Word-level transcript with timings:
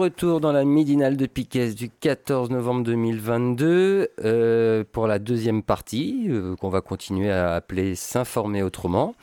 Retour 0.00 0.40
dans 0.40 0.52
la 0.52 0.64
midinale 0.64 1.18
de 1.18 1.26
Piquet 1.26 1.74
du 1.74 1.90
14 1.90 2.48
novembre 2.48 2.84
2022 2.84 4.08
euh, 4.24 4.82
pour 4.90 5.06
la 5.06 5.18
deuxième 5.18 5.62
partie 5.62 6.24
euh, 6.30 6.56
qu'on 6.56 6.70
va 6.70 6.80
continuer 6.80 7.30
à 7.30 7.52
appeler 7.52 7.94
S'informer 7.94 8.62
autrement. 8.62 9.14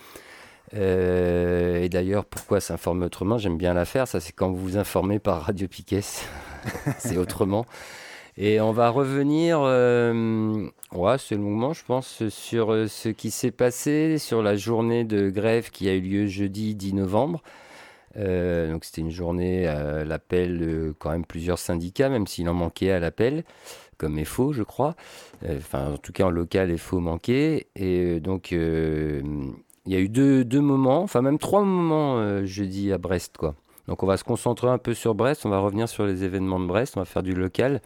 Euh, 0.75 1.81
et 1.81 1.89
d'ailleurs, 1.89 2.25
pourquoi 2.25 2.59
s'informer 2.59 3.07
autrement? 3.07 3.39
J'aime 3.39 3.57
bien 3.57 3.73
la 3.73 3.85
faire. 3.85 4.07
Ça, 4.07 4.19
c'est 4.19 4.33
quand 4.33 4.51
vous 4.51 4.57
vous 4.57 4.77
informez 4.77 5.17
par 5.17 5.41
Radio 5.41 5.67
Piquet. 5.67 6.01
c'est 6.99 7.17
autrement. 7.17 7.65
Et 8.37 8.61
on 8.61 8.71
va 8.71 8.89
revenir, 8.89 9.61
ouais, 9.61 11.15
c'est 11.17 11.35
longuement, 11.35 11.73
je 11.73 11.83
pense, 11.85 12.29
sur 12.29 12.87
ce 12.87 13.09
qui 13.09 13.31
s'est 13.31 13.49
passé 13.49 14.19
sur 14.19 14.43
la 14.43 14.55
journée 14.55 15.05
de 15.05 15.31
grève 15.31 15.71
qui 15.71 15.89
a 15.89 15.95
eu 15.95 16.01
lieu 16.01 16.27
jeudi 16.27 16.75
10 16.75 16.93
novembre. 16.93 17.41
Euh, 18.17 18.71
donc 18.71 18.85
c'était 18.85 19.01
une 19.01 19.11
journée 19.11 19.67
à 19.67 20.03
l'appel 20.03 20.59
de 20.59 20.95
quand 20.97 21.11
même 21.11 21.25
plusieurs 21.25 21.59
syndicats, 21.59 22.09
même 22.09 22.27
s'il 22.27 22.49
en 22.49 22.53
manquait 22.53 22.91
à 22.91 22.99
l'appel, 22.99 23.43
comme 23.97 24.23
FO, 24.25 24.53
je 24.53 24.63
crois. 24.63 24.95
Euh, 25.43 25.57
enfin, 25.57 25.93
en 25.93 25.97
tout 25.97 26.13
cas, 26.13 26.25
en 26.25 26.29
local, 26.29 26.75
FO 26.77 26.99
manquait. 26.99 27.67
Et 27.75 28.15
euh, 28.15 28.19
donc, 28.19 28.51
il 28.51 29.23
y 29.85 29.95
a 29.95 29.99
eu 29.99 30.09
deux, 30.09 30.43
deux, 30.43 30.61
moments, 30.61 31.01
enfin 31.01 31.21
même 31.21 31.37
trois 31.37 31.61
moments 31.63 32.45
jeudi 32.45 32.91
à 32.91 32.97
Brest, 32.97 33.37
quoi. 33.37 33.55
Donc 33.87 34.03
on 34.03 34.05
va 34.05 34.17
se 34.17 34.25
concentrer 34.25 34.67
un 34.67 34.79
peu 34.79 34.93
sur 34.93 35.15
Brest, 35.15 35.45
on 35.45 35.49
va 35.49 35.59
revenir 35.59 35.87
sur 35.87 36.05
les 36.05 36.25
événements 36.25 36.59
de 36.59 36.65
Brest, 36.65 36.97
on 36.97 36.99
va 36.99 37.05
faire 37.05 37.23
du 37.23 37.33
local. 37.33 37.81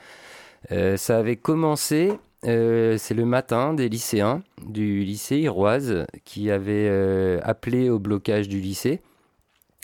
ça 0.71 1.19
avait 1.19 1.35
commencé, 1.35 2.11
c'est 2.41 3.13
le 3.13 3.25
matin 3.25 3.75
des 3.75 3.87
lycéens 3.87 4.41
du 4.65 5.03
lycée 5.03 5.37
Iroise 5.37 6.07
qui 6.25 6.49
avaient 6.49 7.39
appelé 7.43 7.91
au 7.91 7.99
blocage 7.99 8.49
du 8.49 8.59
lycée. 8.59 8.99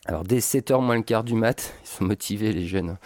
Alors 0.07 0.23
dès 0.23 0.37
7h 0.37 0.81
moins 0.81 0.95
le 0.95 1.01
quart 1.01 1.25
du 1.25 1.33
mat, 1.33 1.73
ils 1.83 1.87
sont 1.87 2.05
motivés 2.05 2.53
les 2.53 2.65
jeunes. 2.65 2.97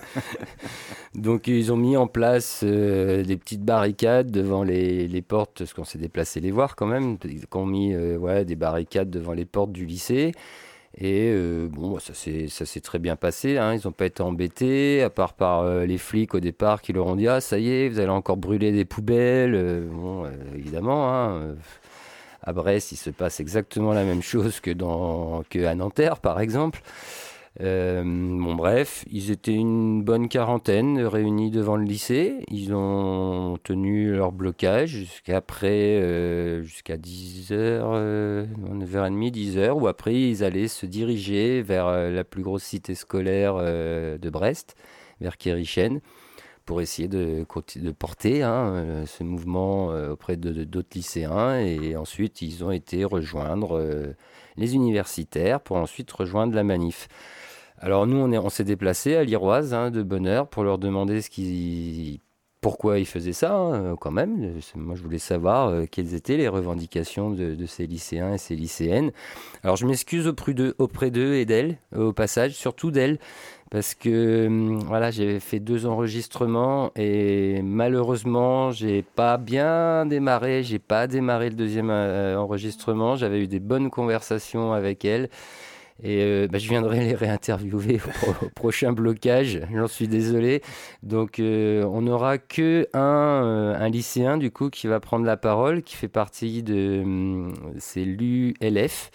Donc 1.14 1.46
ils 1.46 1.72
ont 1.72 1.76
mis 1.76 1.96
en 1.96 2.08
place 2.08 2.62
euh, 2.64 3.22
des 3.22 3.36
petites 3.36 3.62
barricades 3.62 4.32
devant 4.32 4.64
les, 4.64 5.22
portes, 5.22 5.58
parce 5.58 5.74
qu'on 5.74 5.84
s'est 5.84 5.98
déplacé 5.98 6.40
les 6.40 6.50
voir 6.50 6.74
quand 6.74 6.86
même. 6.86 7.16
Ils 7.24 7.44
ont 7.54 7.64
mis 7.64 7.94
euh, 7.94 8.16
ouais, 8.16 8.44
des 8.44 8.56
barricades 8.56 9.08
devant 9.08 9.32
les 9.32 9.44
portes 9.44 9.70
du 9.70 9.86
lycée. 9.86 10.32
Et 10.96 11.30
euh, 11.32 11.68
bon, 11.68 12.00
ça 12.00 12.12
s'est 12.12 12.80
très 12.80 12.98
bien 12.98 13.14
passé. 13.14 13.56
Hein. 13.56 13.74
Ils 13.74 13.82
n'ont 13.84 13.92
pas 13.92 14.06
été 14.06 14.20
embêtés, 14.20 15.02
à 15.04 15.10
part 15.10 15.34
par 15.34 15.64
les 15.84 15.98
flics 15.98 16.34
au 16.34 16.40
départ 16.40 16.82
qui 16.82 16.92
leur 16.92 17.06
ont 17.06 17.14
dit 17.14 17.28
Ah, 17.28 17.40
ça 17.40 17.56
y 17.60 17.70
est, 17.70 17.88
vous 17.88 18.00
allez 18.00 18.08
encore 18.08 18.36
brûler 18.36 18.72
des 18.72 18.84
poubelles. 18.84 19.86
bon, 19.92 20.26
évidemment, 20.56 21.14
hein, 21.14 21.54
à 22.48 22.52
Brest, 22.54 22.92
il 22.92 22.96
se 22.96 23.10
passe 23.10 23.40
exactement 23.40 23.92
la 23.92 24.04
même 24.04 24.22
chose 24.22 24.60
que, 24.60 24.70
dans, 24.70 25.42
que 25.50 25.66
à 25.66 25.74
Nanterre, 25.74 26.18
par 26.18 26.40
exemple. 26.40 26.80
Euh, 27.60 28.02
bon, 28.04 28.54
bref, 28.54 29.04
ils 29.10 29.30
étaient 29.30 29.54
une 29.54 30.02
bonne 30.02 30.28
quarantaine 30.28 31.00
réunis 31.00 31.50
devant 31.50 31.76
le 31.76 31.84
lycée. 31.84 32.44
Ils 32.48 32.72
ont 32.72 33.58
tenu 33.64 34.14
leur 34.14 34.32
blocage 34.32 34.94
euh, 35.28 36.62
jusqu'à 36.62 36.96
10h, 36.96 37.52
euh, 37.52 38.46
9h30, 38.46 39.30
10h, 39.30 39.70
où 39.72 39.86
après 39.86 40.14
ils 40.14 40.42
allaient 40.42 40.68
se 40.68 40.86
diriger 40.86 41.60
vers 41.60 41.86
euh, 41.88 42.10
la 42.10 42.24
plus 42.24 42.42
grosse 42.42 42.62
cité 42.62 42.94
scolaire 42.94 43.56
de 43.56 44.30
Brest, 44.30 44.74
vers 45.20 45.36
Kérichen 45.36 46.00
pour 46.68 46.82
essayer 46.82 47.08
de, 47.08 47.46
porter 47.98 48.42
hein, 48.42 48.74
euh, 48.74 49.06
ce 49.06 49.24
mouvement 49.24 49.90
euh, 49.90 50.10
auprès 50.10 50.36
d'autres 50.36 50.90
lycéens. 50.94 51.58
Et 51.60 51.96
ensuite, 51.96 52.42
ils 52.42 52.62
ont 52.62 52.70
été 52.70 53.06
rejoindre 53.06 53.78
euh, 53.78 54.14
les 54.58 54.74
universitaires 54.74 55.62
pour 55.62 55.78
ensuite 55.78 56.12
rejoindre 56.12 56.54
la 56.54 56.64
manif. 56.64 57.08
Alors 57.78 58.06
nous, 58.06 58.18
on, 58.18 58.30
est, 58.32 58.38
on 58.38 58.50
s'est 58.50 58.64
déplacé 58.64 59.16
à 59.16 59.24
l'Iroise 59.24 59.72
hein, 59.72 59.90
de 59.90 60.02
bonne 60.02 60.26
heure 60.26 60.46
pour 60.46 60.62
leur 60.62 60.76
demander 60.76 61.22
ce 61.22 61.30
qu'ils 61.30 62.20
pourquoi 62.60 62.98
ils 62.98 63.06
faisaient 63.06 63.32
ça 63.32 63.54
hein, 63.54 63.96
quand 64.00 64.10
même. 64.10 64.54
Moi, 64.74 64.94
je 64.96 65.02
voulais 65.02 65.18
savoir 65.18 65.72
quelles 65.90 66.14
étaient 66.14 66.36
les 66.36 66.48
revendications 66.48 67.30
de, 67.30 67.66
ces 67.66 67.86
lycéens 67.86 68.34
et 68.34 68.38
ces 68.38 68.56
lycéennes. 68.56 69.12
Alors, 69.62 69.76
je 69.76 69.86
m'excuse 69.86 70.26
auprès 70.26 71.10
d'eux 71.10 71.34
et 71.34 71.44
d'elles, 71.44 71.78
au 71.96 72.12
passage, 72.12 72.52
surtout 72.52 72.90
d'elles, 72.90 73.18
parce 73.70 73.94
que 73.94 74.46
hum, 74.46 74.78
voilà, 74.78 75.10
j'ai 75.10 75.40
fait 75.40 75.60
deux 75.60 75.86
enregistrements 75.86 76.90
et 76.96 77.60
malheureusement, 77.62 78.70
j'ai 78.70 79.02
pas 79.02 79.36
bien 79.36 80.06
démarré, 80.06 80.62
j'ai 80.62 80.78
pas 80.78 81.06
démarré 81.06 81.50
le 81.50 81.56
deuxième 81.56 81.90
euh, 81.90 82.36
enregistrement. 82.36 83.16
J'avais 83.16 83.40
eu 83.40 83.46
des 83.46 83.60
bonnes 83.60 83.90
conversations 83.90 84.72
avec 84.72 85.04
elles 85.04 85.28
et 86.02 86.22
euh, 86.22 86.48
bah, 86.48 86.58
je 86.58 86.68
viendrai 86.68 87.00
les 87.00 87.14
réinterviewer 87.14 88.00
au, 88.26 88.48
prochain 88.50 88.92
blocage. 88.92 89.60
J'en 89.74 89.88
suis 89.88 90.08
désolé. 90.08 90.62
Donc, 91.02 91.40
euh, 91.40 91.84
on 91.84 92.02
n'aura 92.02 92.38
que 92.38 92.88
un, 92.94 93.74
un, 93.78 93.88
lycéen 93.88 94.36
du 94.36 94.50
coup 94.50 94.70
qui 94.70 94.86
va 94.86 95.00
prendre 95.00 95.24
la 95.24 95.36
parole, 95.36 95.82
qui 95.82 95.96
fait 95.96 96.08
partie 96.08 96.62
de 96.62 97.02
hum, 97.02 97.54
c'est 97.78 98.04
l'ULF, 98.04 99.10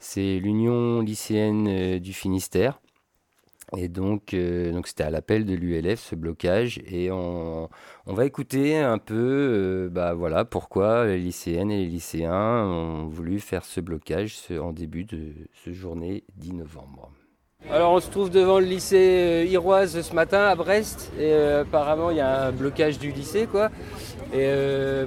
c'est 0.00 0.38
l'Union 0.38 1.00
lycéenne 1.00 1.98
du 1.98 2.12
Finistère. 2.12 2.80
Et 3.76 3.88
donc, 3.88 4.34
euh, 4.34 4.72
donc 4.72 4.86
c'était 4.88 5.04
à 5.04 5.10
l'appel 5.10 5.44
de 5.44 5.54
l'ULF 5.54 6.00
ce 6.00 6.14
blocage. 6.14 6.80
Et 6.86 7.10
on, 7.10 7.68
on, 8.06 8.14
va 8.14 8.26
écouter 8.26 8.78
un 8.78 8.98
peu, 8.98 9.14
euh, 9.14 9.88
bah 9.90 10.14
voilà, 10.14 10.44
pourquoi 10.44 11.06
les 11.06 11.18
lycéennes 11.18 11.70
et 11.70 11.78
les 11.78 11.86
lycéens 11.86 12.64
ont 12.64 13.06
voulu 13.08 13.40
faire 13.40 13.64
ce 13.64 13.80
blocage 13.80 14.36
en 14.50 14.72
début 14.72 15.04
de 15.04 15.32
ce 15.64 15.72
journée 15.72 16.24
10 16.36 16.54
novembre. 16.54 17.12
Alors 17.68 17.92
on 17.92 18.00
se 18.00 18.10
trouve 18.10 18.30
devant 18.30 18.58
le 18.58 18.66
lycée 18.66 18.96
euh, 18.96 19.44
Iroise 19.44 20.00
ce 20.00 20.14
matin 20.14 20.46
à 20.46 20.54
Brest 20.54 21.12
et 21.18 21.34
apparemment 21.34 22.10
il 22.10 22.18
y 22.18 22.20
a 22.20 22.46
un 22.46 22.52
blocage 22.52 22.98
du 22.98 23.10
lycée 23.10 23.46
quoi. 23.46 23.70
Et 24.32 24.48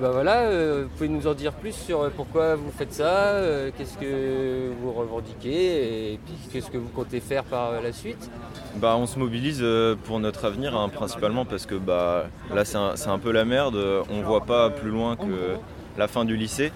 bah 0.01 0.11
voilà, 0.11 0.49
vous 0.81 0.89
pouvez 0.89 1.07
nous 1.07 1.27
en 1.27 1.33
dire 1.33 1.53
plus 1.53 1.71
sur 1.71 2.11
pourquoi 2.11 2.55
vous 2.55 2.71
faites 2.77 2.91
ça, 2.91 3.39
qu'est-ce 3.77 3.97
que 3.97 4.69
vous 4.81 4.91
revendiquez 4.91 6.11
et 6.11 6.19
puis 6.25 6.33
qu'est-ce 6.51 6.69
que 6.69 6.77
vous 6.77 6.89
comptez 6.89 7.21
faire 7.21 7.45
par 7.45 7.81
la 7.81 7.93
suite? 7.93 8.29
Bah, 8.75 8.95
On 8.97 9.05
se 9.05 9.19
mobilise 9.19 9.59
euh, 9.61 9.95
pour 10.03 10.19
notre 10.19 10.43
avenir, 10.43 10.75
hein, 10.75 10.89
principalement 10.89 11.45
parce 11.45 11.65
que 11.65 11.75
bah, 11.75 12.25
là, 12.53 12.65
c'est 12.65 12.75
un, 12.75 12.95
un, 13.05 13.19
peu 13.19 13.31
la 13.31 13.45
merde. 13.45 13.77
On 14.09 14.21
voit 14.23 14.43
pas 14.43 14.69
plus 14.69 14.89
loin 14.89 15.15
que 15.15 15.55
la 15.97 16.07
fin 16.09 16.25
du 16.25 16.35
lycée. 16.35 16.71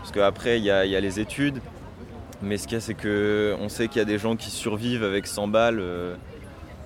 Parce 0.00 0.12
qu'après, 0.12 0.58
il 0.58 0.64
y 0.64 0.70
a, 0.70 1.00
les 1.00 1.20
études. 1.20 1.60
Mais 2.42 2.56
ce 2.56 2.66
qu'il 2.66 2.74
y 2.74 2.78
a, 2.78 2.80
c'est 2.80 2.94
qu'on 2.94 3.68
sait 3.68 3.88
qu'il 3.88 3.98
y 3.98 4.02
a 4.02 4.04
des 4.04 4.18
gens 4.18 4.36
qui 4.36 4.50
survivent 4.50 5.04
avec 5.04 5.26
100 5.26 5.48
balles 5.48 5.78
euh, 5.80 6.14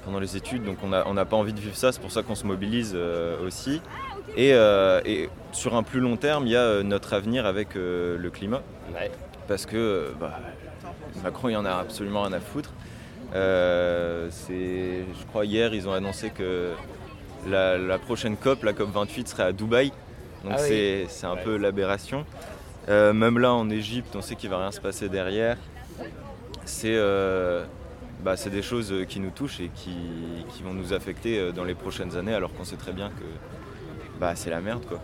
pendant 0.05 0.21
les 0.21 0.37
études. 0.37 0.65
Donc 0.65 0.79
on 0.83 0.89
n'a 0.89 1.05
on 1.07 1.15
pas 1.15 1.37
envie 1.37 1.53
de 1.53 1.61
vivre 1.61 1.77
ça. 1.77 1.93
C'est 1.93 2.01
pour 2.01 2.13
ça 2.13 2.23
qu'on 2.23 2.35
se 2.35 2.47
mobilise 2.47 2.93
euh, 2.95 3.45
aussi. 3.47 3.81
Et, 4.37 4.51
et, 4.51 5.31
sur 5.53 5.75
un 5.77 5.83
plus 5.83 6.01
long 6.01 6.17
terme, 6.17 6.47
il 6.47 6.53
y 6.53 6.57
a 6.57 6.83
notre 6.83 7.15
avenir 7.15 7.47
avec 7.47 7.75
le 7.75 8.29
climat. 8.31 8.63
Parce 9.49 9.65
que 9.65 10.13
bah, 10.21 10.39
Macron, 11.23 11.49
il 11.49 11.53
y 11.53 11.57
en 11.57 11.65
a 11.65 11.71
absolument 11.71 12.23
rien 12.23 12.35
à 12.35 12.41
foutre. 12.41 12.73
Euh, 13.35 14.31
je 14.49 15.27
crois 15.29 15.45
hier, 15.45 15.75
ils 15.75 15.89
ont 15.89 15.93
annoncé 15.93 16.31
que 16.31 16.73
la, 17.49 17.99
prochaine 17.99 18.37
COP, 18.37 18.63
la 18.63 18.73
COP 18.73 18.93
28, 18.93 19.29
serait 19.29 19.43
à 19.45 19.53
Dubaï. 19.53 19.93
Donc 20.45 20.55
ah 20.57 20.59
c'est 20.59 21.07
un 21.25 21.37
peu 21.37 21.57
l'aberration. 21.57 22.25
Euh, 22.89 23.13
même 23.13 23.39
là 23.39 23.53
en 23.53 23.69
Égypte, 23.71 24.15
on 24.15 24.23
sait 24.23 24.37
qu'il 24.37 24.51
va 24.51 24.59
rien 24.59 24.73
se 24.73 24.81
passer 24.81 25.09
derrière. 25.09 25.57
C'est 26.65 26.95
euh, 26.95 27.65
bah, 28.23 28.35
des 28.37 28.63
choses 28.63 28.95
qui 29.09 29.21
nous 29.21 29.31
touchent 29.31 29.61
et 29.61 29.71
qui, 29.75 30.63
vont 30.63 30.75
nous 30.75 30.93
affecter 30.93 31.53
dans 31.53 31.65
les 31.65 31.75
prochaines 31.75 32.17
années, 32.17 32.35
alors 32.35 32.53
qu'on 32.55 32.65
sait 32.65 32.77
très 32.77 32.93
bien 32.93 33.09
que 33.09 33.25
bah, 34.21 34.35
c'est 34.35 34.51
la 34.51 34.61
merde. 34.61 34.85
Quoi. 34.87 35.01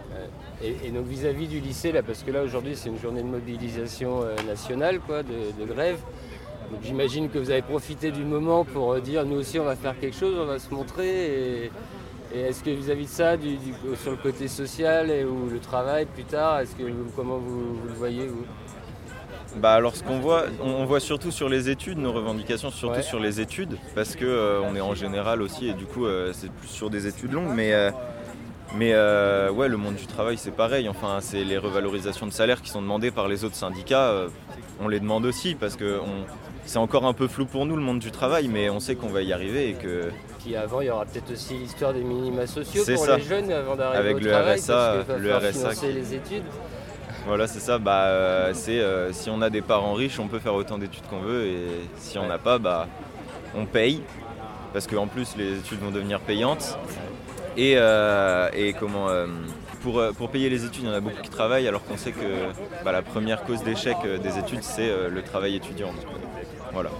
Et, 0.63 0.91
donc 0.91 1.07
vis-à-vis 1.07 1.47
du 1.47 1.61
lycée, 1.61 1.93
là, 1.93 2.03
parce 2.03 2.23
que 2.23 2.31
là 2.31 2.43
aujourd'hui 2.43 2.77
c'est 2.77 2.89
une 2.89 3.01
journée 3.01 3.23
de 3.23 3.29
mobilisation 3.29 4.25
nationale, 4.47 5.01
quoi, 5.01 5.23
de, 5.23 5.61
de 5.61 5.73
grève 5.73 5.99
j'imagine 6.83 7.29
que 7.29 7.39
vous 7.39 7.51
avez 7.51 7.63
profité 7.63 8.11
du 8.11 8.25
moment 8.25 8.65
pour 8.65 8.93
euh, 8.93 9.01
dire 9.01 9.25
nous 9.25 9.37
aussi 9.37 9.59
on 9.59 9.65
va 9.65 9.77
faire 9.77 9.99
quelque 9.99 10.17
chose, 10.17 10.37
on 10.39 10.47
va 10.47 10.59
se 10.59 10.73
montrer. 10.73 11.71
Est-ce 12.35 12.63
que 12.63 12.71
vis-à-vis 12.71 13.05
de 13.05 13.11
ça, 13.11 13.37
sur 14.03 14.11
le 14.13 14.17
côté 14.17 14.49
social 14.49 15.11
et 15.11 15.25
ou 15.25 15.49
le 15.51 15.59
travail 15.59 16.07
plus 16.07 16.25
tard, 16.25 16.61
est-ce 16.61 16.75
que 16.75 16.83
comment 17.15 17.39
vous, 17.39 17.79
le 17.87 17.95
voyez 17.95 18.27
vous? 18.27 18.45
Bah 19.57 19.75
alors 19.75 19.95
ce 19.95 20.03
qu'on 20.03 20.19
voit, 20.19 20.45
on, 20.63 20.87
voit 20.87 21.01
surtout 21.01 21.31
sur 21.31 21.51
les 21.51 21.69
études, 21.69 21.99
nos 21.99 22.13
revendications 22.13 22.71
surtout 22.71 23.03
sur 23.03 23.21
les 23.21 23.39
études, 23.41 23.77
parce 23.95 24.17
que 24.17 24.25
euh, 24.25 24.63
on 24.63 24.75
est 24.75 24.81
en 24.81 24.95
général 24.95 25.43
aussi 25.43 25.69
et 25.69 25.75
du 25.75 25.85
coup 25.85 26.07
euh, 26.07 26.33
c'est 26.33 26.51
plus 26.51 26.69
sur 26.69 26.89
des 26.89 27.07
études 27.07 27.33
longues, 27.33 27.53
mais 27.55 27.75
euh, 27.75 27.91
mais 28.75 28.95
ouais 29.51 29.69
le 29.69 29.77
monde 29.77 29.97
du 29.97 30.07
travail 30.07 30.39
c'est 30.39 30.53
pareil, 30.53 30.89
enfin 30.89 31.19
c'est 31.21 31.45
les 31.45 31.59
revalorisations 31.59 32.27
de 32.27 32.33
salaire 32.33 32.63
qui 32.63 32.71
sont 32.71 32.81
demandées 32.81 33.11
par 33.11 33.29
les 33.29 33.45
autres 33.45 33.57
syndicats, 33.57 34.15
on 34.81 34.89
les 34.89 35.01
demande 35.01 35.27
aussi 35.27 35.55
parce 35.55 35.77
que 35.77 36.01
c'est 36.65 36.79
encore 36.79 37.07
un 37.07 37.13
peu 37.13 37.29
flou 37.29 37.47
pour 37.47 37.67
nous 37.67 37.77
le 37.77 37.83
monde 37.83 37.99
du 37.99 38.11
travail, 38.11 38.49
mais 38.49 38.71
on 38.71 38.81
sait 38.81 38.95
qu'on 38.95 39.09
va 39.09 39.23
y 39.23 39.33
arriver 39.33 39.71
et 39.71 39.75
que. 39.75 40.11
Puis 40.45 40.57
avant, 40.57 40.81
il 40.81 40.89
y 40.89 40.91
aura 40.91 41.05
peut-être 41.05 41.33
aussi 41.33 41.55
l'histoire 41.55 41.93
des 41.93 42.03
minima 42.03 42.47
sociaux 42.47 42.85
pour 42.95 43.07
les 43.07 43.23
jeunes 43.23 43.51
avant 43.51 43.77
d'arriver 43.77 44.15
au 44.15 44.19
le 44.19 44.31
travail, 44.31 44.59
RSA, 44.59 45.05
parce 45.07 45.21
le 45.21 45.37
RSA 45.37 45.87
les 45.87 46.15
études. 46.15 46.45
Voilà, 47.27 47.47
c'est 47.47 47.61
ça. 47.61 47.79
Bah, 47.79 48.07
euh, 48.07 48.51
c'est 48.53 48.81
euh, 48.81 49.13
si 49.13 49.31
on 49.31 49.43
a 49.43 49.51
des 49.51 49.63
parents 49.63 49.95
riches, 49.95 50.19
on 50.19 50.27
peut 50.27 50.41
faire 50.41 50.55
autant 50.55 50.79
d'études 50.79 51.07
qu'on 51.09 51.21
veut, 51.21 51.47
et 51.47 51.67
si 51.97 52.19
on 52.19 52.27
n'a 52.27 52.39
pas, 52.39 52.59
bah, 52.59 52.89
on 53.57 53.67
paye, 53.67 54.03
parce 54.73 54.87
qu'en 54.87 55.07
plus 55.07 55.37
les 55.37 55.59
études 55.59 55.81
vont 55.81 55.91
devenir 55.91 56.21
payantes. 56.21 56.79
Et, 57.57 57.75
euh, 57.77 58.49
et 58.55 58.73
comment 58.73 59.09
pour, 59.83 60.03
pour, 60.17 60.31
payer 60.31 60.49
les 60.49 60.65
études, 60.65 60.85
il 60.85 60.89
y 60.89 60.91
en 60.91 60.95
a 60.95 61.01
beaucoup 61.01 61.21
qui 61.21 61.29
travaillent, 61.29 61.69
alors 61.69 61.85
qu'on 61.85 61.99
sait 61.99 62.13
que 62.13 62.53
bah, 62.85 62.93
la 62.93 63.03
première 63.03 63.45
cause 63.45 63.63
d'échec 63.63 63.97
des 64.23 64.39
études, 64.39 64.63
c'est 64.63 64.91
le 65.09 65.23
travail 65.23 65.57
étudiant. 65.57 65.93
Voilà. 66.73 66.91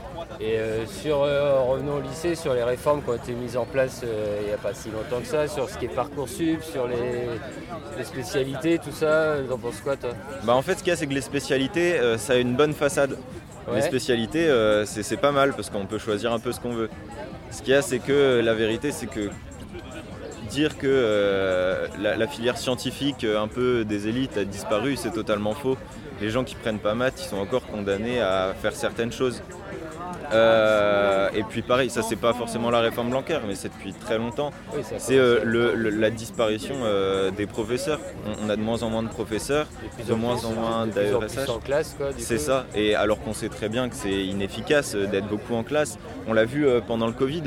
Et 0.41 0.59
euh, 0.59 0.87
sur, 0.87 1.23
euh, 1.23 1.63
revenons 1.63 1.97
au 1.97 2.01
lycée, 2.01 2.35
sur 2.35 2.53
les 2.53 2.63
réformes 2.63 3.03
qui 3.03 3.11
ont 3.11 3.15
été 3.15 3.33
mises 3.33 3.57
en 3.57 3.65
place 3.65 4.03
euh, 4.05 4.39
il 4.43 4.49
n'y 4.49 4.53
a 4.53 4.59
pas 4.59 4.75
si 4.75 4.91
longtemps 4.91 5.21
que 5.21 5.27
ça, 5.27 5.49
sur 5.49 5.69
ce 5.69 5.79
qui 5.79 5.87
est 5.87 5.95
Parcoursup, 5.95 6.63
sur 6.63 6.87
les, 6.87 8.05
spécialités, 8.05 8.79
tout 8.79 8.93
ça, 8.93 9.37
t'en 9.49 9.59
penses 9.59 9.81
quoi 9.81 9.97
toi? 9.97 10.11
Bah, 10.45 10.55
En 10.55 10.63
fait, 10.63 10.75
ce 10.75 10.79
qu'il 10.79 10.89
y 10.89 10.93
a, 10.93 10.97
c'est 10.97 11.07
que 11.07 11.15
les 11.15 11.23
spécialités, 11.23 11.99
ça 12.19 12.35
a 12.35 12.37
une 12.37 12.55
bonne 12.55 12.75
façade. 12.75 13.17
Les 13.73 13.83
spécialités, 13.83 14.51
c'est 14.85 15.17
pas 15.17 15.33
mal 15.33 15.53
parce 15.53 15.71
qu'on 15.71 15.87
peut 15.87 15.99
choisir 15.99 16.33
un 16.33 16.39
peu 16.39 16.53
ce 16.53 16.61
qu'on 16.61 16.73
veut. 16.73 16.91
Ce 17.51 17.63
qu'il 17.63 17.73
y 17.73 17.77
a, 17.77 17.83
c'est 17.83 18.01
que 18.01 18.41
la 18.45 18.55
vérité, 18.55 18.91
c'est 18.91 19.07
que 19.07 19.31
dire 20.51 20.77
que 20.79 21.89
la, 22.01 22.27
filière 22.27 22.59
scientifique, 22.59 23.25
un 23.25 23.49
peu 23.49 23.85
des 23.85 24.09
élites, 24.09 24.37
a 24.37 24.45
disparu, 24.45 24.97
c'est 24.97 25.13
totalement 25.13 25.55
faux. 25.55 25.77
Les 26.23 26.31
gens 26.31 26.45
qui 26.45 26.55
prennent 26.55 26.79
pas 26.79 26.95
maths, 26.95 27.21
ils 27.21 27.29
sont 27.29 27.39
encore 27.39 27.67
condamnés 27.67 28.21
à 28.21 28.55
faire 28.55 28.77
certaines 28.77 29.11
choses. 29.11 29.43
Euh, 30.33 31.29
et 31.35 31.43
puis 31.43 31.63
pareil, 31.63 31.91
ça 31.91 32.01
c'est 32.03 32.15
pas 32.15 32.33
forcément 32.33 32.71
la 32.71 32.79
réforme 32.79 33.11
Blanquer, 33.11 33.41
mais 33.45 33.57
c'est 33.57 33.71
depuis 33.71 33.93
très 33.93 34.19
longtemps. 34.19 34.53
c'est 34.99 35.19
euh, 35.19 35.75
la 35.75 36.11
disparition 36.11 36.77
euh, 36.85 37.33
des 37.33 37.47
professeurs. 37.47 37.99
On, 38.41 38.49
a 38.49 38.55
de 38.55 38.63
moins 38.63 38.85
en 38.85 38.89
moins 38.91 39.03
de 39.03 39.09
professeurs, 39.09 39.67
de 40.07 40.15
moins 40.15 40.45
en 40.45 40.53
moins 40.53 40.87
d'AESH. 40.87 41.51
C'est 42.19 42.39
ça. 42.39 42.67
Et 42.77 42.95
alors 42.95 43.21
qu'on 43.21 43.35
sait 43.35 43.49
très 43.49 43.69
bien 43.69 43.89
que 43.89 43.97
c'est 43.97 44.25
inefficace 44.25 44.95
d'être 44.95 45.27
beaucoup 45.27 45.57
en 45.57 45.65
classe. 45.65 45.99
On 46.29 46.35
l'a 46.35 46.45
vu 46.45 46.69
pendant 46.87 47.09
le 47.09 47.15
Covid, 47.15 47.43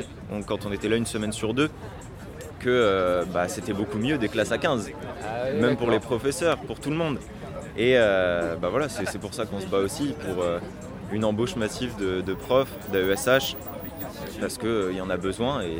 quand 0.46 0.66
on 0.66 0.72
était 0.72 0.90
là 0.90 0.96
une 0.96 1.06
semaine 1.06 1.32
sur 1.32 1.54
deux 1.54 1.70
que 2.60 3.24
bah, 3.32 3.48
c'était 3.48 3.72
beaucoup 3.72 3.98
mieux 3.98 4.18
des 4.18 4.28
classes 4.28 4.52
à 4.52 4.58
15, 4.58 4.90
ah 5.22 5.52
même 5.60 5.76
pour 5.76 5.90
les 5.90 6.00
professeurs, 6.00 6.58
pour 6.58 6.78
tout 6.78 6.90
le 6.90 6.96
monde. 6.96 7.18
Et 7.78 7.96
bah 7.96 8.68
voilà, 8.70 8.88
c'est 8.88 9.18
pour 9.18 9.34
ça 9.34 9.46
qu'on 9.46 9.60
se 9.60 9.66
bat 9.66 9.78
aussi 9.78 10.14
pour 10.24 10.44
une 11.12 11.24
embauche 11.24 11.56
massive 11.56 11.94
de, 11.96 12.34
profs, 12.34 12.72
d'AESH, 12.90 13.56
parce 14.40 14.58
qu'il 14.58 14.68
euh, 14.68 14.92
y 14.92 15.00
en 15.00 15.10
a 15.10 15.16
besoin 15.16 15.62
et 15.62 15.78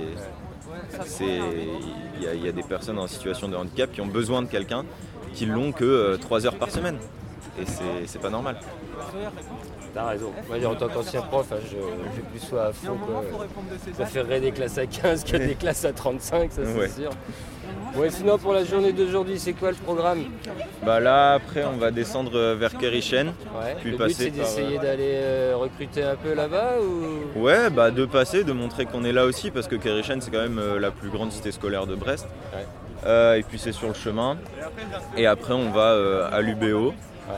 il 1.21 2.45
y, 2.45 2.49
a 2.49 2.53
des 2.53 2.63
personnes 2.63 2.99
en 2.99 3.07
situation 3.07 3.49
de 3.49 3.57
handicap 3.57 3.93
qui 3.93 4.01
ont 4.01 4.07
besoin 4.07 4.43
de 4.43 4.47
quelqu'un 4.47 4.85
qui 5.35 5.47
l'ont 5.47 5.73
que 5.73 6.17
3 6.17 6.45
euh, 6.45 6.49
heures 6.49 6.59
par 6.59 6.71
semaine. 6.71 6.99
Et 7.59 7.65
c'est 8.07 8.21
pas 8.21 8.31
normal. 8.31 8.59
T'as 9.97 10.09
raison. 10.09 10.31
Moi, 10.47 10.59
en 10.67 10.75
tant 10.75 10.89
qu'ancien 10.89 11.23
prof, 11.23 11.47
hein, 11.51 11.57
je, 11.65 11.77
je 12.17 12.21
plus 12.21 12.47
sois 12.47 12.67
à 12.67 12.73
fond. 12.75 12.99
Je 13.87 13.93
préférerais 13.93 14.41
des 14.41 14.53
classes 14.53 14.77
à 14.77 14.85
15 14.85 15.25
que 15.25 15.39
des 15.39 15.55
classes 15.59 15.87
à 15.87 15.93
35, 15.95 16.53
ça 16.53 16.61
c'est 16.67 17.01
sûr. 17.01 17.11
Ouais, 17.97 18.11
sinon 18.11 18.37
pour 18.37 18.53
la 18.53 18.65
journée 18.65 18.93
d'aujourd'hui, 18.93 19.39
c'est 19.39 19.55
quoi 19.55 19.71
le 19.71 19.77
programme? 19.77 20.25
Bah 20.85 21.01
là, 21.01 21.33
après, 21.33 21.65
on 21.65 21.79
va 21.79 21.91
descendre 21.91 22.33
euh, 22.37 22.55
vers 22.55 22.77
Kerichen. 22.77 23.29
Ouais. 23.29 23.75
Puis 23.81 23.93
le 23.93 23.97
but, 23.97 24.13
c'est 24.13 24.31
d'essayer 24.31 24.77
euh, 24.77 24.83
d'aller 24.83 25.15
euh, 25.15 25.55
recruter 25.57 26.03
un 26.03 26.17
peu 26.17 26.35
là-bas 26.35 26.75
ou... 26.79 27.41
Ouais, 27.41 27.71
bah 27.71 27.91
de 27.91 28.05
passer, 28.05 28.45
de 28.45 28.53
montrer 28.53 28.85
qu'on 28.85 29.03
est 29.03 29.13
là 29.13 29.25
aussi, 29.25 29.51
parce 29.51 29.67
que 29.67 29.77
Kerichen, 29.77 30.21
c'est 30.21 30.31
quand 30.31 30.47
même 30.47 30.61
la 30.79 30.91
plus 30.91 31.09
grande 31.09 31.33
cité 31.33 31.53
scolaire 31.53 31.87
de 31.87 31.95
Brest. 31.95 32.27
et 33.07 33.45
puis 33.49 33.59
c'est 33.59 33.73
sur 33.73 33.89
le 33.89 33.95
chemin. 33.95 34.37
Et 35.17 35.27
après, 35.27 35.55
on 35.55 35.71
va 35.71 36.27
à 36.31 36.43
l'UBO. 36.43 36.93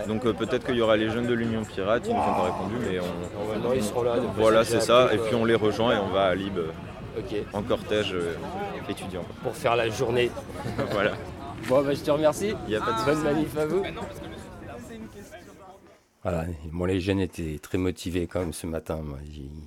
Donc 0.07 0.23
peut-être 0.23 0.67
qu'il 0.67 0.77
y 0.77 0.83
aura 0.83 0.97
les 0.97 1.11
jeunes 1.11 1.27
de 1.27 1.35
l'Union 1.35 1.65
Pirate, 1.65 2.05
ils 2.07 2.13
nous 2.15 2.21
ont 2.21 2.35
pas 2.35 2.45
répondu, 2.45 2.75
mais 2.81 3.01
on. 3.01 3.75
ils 3.75 3.83
seront 3.83 4.03
là. 4.03 4.17
Voilà, 4.37 4.65
c'est 4.65 4.81
ça. 4.81 5.09
Et 5.13 5.19
puis 5.19 5.35
on 5.35 5.45
les 5.45 5.55
rejoint 5.55 5.93
et 5.95 5.99
on 5.99 6.09
va 6.09 6.27
à 6.27 6.35
Lib 6.35 6.59
en 7.53 7.63
cortège 7.63 8.15
étudiant. 8.89 9.25
Pour 9.43 9.55
faire 9.55 9.77
la 9.77 9.89
journée. 9.91 10.31
voilà. 10.93 11.13
Bon, 11.69 11.83
bah, 11.83 11.95
je 11.95 12.01
te 12.01 12.11
remercie. 12.11 12.55
Il 12.67 12.73
y 12.73 12.77
a 12.77 12.81
pas 12.81 12.93
de 12.93 13.05
Bonne 13.05 13.23
manif 13.23 13.57
à 13.57 13.67
vous. 13.67 13.83
Voilà, 16.23 16.45
bon, 16.73 16.85
les 16.85 17.01
jeunes 17.01 17.21
étaient 17.21 17.59
très 17.61 17.79
motivés 17.79 18.27
quand 18.27 18.41
même 18.41 18.53
ce 18.53 18.67
matin. 18.67 19.01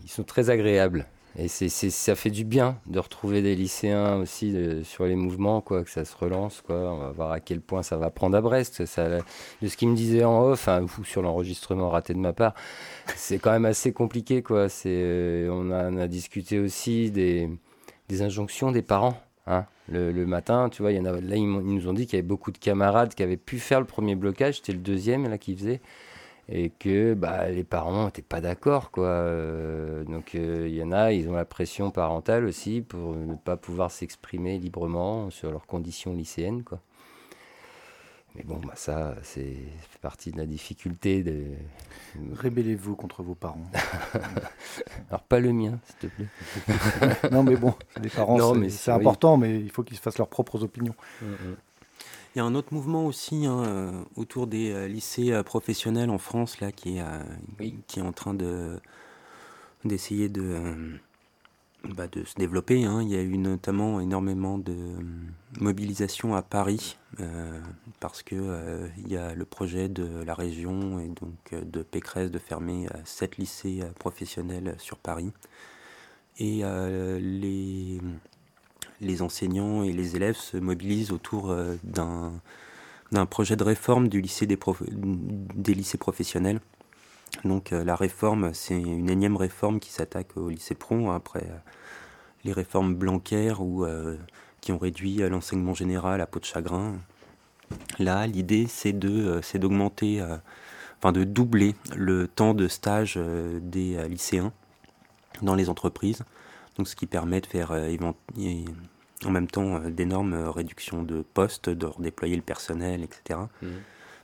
Ils 0.04 0.10
sont 0.10 0.24
très 0.24 0.50
agréables. 0.50 1.06
Et 1.38 1.48
c'est, 1.48 1.70
ça 1.70 2.16
fait 2.16 2.30
du 2.30 2.44
bien 2.44 2.78
de 2.88 3.00
retrouver 3.00 3.42
des 3.42 3.56
lycéens 3.56 4.18
aussi 4.18 4.54
sur 4.84 5.06
les 5.06 5.16
mouvements, 5.16 5.62
quoi, 5.62 5.84
que 5.84 5.90
ça 5.90 6.04
se 6.04 6.16
relance. 6.16 6.62
Quoi. 6.62 6.76
On 6.76 6.98
va 6.98 7.12
voir 7.12 7.32
à 7.32 7.40
quel 7.40 7.62
point 7.62 7.84
ça 7.84 7.98
va 7.98 8.10
prendre 8.10 8.36
à 8.36 8.42
Brest. 8.42 8.82
De 8.82 9.68
ce 9.68 9.78
qu'il 9.78 9.88
me 9.88 9.96
disait 9.96 10.26
en 10.26 10.44
off, 10.44 10.68
hein, 10.68 10.86
ou 11.00 11.04
sur 11.06 11.22
l'enregistrement 11.22 11.90
raté 11.90 12.14
de 12.14 12.20
ma 12.20 12.34
part, 12.34 12.54
c'est 13.16 13.40
quand 13.40 13.52
même 13.52 13.66
assez 13.66 13.94
compliqué. 13.94 14.44
Quoi. 14.44 14.68
Euh, 14.86 15.50
on, 15.50 15.72
a, 15.72 16.08
discuté 16.08 16.60
aussi 16.60 17.12
des, 17.12 17.50
injonctions 18.20 18.72
des 18.72 18.82
parents. 18.82 19.18
Hein. 19.48 19.66
Le, 19.88 20.26
matin, 20.26 20.70
tu 20.70 20.82
vois, 20.82 20.92
y 20.92 21.00
en 21.00 21.06
a, 21.06 21.14
là, 21.14 21.36
ils, 21.36 21.50
nous 21.50 21.88
ont 21.88 21.94
dit 21.94 22.08
qu'il 22.08 22.18
y 22.18 22.20
avait 22.20 22.28
beaucoup 22.28 22.52
de 22.52 22.58
camarades 22.58 23.14
qui 23.14 23.24
avaient 23.24 23.38
pu 23.38 23.60
faire 23.60 23.80
le 23.80 23.86
premier 23.86 24.16
blocage. 24.16 24.58
C'était 24.58 24.74
le 24.74 24.80
deuxième 24.80 25.38
qui 25.38 25.56
faisait 25.56 25.82
et 26.50 26.70
que 26.70 27.14
bah, 27.14 27.50
les 27.50 27.64
parents 27.64 28.06
n'étaient 28.06 28.22
pas 28.22 28.42
d'accord. 28.42 28.92
quoi. 28.92 29.08
Euh, 29.08 30.04
donc 30.04 30.36
euh, 30.36 30.68
il 30.68 30.76
y 30.76 30.84
en 30.84 30.92
a, 30.92 31.12
ils 31.12 31.30
ont 31.30 31.34
la 31.34 31.46
pression 31.46 31.92
parentale 31.92 32.46
aussi 32.46 32.82
pour 32.82 33.16
ne 33.16 33.36
pas 33.36 33.58
pouvoir 33.58 33.92
s'exprimer 33.92 34.58
librement 34.58 35.30
sur 35.30 35.52
leurs 35.52 35.66
conditions 35.66 36.14
lycéennes. 36.14 36.64
quoi. 36.64 36.80
Mais 38.36 38.44
bon, 38.44 38.60
bah, 38.66 38.74
ça, 38.76 39.16
c'est 39.24 39.58
partie 40.02 40.32
de 40.32 40.38
la 40.38 40.46
difficulté. 40.46 41.22
De... 41.22 41.48
Rébellez-vous 42.34 42.96
contre 42.96 43.24
vos 43.24 43.36
parents. 43.36 43.70
Alors, 45.10 45.24
pas 45.24 45.40
le 45.40 45.52
mien, 45.52 45.80
s'il 45.86 46.10
te 46.10 46.16
plaît. 46.16 47.30
non, 47.32 47.44
mais 47.44 47.58
bon, 47.58 47.74
les 48.02 48.10
parents, 48.10 48.54
c'est 48.70 48.92
important, 48.92 49.36
mais 49.36 49.60
il 49.60 49.70
faut 49.70 49.84
qu'ils 49.84 49.98
se 49.98 50.02
fassent 50.02 50.18
leurs 50.18 50.30
propres 50.30 50.64
opinions. 50.64 50.96
Mm, 51.22 51.26
mm. 51.26 51.56
Il 52.34 52.38
y 52.38 52.42
a 52.42 52.46
un 52.46 52.56
autre 52.56 52.74
mouvement 52.74 53.06
aussi 53.06 53.46
hein, 53.46 53.64
euh, 53.66 54.04
autour 54.16 54.48
des 54.48 54.72
euh, 54.72 54.88
lycées 54.88 55.34
euh, 55.34 55.44
professionnels 55.44 56.10
en 56.10 56.18
France 56.18 56.62
là, 56.62 56.72
qui, 56.72 56.98
est, 56.98 57.04
qui 57.88 58.00
est 58.00 58.04
en 58.04 58.14
train 58.14 58.34
de, 58.34 58.80
d'essayer 59.84 60.30
de, 60.30 60.98
bah, 61.84 62.08
de 62.08 62.24
se 62.24 62.36
développer. 62.36 62.86
Hein. 62.86 63.02
Il 63.02 63.10
y 63.10 63.18
a 63.18 63.22
eu 63.22 63.38
notamment 63.38 64.00
énormément 64.00 64.58
de 64.58 64.76
mobilisation 65.60 66.34
à 66.34 66.42
Paris 66.42 66.98
parce 68.00 68.24
que 68.24 68.90
il 68.98 69.12
y 69.12 69.18
a 69.18 69.36
le 69.36 69.44
projet 69.44 69.90
de 69.90 70.24
la 70.24 70.34
région 70.34 71.00
et 71.00 71.10
donc 71.10 71.54
de 71.54 71.84
Pécresse 71.84 72.32
de 72.32 72.40
fermer 72.40 72.88
sept 73.04 73.38
lycées 73.38 73.84
professionnels 74.00 74.76
sur 74.78 74.98
Paris. 74.98 75.34
Et 76.40 76.64
les 77.20 78.00
les 79.02 79.22
enseignants 79.22 79.84
et 79.84 79.92
les 79.92 80.16
élèves 80.16 80.38
se 80.38 80.58
mobilisent 80.58 81.12
autour 81.12 81.52
euh, 81.52 81.76
d'un 81.84 83.26
projet 83.26 83.56
de 83.56 83.64
réforme 83.64 84.08
du 84.08 84.22
lycée 84.22 84.46
des, 84.46 85.74
lycées 85.74 85.98
professionnels. 85.98 86.62
Donc 87.44 87.74
euh, 87.74 87.84
la 87.84 87.96
réforme, 87.96 88.54
c'est 88.54 88.80
une 88.80 89.10
énième 89.10 89.36
réforme 89.36 89.80
qui 89.80 89.92
s'attaque 89.92 90.38
au 90.38 90.50
lycée 90.50 90.76
pro, 90.76 91.12
après 91.12 91.44
euh, 91.44 91.58
les 92.46 92.54
réformes 92.54 92.96
Blanquer 92.96 93.54
ou 93.60 93.86
qui 94.62 94.72
ont 94.72 94.78
réduit 94.78 95.18
l'enseignement 95.18 95.74
général 95.74 96.22
à 96.22 96.28
peau 96.28 96.40
de 96.40 96.46
chagrin. 96.46 96.96
Là, 98.00 98.28
l'idée, 98.28 98.68
c'est 98.68 98.94
d'augmenter, 98.94 100.24
enfin 100.98 101.12
de 101.12 101.24
doubler 101.24 101.76
le 101.96 102.28
temps 102.28 102.56
de 102.56 102.68
stage 102.68 103.20
des 103.62 104.08
lycéens 104.08 104.52
dans 105.44 105.54
les 105.54 105.70
entreprises. 105.70 106.24
Donc, 106.78 106.88
ce 106.88 106.96
qui 106.96 107.06
permet 107.06 107.42
de 107.42 107.46
faire 107.46 107.72
en 109.26 109.32
même 109.32 109.48
temps 109.48 109.76
euh, 109.76 109.90
d'énormes 109.90 110.34
euh, 110.34 110.52
réductions 110.52 111.04
de 111.04 111.22
postes, 111.22 111.70
de 111.70 111.86
redéployer 111.86 112.36
le 112.36 112.42
personnel, 112.42 113.04
etc. 113.04 113.40
Mmh. 113.62 113.68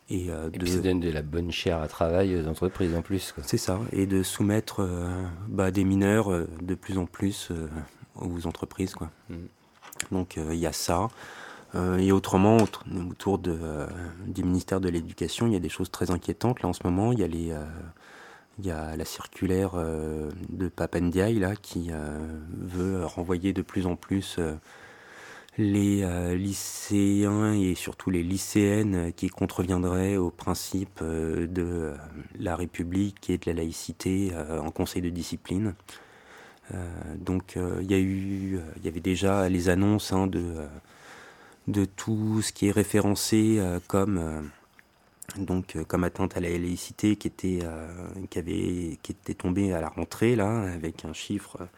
Et, 0.09 0.29
euh, 0.29 0.49
de... 0.49 0.57
puis 0.57 0.69
ça 0.69 0.79
donne 0.79 0.99
de 0.99 1.11
la 1.11 1.21
bonne 1.21 1.51
chair 1.51 1.81
à 1.81 1.87
travail 1.87 2.35
aux 2.35 2.47
entreprises 2.47 2.95
en 2.95 3.01
plus. 3.01 3.33
C'est 3.43 3.57
ça, 3.57 3.79
et 3.91 4.05
de 4.05 4.23
soumettre 4.23 4.87
bah, 5.47 5.71
des 5.71 5.83
mineurs 5.83 6.29
de 6.61 6.75
plus 6.75 6.97
en 6.97 7.05
plus 7.05 7.51
aux 8.15 8.47
entreprises. 8.47 8.95
Quoi. 8.95 9.09
Mmh. 9.29 9.35
Donc 10.11 10.37
il 10.37 10.55
y 10.55 10.65
a 10.65 10.71
ça. 10.71 11.09
et 11.75 12.13
autrement, 12.13 12.57
autour 13.09 13.37
de, 13.37 13.59
du 14.27 14.43
ministère 14.43 14.79
de 14.79 14.87
l'Éducation, 14.87 15.47
il 15.47 15.53
y 15.53 15.57
a 15.57 15.59
des 15.59 15.67
choses 15.67 15.91
très 15.91 16.09
inquiétantes. 16.09 16.61
Là, 16.61 16.69
en 16.69 16.73
ce 16.73 16.83
moment, 16.85 17.11
il 17.11 17.19
y 17.19 17.23
a, 17.23 17.27
les, 17.27 17.53
il 18.59 18.65
y 18.65 18.71
a 18.71 18.95
la 18.95 19.03
circulaire 19.03 19.73
de 19.73 20.69
Papendiaï 20.69 21.37
là, 21.37 21.57
qui 21.57 21.89
veut 22.53 23.05
renvoyer 23.05 23.51
de 23.51 23.61
plus 23.61 23.87
en 23.87 23.97
plus 23.97 24.39
les 25.57 26.03
euh, 26.03 26.35
lycéens 26.35 27.53
et 27.53 27.73
surtout 27.73 28.11
les 28.11 28.21
lycéennes 28.21 29.11
qui 29.13 29.29
contreviendraient 29.29 30.15
au 30.17 30.29
principe 30.29 30.99
euh, 31.01 31.47
de 31.47 31.93
la 32.39 32.55
République 32.55 33.29
et 33.29 33.37
de 33.37 33.43
la 33.47 33.53
laïcité 33.53 34.31
euh, 34.33 34.59
en 34.59 34.69
conseil 34.69 35.01
de 35.01 35.09
discipline. 35.09 35.73
donc 37.15 37.57
il 37.81 37.89
y 37.89 37.93
a 37.93 37.97
eu, 37.97 38.59
il 38.77 38.85
y 38.85 38.87
avait 38.89 38.99
déjà 38.99 39.47
les 39.47 39.69
annonces 39.69 40.11
hein, 40.11 40.27
de, 40.27 40.67
de 41.67 41.85
tout 41.85 42.41
ce 42.41 42.51
qui 42.51 42.67
est 42.67 42.71
référencé 42.71 43.61
comme 43.87 44.51
donc 45.37 45.77
comme 45.87 46.03
atteinte 46.03 46.35
à 46.35 46.41
la 46.41 46.49
laïcité 46.49 47.15
qui 47.15 47.27
était 47.29 47.59
qui 48.29 48.39
avait 48.39 48.99
qui 49.01 49.11
était 49.13 49.33
tombé 49.33 49.71
à 49.71 49.79
la 49.79 49.87
rentrée 49.87 50.35
là 50.35 50.63
avec 50.73 51.05
un 51.05 51.13
chiffre 51.13 51.69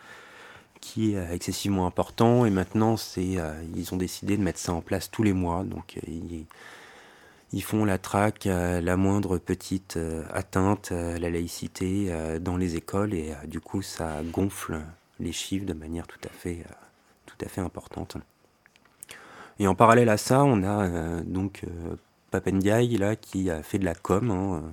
qui 0.82 1.14
est 1.14 1.34
excessivement 1.34 1.86
important. 1.86 2.46
Et 2.46 2.50
maintenant 2.50 2.98
c'est 2.98 3.38
euh, 3.38 3.54
ils 3.76 3.94
ont 3.94 3.98
décidé 3.98 4.38
de 4.38 4.44
mettre 4.44 4.60
ça 4.60 4.74
en 4.74 4.82
place 4.82 5.10
tous 5.12 5.24
les 5.24 5.34
mois. 5.34 5.64
Donc 5.64 5.98
euh, 5.98 6.02
ils, 6.08 6.46
ils, 7.54 7.64
font 7.64 7.86
la 7.86 7.98
traque 7.98 8.46
la 8.46 8.98
moindre 8.98 9.38
petite 9.38 9.98
euh, 9.98 10.24
atteinte 10.32 10.92
à 10.92 11.18
la 11.18 11.30
laïcité 11.30 12.12
dans 12.42 12.58
les 12.58 12.76
écoles. 12.76 13.14
Et 13.14 13.34
du 13.46 13.60
coup 13.60 13.82
ça 13.82 14.22
gonfle 14.24 14.80
les 15.20 15.32
chiffres 15.32 15.66
de 15.66 15.74
manière 15.74 16.08
tout 16.08 16.22
à 16.26 16.30
fait 16.30 16.64
tout 17.26 17.38
à 17.46 17.50
fait 17.50 17.62
importante. 17.62 18.18
Et 19.60 19.68
en 19.68 19.76
parallèle 19.76 20.10
à 20.10 20.18
ça 20.18 20.44
on 20.44 20.64
a 20.64 21.22
donc 21.22 21.64
Papendiaï 22.32 22.98
là 22.98 23.16
qui 23.16 23.50
a 23.50 23.64
fait 23.64 23.80
de 23.80 23.86
la 23.86 23.96
com 23.96 24.32
hein, 24.32 24.64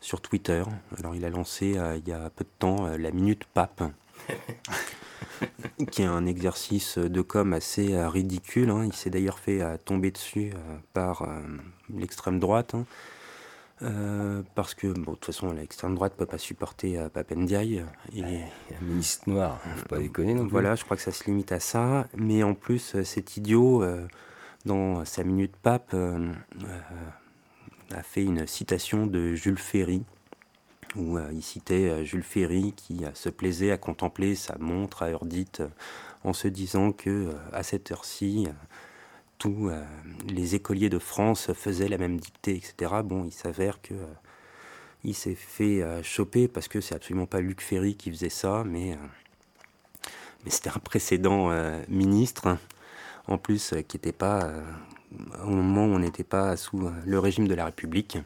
sur 0.00 0.20
Twitter. 0.20 0.64
Alors 0.98 1.14
il 1.14 1.24
a 1.24 1.30
lancé 1.30 1.78
il 1.96 2.08
y 2.08 2.12
a 2.12 2.30
peu 2.30 2.44
de 2.44 2.50
temps 2.58 2.86
la 2.96 3.10
minute 3.12 3.44
pape 3.54 3.82
qui 5.90 6.02
est 6.02 6.06
un 6.06 6.26
exercice 6.26 6.98
de 6.98 7.20
com 7.22 7.52
assez 7.52 7.94
euh, 7.94 8.08
ridicule. 8.08 8.70
Hein. 8.70 8.84
Il 8.84 8.92
s'est 8.92 9.10
d'ailleurs 9.10 9.38
fait 9.38 9.62
euh, 9.62 9.76
tomber 9.84 10.10
dessus 10.10 10.52
euh, 10.54 10.76
par 10.92 11.26
l'extrême 11.94 12.38
droite. 12.38 12.74
Hein. 12.74 12.84
parce 14.54 14.74
que, 14.74 14.86
bon, 14.86 15.12
de 15.12 15.16
toute 15.16 15.26
façon, 15.26 15.52
l'extrême 15.52 15.94
droite 15.94 16.14
ne 16.14 16.18
peut 16.18 16.26
pas 16.26 16.38
supporter 16.38 16.98
Papendiaï. 17.12 17.84
Et... 18.14 18.22
un 18.22 18.84
ministre 18.84 19.28
noir, 19.28 19.60
il 19.66 19.72
ne 19.72 19.76
faut 19.76 19.88
pas 19.88 19.98
déconner 19.98 20.34
non 20.34 20.42
plus. 20.42 20.50
Voilà, 20.50 20.74
je 20.74 20.84
crois 20.84 20.96
que 20.96 21.02
ça 21.02 21.12
se 21.12 21.24
limite 21.24 21.52
à 21.52 21.60
ça. 21.60 22.08
Mais 22.16 22.42
en 22.42 22.54
plus, 22.54 23.02
cet 23.02 23.36
idiot, 23.36 23.84
dans 24.64 25.04
sa 25.04 25.24
minute 25.24 25.54
pape, 25.62 25.94
a 27.94 28.02
fait 28.02 28.24
une 28.24 28.46
citation 28.46 29.06
de 29.06 29.34
Jules 29.34 29.58
Ferry, 29.58 30.04
où 30.96 31.18
euh, 31.18 31.30
il 31.32 31.42
citait 31.42 31.88
euh, 31.88 32.04
Jules 32.04 32.22
Ferry 32.22 32.72
qui 32.76 33.04
euh, 33.04 33.10
se 33.14 33.28
plaisait 33.28 33.70
à 33.70 33.78
contempler 33.78 34.34
sa 34.34 34.56
montre 34.58 35.02
à 35.02 35.06
heure 35.06 35.24
dite 35.24 35.62
en 36.24 36.32
se 36.32 36.48
disant 36.48 36.92
que 36.92 37.32
à 37.52 37.62
cette 37.62 37.92
heure-ci, 37.92 38.48
tous 39.38 39.70
les 40.26 40.56
écoliers 40.56 40.88
de 40.88 40.98
France 40.98 41.52
faisaient 41.52 41.86
la 41.86 41.98
même 41.98 42.18
dictée, 42.18 42.56
etc. 42.56 42.94
Bon, 43.04 43.24
il 43.24 43.32
s'avère 43.32 43.80
que 43.80 43.94
il 45.04 45.14
s'est 45.14 45.36
fait 45.36 45.84
choper 46.02 46.48
parce 46.48 46.66
que 46.66 46.80
c'est 46.80 46.96
absolument 46.96 47.26
pas 47.26 47.40
Luc 47.40 47.60
Ferry 47.60 47.94
qui 47.94 48.10
faisait 48.10 48.28
ça, 48.28 48.64
mais, 48.66 48.98
c'était 50.48 50.70
un 50.70 50.80
précédent 50.80 51.52
ministre, 51.88 52.58
en 53.28 53.38
plus, 53.38 53.72
qui 53.86 53.96
n'était 53.96 54.10
pas 54.10 54.50
au 55.44 55.50
moment 55.50 55.84
où 55.84 55.90
on 55.90 56.00
n'était 56.00 56.24
pas 56.24 56.56
sous 56.56 56.90
le 57.04 57.18
régime 57.20 57.46
de 57.46 57.54
la 57.54 57.66
République. 57.66 58.18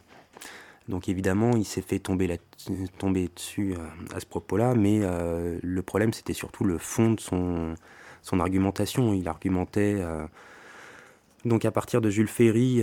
Donc 0.88 1.08
évidemment, 1.08 1.52
il 1.52 1.64
s'est 1.64 1.82
fait 1.82 1.98
tomber, 1.98 2.40
tomber 2.98 3.28
dessus 3.34 3.74
euh, 3.74 3.86
à 4.14 4.20
ce 4.20 4.26
propos-là, 4.26 4.74
mais 4.74 5.00
euh, 5.02 5.58
le 5.62 5.82
problème, 5.82 6.12
c'était 6.12 6.32
surtout 6.32 6.64
le 6.64 6.78
fond 6.78 7.12
de 7.12 7.20
son, 7.20 7.74
son 8.22 8.40
argumentation. 8.40 9.12
Il 9.14 9.28
argumentait 9.28 9.96
euh, 9.98 10.26
donc 11.44 11.64
à 11.64 11.70
partir 11.70 12.00
de 12.00 12.10
Jules 12.10 12.28
Ferry 12.28 12.82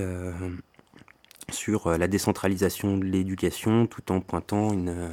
sur 1.52 1.90
la 1.90 2.08
décentralisation 2.08 2.98
de 2.98 3.06
l'éducation, 3.06 3.88
tout 3.88 4.12
en 4.12 4.20
pointant 4.20 4.74
une, 4.74 5.12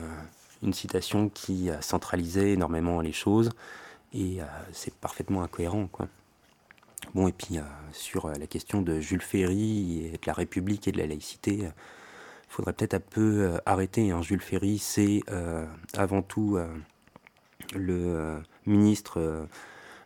une 0.63 0.73
citation 0.73 1.29
qui 1.29 1.69
centralisait 1.81 2.53
énormément 2.53 3.01
les 3.01 3.13
choses, 3.13 3.51
et 4.15 4.39
c'est 4.73 4.95
parfaitement 4.95 5.43
incohérent. 5.43 5.87
Quoi. 5.93 6.09
Bon, 7.15 7.29
et 7.29 7.33
puis 7.33 7.59
sur 7.93 8.29
la 8.29 8.47
question 8.47 8.81
de 8.81 8.99
Jules 8.99 9.21
Ferry 9.21 10.07
et 10.07 10.13
de 10.13 10.27
la 10.27 10.33
République 10.33 10.89
et 10.89 10.93
de 10.93 10.99
la 10.99 11.07
laïcité, 11.07 11.69
faudrait 12.55 12.73
peut-être 12.73 12.95
un 12.95 13.01
peu 13.01 13.43
euh, 13.43 13.59
arrêter. 13.67 14.13
Hein. 14.13 14.23
Jules 14.23 14.41
Ferry, 14.41 14.79
c'est 14.79 15.23
euh, 15.29 15.67
avant 15.97 16.23
tout 16.23 16.57
euh, 16.57 16.69
le 17.75 18.41
ministre 18.65 19.49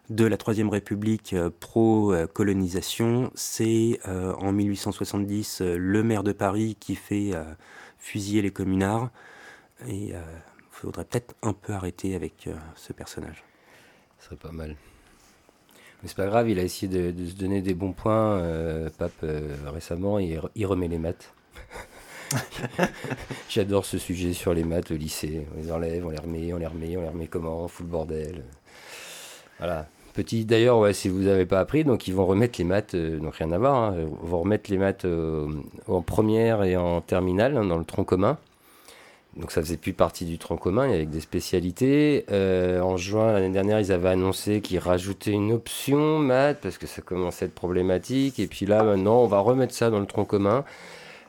de 0.09 0.25
la 0.25 0.38
Troisième 0.38 0.71
République 0.71 1.37
pro-colonisation. 1.61 3.31
C'est 3.35 4.00
en 4.07 4.52
1870 4.52 5.61
le 5.61 6.02
maire 6.02 6.23
de 6.23 6.33
Paris 6.33 6.76
qui 6.81 6.95
fait 6.95 7.33
fusiller 7.99 8.40
les 8.40 8.50
communards. 8.50 9.11
Il 9.87 10.17
faudrait 10.71 11.05
peut-être 11.05 11.35
un 11.43 11.52
peu 11.52 11.75
arrêter 11.75 12.14
avec 12.14 12.49
ce 12.75 12.93
personnage. 12.95 13.45
Ce 14.19 14.26
serait 14.26 14.37
pas 14.37 14.52
mal. 14.52 14.76
Mais 16.02 16.09
c'est 16.09 16.17
pas 16.17 16.26
grave, 16.26 16.49
il 16.49 16.59
a 16.59 16.62
essayé 16.62 16.88
de, 16.88 17.26
se 17.26 17.35
donner 17.35 17.61
des 17.61 17.75
bons 17.75 17.93
points, 17.93 18.40
Pape, 18.97 19.26
récemment, 19.67 20.19
il 20.19 20.67
remet 20.67 20.88
les 20.88 20.99
maths. 20.99 21.35
J'adore 23.49 23.85
ce 23.85 23.99
sujet 23.99 24.33
sur 24.33 24.55
les 24.55 24.65
maths 24.65 24.91
au 24.91 24.97
lycée. 24.97 25.47
On 25.55 25.63
les 25.63 25.73
enlève, 25.73 26.07
on 26.07 26.11
les 26.11 26.19
remet, 26.19 26.53
on 26.53 26.59
les 26.59 26.67
remet, 26.67 26.97
on 26.97 27.03
les 27.03 27.09
remet 27.09 27.27
comment? 27.27 27.65
On 27.65 27.69
fout 27.69 27.87
le 27.87 27.91
bordel. 27.91 28.45
Voilà. 29.59 29.87
Petit, 30.15 30.45
d'ailleurs, 30.45 30.95
si 30.95 31.09
vous 31.09 31.23
n'avez 31.23 31.47
pas 31.47 31.61
appris, 31.61 31.85
donc 31.85 32.09
ils 32.09 32.15
vont 32.15 32.27
remettre 32.27 32.59
les 32.59 32.65
maths, 32.65 32.95
euh, 32.95 33.19
donc 33.19 33.37
rien 33.37 33.53
à 33.53 33.59
voir, 33.59 33.77
hein, 33.77 33.95
vont 34.23 34.41
remettre 34.41 34.71
les 34.71 34.79
maths 34.79 35.05
euh, 35.05 35.47
en 35.87 36.03
première 36.03 36.65
et 36.65 36.77
en 36.77 37.01
terminale 37.01 37.57
hein, 37.57 37.65
dans 37.65 37.79
le 37.79 37.85
tronc 37.85 38.05
commun. 38.05 38.37
Donc 39.37 39.53
ça 39.53 39.61
faisait 39.61 39.77
plus 39.77 39.93
partie 39.93 40.25
du 40.25 40.39
tronc 40.39 40.57
commun, 40.57 40.91
avec 40.91 41.11
des 41.11 41.21
spécialités. 41.21 42.25
Euh, 42.33 42.81
en 42.81 42.97
juin 42.97 43.33
l'année 43.33 43.51
dernière, 43.51 43.79
ils 43.79 43.93
avaient 43.93 44.09
annoncé 44.09 44.61
qu'ils 44.61 44.81
rajoutaient 44.81 45.31
une 45.31 45.53
option 45.53 46.19
maths 46.19 46.59
parce 46.61 46.79
que 46.79 46.89
ça 46.89 47.01
commençait 47.03 47.45
à 47.45 47.47
être 47.49 47.55
problématique. 47.55 48.41
Et 48.41 48.49
puis 48.49 48.67
là, 48.67 48.83
maintenant, 48.83 49.21
on 49.21 49.27
va 49.27 49.39
remettre 49.39 49.75
ça 49.75 49.91
dans 49.91 50.01
le 50.01 50.07
tronc 50.07 50.25
commun 50.25 50.65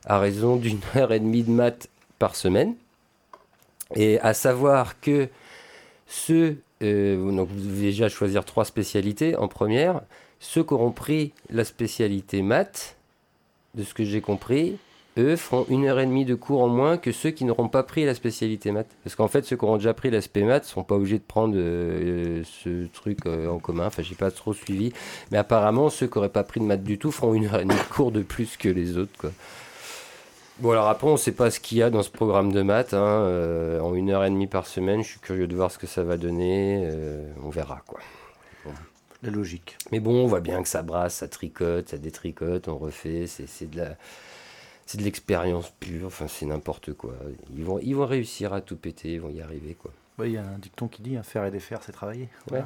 à 0.09 0.19
raison 0.19 0.57
d'une 0.57 0.79
heure 0.97 1.13
et 1.13 1.19
demie 1.21 1.43
de 1.43 1.51
maths 1.51 1.87
par 2.17 2.35
semaine. 2.35 2.75
Et 3.95 4.19
à 4.19 4.33
savoir 4.33 4.99
que 4.99 5.29
ceux, 6.07 6.57
euh, 6.83 7.31
donc 7.31 7.47
vous 7.49 7.69
devez 7.69 7.87
déjà 7.87 8.09
choisir 8.09 8.43
trois 8.43 8.65
spécialités 8.65 9.35
en 9.37 9.47
première, 9.47 10.01
ceux 10.39 10.63
qui 10.63 10.73
auront 10.73 10.91
pris 10.91 11.31
la 11.49 11.63
spécialité 11.63 12.41
maths, 12.41 12.97
de 13.75 13.83
ce 13.83 13.93
que 13.93 14.03
j'ai 14.03 14.21
compris, 14.21 14.77
eux 15.17 15.35
feront 15.35 15.65
une 15.69 15.85
heure 15.85 15.99
et 15.99 16.05
demie 16.05 16.25
de 16.25 16.35
cours 16.35 16.61
en 16.61 16.69
moins 16.69 16.97
que 16.97 17.11
ceux 17.11 17.31
qui 17.31 17.45
n'auront 17.45 17.67
pas 17.67 17.83
pris 17.83 18.05
la 18.05 18.15
spécialité 18.15 18.71
maths. 18.71 18.89
Parce 19.03 19.15
qu'en 19.15 19.27
fait, 19.27 19.45
ceux 19.45 19.57
qui 19.57 19.65
auront 19.65 19.77
déjà 19.77 19.93
pris 19.93 20.09
l'aspect 20.09 20.43
maths 20.43 20.65
sont 20.65 20.83
pas 20.83 20.95
obligés 20.95 21.17
de 21.17 21.23
prendre 21.23 21.55
euh, 21.57 22.43
ce 22.43 22.87
truc 22.87 23.19
euh, 23.25 23.47
en 23.49 23.59
commun. 23.59 23.87
Enfin, 23.87 24.01
j'ai 24.01 24.15
pas 24.15 24.31
trop 24.31 24.53
suivi. 24.53 24.93
Mais 25.31 25.37
apparemment, 25.37 25.89
ceux 25.89 26.07
qui 26.07 26.17
n'auraient 26.17 26.29
pas 26.29 26.43
pris 26.43 26.59
de 26.59 26.65
maths 26.65 26.83
du 26.83 26.97
tout 26.97 27.11
feront 27.11 27.33
une 27.33 27.45
heure 27.45 27.59
et 27.59 27.65
demie 27.65 27.75
de 27.75 27.93
cours 27.93 28.11
de 28.11 28.21
plus 28.21 28.57
que 28.57 28.69
les 28.69 28.97
autres. 28.97 29.31
Bon, 30.59 30.71
alors 30.71 30.89
après, 30.89 31.07
on 31.07 31.13
ne 31.13 31.17
sait 31.17 31.31
pas 31.31 31.51
ce 31.51 31.59
qu'il 31.61 31.77
y 31.77 31.83
a 31.83 31.89
dans 31.89 32.03
ce 32.03 32.09
programme 32.09 32.51
de 32.51 32.61
maths. 32.61 32.93
Hein, 32.93 32.97
euh, 32.99 33.79
en 33.79 33.95
une 33.95 34.09
heure 34.09 34.25
et 34.25 34.29
demie 34.29 34.47
par 34.47 34.67
semaine, 34.67 35.01
je 35.01 35.09
suis 35.09 35.19
curieux 35.19 35.47
de 35.47 35.55
voir 35.55 35.71
ce 35.71 35.77
que 35.77 35.87
ça 35.87 36.03
va 36.03 36.17
donner. 36.17 36.83
Euh, 36.85 37.31
on 37.43 37.49
verra, 37.49 37.81
quoi. 37.87 37.99
La 39.21 39.31
logique. 39.31 39.77
Mais 39.91 39.99
bon, 39.99 40.23
on 40.23 40.27
voit 40.27 40.39
bien 40.39 40.61
que 40.63 40.69
ça 40.69 40.81
brasse, 40.81 41.15
ça 41.15 41.27
tricote, 41.27 41.89
ça 41.89 41.97
détricote, 41.97 42.69
on 42.69 42.77
refait. 42.77 43.25
C'est 43.27 43.69
de 43.69 43.77
la. 43.77 43.95
C'est 44.85 44.97
de 44.97 45.03
l'expérience 45.03 45.71
pure, 45.79 46.07
enfin 46.07 46.27
c'est 46.27 46.47
n'importe 46.47 46.93
quoi. 46.93 47.13
Ils 47.55 47.63
vont, 47.63 47.77
ils 47.77 47.95
vont 47.95 48.07
réussir 48.07 48.53
à 48.53 48.61
tout 48.61 48.75
péter, 48.75 49.13
ils 49.13 49.21
vont 49.21 49.29
y 49.29 49.39
arriver 49.39 49.75
quoi. 49.75 49.91
Il 50.25 50.31
y 50.31 50.37
a 50.37 50.41
un 50.41 50.57
dicton 50.57 50.87
qui 50.87 51.03
dit 51.03 51.15
hein, 51.15 51.21
faire 51.21 51.45
et 51.45 51.51
défaire, 51.51 51.81
c'est 51.83 51.91
travailler. 51.91 52.27
Ouais. 52.49 52.63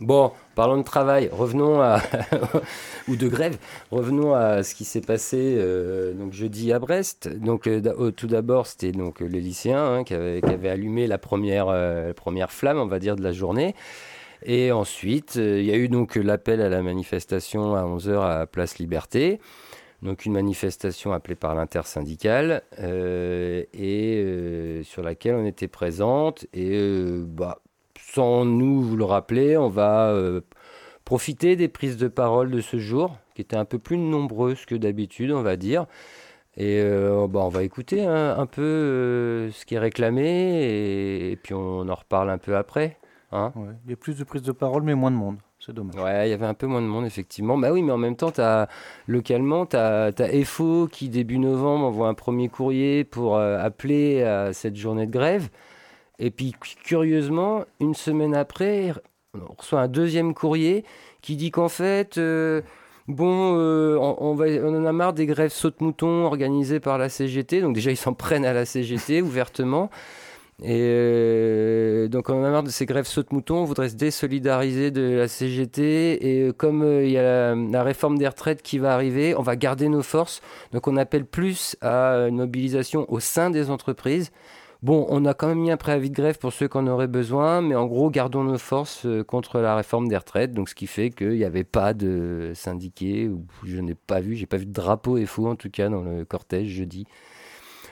Bon, 0.00 0.30
parlons 0.54 0.76
de 0.76 0.84
travail, 0.84 1.28
revenons 1.32 1.80
à 1.80 2.00
ou 3.08 3.16
de 3.16 3.26
grève, 3.26 3.58
revenons 3.90 4.32
à 4.32 4.62
ce 4.62 4.76
qui 4.76 4.84
s'est 4.84 5.00
passé 5.00 5.56
euh, 5.58 6.12
donc 6.12 6.32
jeudi 6.32 6.72
à 6.72 6.78
Brest. 6.78 7.28
Donc 7.28 7.66
euh, 7.66 8.12
tout 8.12 8.28
d'abord, 8.28 8.68
c'était 8.68 8.92
donc 8.92 9.18
les 9.18 9.40
lycéens 9.40 9.84
hein, 9.84 10.04
qui, 10.04 10.14
avaient, 10.14 10.68
allumé 10.68 11.08
la 11.08 11.18
première 11.18 11.66
euh, 11.68 12.12
première 12.12 12.52
flamme, 12.52 12.78
on 12.78 12.86
va 12.86 13.00
dire, 13.00 13.16
de 13.16 13.24
la 13.24 13.32
journée. 13.32 13.74
Et 14.44 14.70
ensuite, 14.70 15.34
il 15.34 15.64
y 15.64 15.72
a 15.72 15.76
eu 15.76 15.88
donc 15.88 16.14
l'appel 16.14 16.60
à 16.60 16.68
la 16.68 16.80
manifestation 16.80 17.74
à 17.74 17.82
11h 17.82 18.20
à 18.20 18.46
Place 18.46 18.78
Liberté. 18.78 19.40
Donc 20.02 20.26
une 20.26 20.32
manifestation 20.32 21.12
appelée 21.12 21.34
par 21.34 21.56
l'intersyndicale 21.56 22.62
et 22.80 24.80
sur 24.84 25.02
laquelle 25.02 25.34
on 25.34 25.44
était 25.44 25.66
présente 25.66 26.46
et 26.54 26.80
bah 27.26 27.58
sans 28.14 28.44
nous 28.44 28.82
vous 28.82 28.96
le 28.96 29.04
rappeler, 29.04 29.56
on 29.56 29.68
va 29.68 30.08
euh, 30.08 30.40
profiter 31.04 31.56
des 31.56 31.68
prises 31.68 31.96
de 31.98 32.08
parole 32.08 32.50
de 32.50 32.60
ce 32.60 32.78
jour, 32.78 33.16
qui 33.34 33.42
étaient 33.42 33.56
un 33.56 33.64
peu 33.64 33.78
plus 33.78 33.98
nombreuses 33.98 34.64
que 34.64 34.74
d'habitude, 34.74 35.30
on 35.30 35.42
va 35.42 35.56
dire. 35.56 35.86
Et 36.56 36.80
euh, 36.80 37.26
on 37.32 37.48
va 37.48 37.62
écouter 37.62 38.04
un 38.04 38.46
peu 38.46 38.62
euh, 38.62 39.50
ce 39.52 39.64
qui 39.64 39.76
est 39.76 39.78
réclamé 39.78 41.30
et, 41.30 41.36
puis 41.36 41.54
on 41.54 41.88
en 41.88 41.94
reparle 41.94 42.30
un 42.30 42.38
peu 42.38 42.56
après. 42.56 42.96
Hein. 43.30 43.52
il 43.84 43.90
y 43.90 43.92
a 43.92 43.96
plus 43.96 44.16
de 44.16 44.24
prises 44.24 44.42
de 44.42 44.52
parole, 44.52 44.82
mais 44.82 44.94
moins 44.94 45.10
de 45.10 45.16
monde. 45.16 45.36
C'est 45.60 45.74
dommage. 45.74 45.96
Ouais, 45.96 46.28
il 46.28 46.30
y 46.30 46.34
avait 46.34 46.46
un 46.46 46.54
peu 46.54 46.66
moins 46.66 46.80
de 46.80 46.86
monde, 46.86 47.04
effectivement. 47.04 47.58
Bah 47.58 47.72
oui, 47.72 47.82
mais 47.82 47.92
en 47.92 47.98
même 47.98 48.16
temps, 48.16 48.32
as, 48.38 48.68
localement, 49.06 49.66
tu 49.66 49.76
as, 49.76 50.12
FO 50.44 50.88
qui, 50.90 51.10
début 51.10 51.38
novembre, 51.38 51.84
envoie 51.84 52.08
un 52.08 52.14
premier 52.14 52.48
courrier 52.48 53.04
pour 53.04 53.38
appeler 53.38 54.22
à 54.22 54.52
cette 54.52 54.76
journée 54.76 55.06
de 55.06 55.12
grève. 55.12 55.50
Et 56.18 56.30
puis, 56.30 56.54
curieusement, 56.84 57.64
une 57.80 57.94
semaine 57.94 58.34
après, 58.34 58.92
on 59.34 59.54
reçoit 59.56 59.80
un 59.80 59.88
deuxième 59.88 60.34
courrier 60.34 60.84
qui 61.22 61.36
dit 61.36 61.50
qu'en 61.50 61.68
fait, 61.68 62.18
euh, 62.18 62.62
bon, 63.06 63.56
euh, 63.56 63.96
on, 63.96 64.38
en 64.38 64.84
a 64.84 64.92
marre 64.92 65.12
des 65.12 65.26
grèves 65.26 65.52
saute-mouton 65.52 66.24
organisées 66.24 66.80
par 66.80 66.98
la 66.98 67.08
CGT. 67.08 67.60
Donc 67.60 67.74
déjà, 67.74 67.90
ils 67.90 67.96
s'en 67.96 68.14
prennent 68.14 68.46
à 68.46 68.52
la 68.52 68.64
CGT 68.64 69.22
ouvertement. 69.22 69.90
Et 70.60 70.80
euh, 70.80 72.08
donc 72.08 72.30
on 72.30 72.40
en 72.40 72.42
a 72.42 72.50
marre 72.50 72.64
de 72.64 72.70
ces 72.70 72.84
grèves 72.84 73.06
saute-mouton, 73.06 73.58
on 73.58 73.64
voudrait 73.64 73.90
se 73.90 73.94
désolidariser 73.94 74.90
de 74.90 75.14
la 75.14 75.28
CGT 75.28 76.46
et 76.46 76.52
comme 76.52 76.82
il 77.00 77.10
y 77.10 77.16
a 77.16 77.54
la, 77.54 77.82
réforme 77.84 78.18
des 78.18 78.26
retraites 78.26 78.60
qui 78.60 78.78
va 78.78 78.92
arriver, 78.92 79.36
on 79.36 79.42
va 79.42 79.54
garder 79.54 79.88
nos 79.88 80.02
forces. 80.02 80.40
Donc 80.72 80.88
on 80.88 80.96
appelle 80.96 81.26
plus 81.26 81.76
à 81.80 82.26
une 82.26 82.38
mobilisation 82.38 83.06
au 83.08 83.20
sein 83.20 83.50
des 83.50 83.70
entreprises 83.70 84.32
Bon, 84.80 85.06
on 85.08 85.24
a 85.24 85.34
quand 85.34 85.48
même 85.48 85.58
mis 85.58 85.72
un 85.72 85.76
préavis 85.76 86.08
de 86.08 86.14
grève 86.14 86.38
pour 86.38 86.52
ceux 86.52 86.68
qui 86.68 86.76
en 86.76 86.86
auraient 86.86 87.08
besoin, 87.08 87.62
mais 87.62 87.74
en 87.74 87.86
gros, 87.86 88.10
gardons 88.10 88.44
nos 88.44 88.58
forces 88.58 89.06
euh, 89.06 89.24
contre 89.24 89.58
la 89.58 89.74
réforme 89.74 90.06
des 90.06 90.16
retraites. 90.16 90.52
Donc, 90.52 90.68
ce 90.68 90.76
qui 90.76 90.86
fait 90.86 91.10
qu'il 91.10 91.30
n'y 91.30 91.44
avait 91.44 91.64
pas 91.64 91.94
de 91.94 92.52
syndiqués, 92.54 93.26
ou 93.28 93.44
je 93.64 93.78
n'ai 93.80 93.96
pas 93.96 94.20
vu, 94.20 94.36
j'ai 94.36 94.46
pas 94.46 94.56
vu 94.56 94.66
de 94.66 94.72
drapeau 94.72 95.18
et 95.18 95.26
fou 95.26 95.48
en 95.48 95.56
tout 95.56 95.68
cas 95.68 95.88
dans 95.88 96.02
le 96.02 96.24
cortège 96.24 96.68
jeudi. 96.68 97.06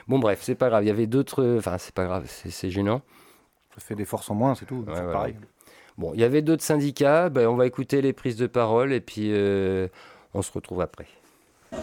Bon, 0.07 0.19
bref, 0.19 0.39
c'est 0.41 0.55
pas 0.55 0.69
grave. 0.69 0.85
Il 0.85 0.87
y 0.87 0.91
avait 0.91 1.07
d'autres. 1.07 1.57
Enfin, 1.57 1.77
c'est 1.77 1.93
pas 1.93 2.05
grave, 2.05 2.25
c'est 2.27 2.69
gênant. 2.69 3.01
Ça 3.75 3.81
fait 3.81 3.95
des 3.95 4.05
forces 4.05 4.29
en 4.31 4.35
moins, 4.35 4.55
c'est 4.55 4.65
tout. 4.65 4.85
c'est 4.87 5.11
pareil. 5.11 5.35
Bon, 5.97 6.13
il 6.13 6.21
y 6.21 6.23
avait 6.23 6.41
d'autres 6.41 6.63
syndicats. 6.63 7.29
Ben, 7.29 7.47
on 7.47 7.55
va 7.55 7.65
écouter 7.65 8.01
les 8.01 8.13
prises 8.13 8.37
de 8.37 8.47
parole 8.47 8.93
et 8.93 9.01
puis 9.01 9.31
euh, 9.33 9.89
on 10.33 10.41
se 10.41 10.51
retrouve 10.53 10.79
après. 10.79 11.07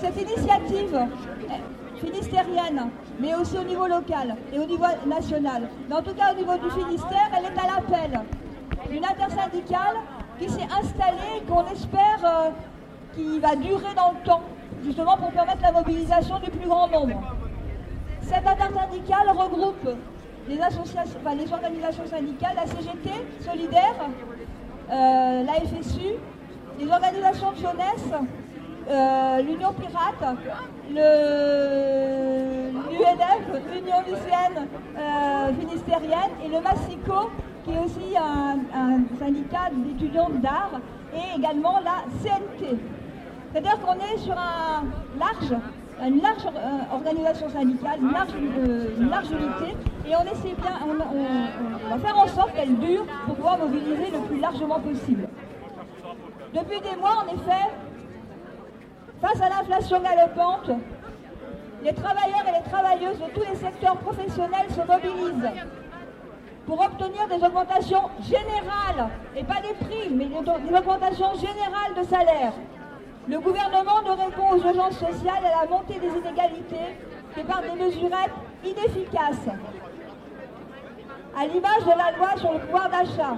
Cette 0.00 0.16
initiative 0.18 0.96
finistérienne, 2.04 2.90
mais 3.20 3.34
aussi 3.34 3.56
au 3.56 3.64
niveau 3.64 3.86
local 3.86 4.36
et 4.52 4.58
au 4.58 4.66
niveau 4.66 4.84
national, 5.06 5.68
mais 5.88 5.94
en 5.94 6.02
tout 6.02 6.14
cas 6.14 6.32
au 6.32 6.36
niveau 6.36 6.54
du 6.54 6.70
Finistère, 6.70 7.30
elle 7.36 7.44
est 7.44 7.58
à 7.58 7.66
l'appel 7.74 8.20
d'une 8.90 9.04
intersyndicale 9.04 9.96
qui 10.38 10.48
s'est 10.48 10.68
installée, 10.80 11.42
qu'on 11.48 11.64
espère 11.72 12.20
euh, 12.24 12.50
qui 13.14 13.38
va 13.38 13.54
durer 13.56 13.94
dans 13.96 14.12
le 14.12 14.24
temps, 14.24 14.42
justement 14.84 15.16
pour 15.16 15.30
permettre 15.30 15.62
la 15.62 15.72
mobilisation 15.72 16.38
du 16.40 16.50
plus 16.50 16.68
grand 16.68 16.88
nombre. 16.88 17.20
Cette 18.22 18.46
intersyndicale 18.46 19.28
regroupe 19.30 19.88
les 20.46 20.58
organisations 20.60 22.06
syndicales, 22.06 22.56
la 22.56 22.66
CGT, 22.66 23.10
Solidaire, 23.40 23.94
euh, 24.90 25.42
la 25.42 25.52
FSU, 25.54 26.16
les 26.78 26.86
organisations 26.86 27.52
de 27.52 27.56
jeunesse, 27.56 28.10
euh, 28.90 29.42
l'Union 29.42 29.72
Pirate, 29.72 30.36
l'UNF, 30.90 31.04
l'Union 33.72 34.00
lycéenne 34.06 34.68
euh, 34.98 35.52
finistérienne, 35.58 36.30
et 36.44 36.48
le 36.48 36.60
Massico, 36.60 37.30
qui 37.64 37.72
est 37.72 37.78
aussi 37.78 38.16
un, 38.16 38.58
syndicat 39.18 39.70
d'étudiants 39.72 40.30
d'art, 40.42 40.80
et 41.14 41.38
également 41.38 41.80
la 41.80 42.04
CNT. 42.22 42.76
C'est-à-dire 43.52 43.78
qu'on 43.80 43.94
est 43.94 44.18
sur 44.18 44.34
un 44.34 44.84
large, 45.18 45.54
une 46.04 46.20
large 46.20 46.46
euh, 46.46 46.94
organisation 46.94 47.48
syndicale, 47.48 48.00
une 48.00 48.12
large, 48.12 49.30
unité, 49.30 49.76
et 50.06 50.16
on 50.16 50.24
essaie 50.24 50.54
bien, 50.60 50.78
on 50.86 51.90
va 51.90 51.98
faire 51.98 52.18
en 52.18 52.26
sorte 52.26 52.52
qu'elle 52.54 52.76
dure 52.76 53.06
pour 53.26 53.36
pouvoir 53.36 53.58
mobiliser 53.58 54.10
le 54.12 54.18
plus 54.26 54.40
largement 54.40 54.80
possible. 54.80 55.28
Depuis 56.52 56.80
des 56.80 56.96
mois, 57.00 57.24
en 57.24 57.34
effet, 57.34 57.70
Face 59.20 59.40
à 59.40 59.48
l'inflation 59.48 60.00
galopante, 60.00 60.70
les 61.82 61.92
travailleurs 61.94 62.44
et 62.48 62.62
les 62.62 62.70
travailleuses 62.70 63.18
de 63.18 63.30
tous 63.34 63.48
les 63.48 63.56
secteurs 63.56 63.96
professionnels 63.96 64.68
se 64.70 64.80
mobilisent 64.80 65.50
pour 66.66 66.80
obtenir 66.80 67.28
des 67.28 67.44
augmentations 67.44 68.08
générales, 68.22 69.10
et 69.36 69.44
pas 69.44 69.60
des 69.60 69.74
prix, 69.84 70.10
mais 70.10 70.26
des 70.26 70.76
augmentations 70.76 71.34
générales 71.34 71.94
de 71.96 72.02
salaire. 72.04 72.54
Le 73.28 73.38
gouvernement 73.38 74.02
ne 74.04 74.10
répond 74.10 74.50
aux 74.50 74.66
urgences 74.66 74.98
sociales 74.98 75.42
et 75.42 75.46
à 75.46 75.62
la 75.62 75.70
montée 75.70 75.98
des 75.98 76.08
inégalités 76.08 76.96
que 77.34 77.40
par 77.42 77.62
des 77.62 77.82
mesurettes 77.82 78.32
inefficaces. 78.64 79.48
À 81.38 81.46
l'image 81.46 81.84
de 81.84 81.98
la 81.98 82.16
loi 82.16 82.36
sur 82.36 82.52
le 82.52 82.60
pouvoir 82.60 82.88
d'achat, 82.88 83.36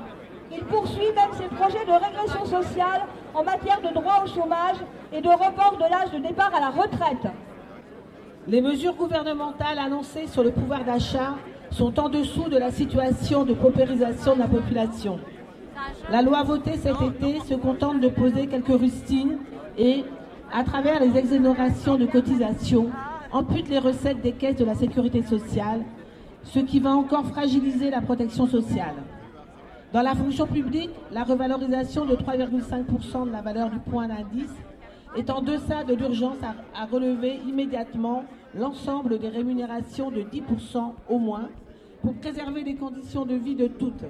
il 0.56 0.64
poursuit 0.64 1.12
même 1.14 1.32
ses 1.34 1.54
projets 1.54 1.84
de 1.84 1.92
régression 1.92 2.44
sociale 2.44 3.02
en 3.34 3.44
matière 3.44 3.80
de 3.80 3.92
droit 3.92 4.22
au 4.24 4.26
chômage 4.26 4.76
et 5.12 5.20
de 5.20 5.28
report 5.28 5.76
de 5.76 5.90
l'âge 5.90 6.10
de 6.12 6.26
départ 6.26 6.52
à 6.54 6.60
la 6.60 6.70
retraite. 6.70 7.32
Les 8.48 8.60
mesures 8.60 8.94
gouvernementales 8.94 9.78
annoncées 9.78 10.26
sur 10.26 10.42
le 10.42 10.52
pouvoir 10.52 10.84
d'achat 10.84 11.34
sont 11.70 11.98
en 11.98 12.08
dessous 12.08 12.48
de 12.48 12.56
la 12.56 12.70
situation 12.70 13.44
de 13.44 13.54
paupérisation 13.54 14.34
de 14.34 14.40
la 14.40 14.48
population. 14.48 15.18
La 16.10 16.22
loi 16.22 16.42
votée 16.42 16.76
cet 16.76 17.02
été 17.02 17.40
se 17.40 17.54
contente 17.54 18.00
de 18.00 18.08
poser 18.08 18.46
quelques 18.46 18.68
rustines 18.68 19.38
et, 19.76 20.04
à 20.52 20.62
travers 20.64 21.00
les 21.00 21.16
exonérations 21.18 21.96
de 21.96 22.06
cotisations, 22.06 22.90
ampute 23.32 23.68
les 23.68 23.80
recettes 23.80 24.22
des 24.22 24.32
caisses 24.32 24.56
de 24.56 24.64
la 24.64 24.74
sécurité 24.74 25.22
sociale, 25.22 25.82
ce 26.44 26.60
qui 26.60 26.78
va 26.78 26.90
encore 26.90 27.26
fragiliser 27.26 27.90
la 27.90 28.00
protection 28.00 28.46
sociale. 28.46 28.94
Dans 29.96 30.02
la 30.02 30.14
fonction 30.14 30.46
publique, 30.46 30.90
la 31.10 31.24
revalorisation 31.24 32.04
de 32.04 32.16
3,5% 32.16 33.28
de 33.28 33.32
la 33.32 33.40
valeur 33.40 33.70
du 33.70 33.78
point 33.78 34.06
d'indice 34.06 34.52
est 35.16 35.30
en 35.30 35.40
deçà 35.40 35.84
de 35.84 35.94
l'urgence 35.94 36.36
à, 36.74 36.84
relever 36.84 37.40
immédiatement 37.48 38.24
l'ensemble 38.54 39.18
des 39.18 39.30
rémunérations 39.30 40.10
de 40.10 40.20
10% 40.20 40.92
au 41.08 41.18
moins 41.18 41.48
pour 42.02 42.12
préserver 42.12 42.62
les 42.62 42.74
conditions 42.74 43.24
de 43.24 43.36
vie 43.36 43.54
de 43.54 43.68
toutes. 43.68 44.04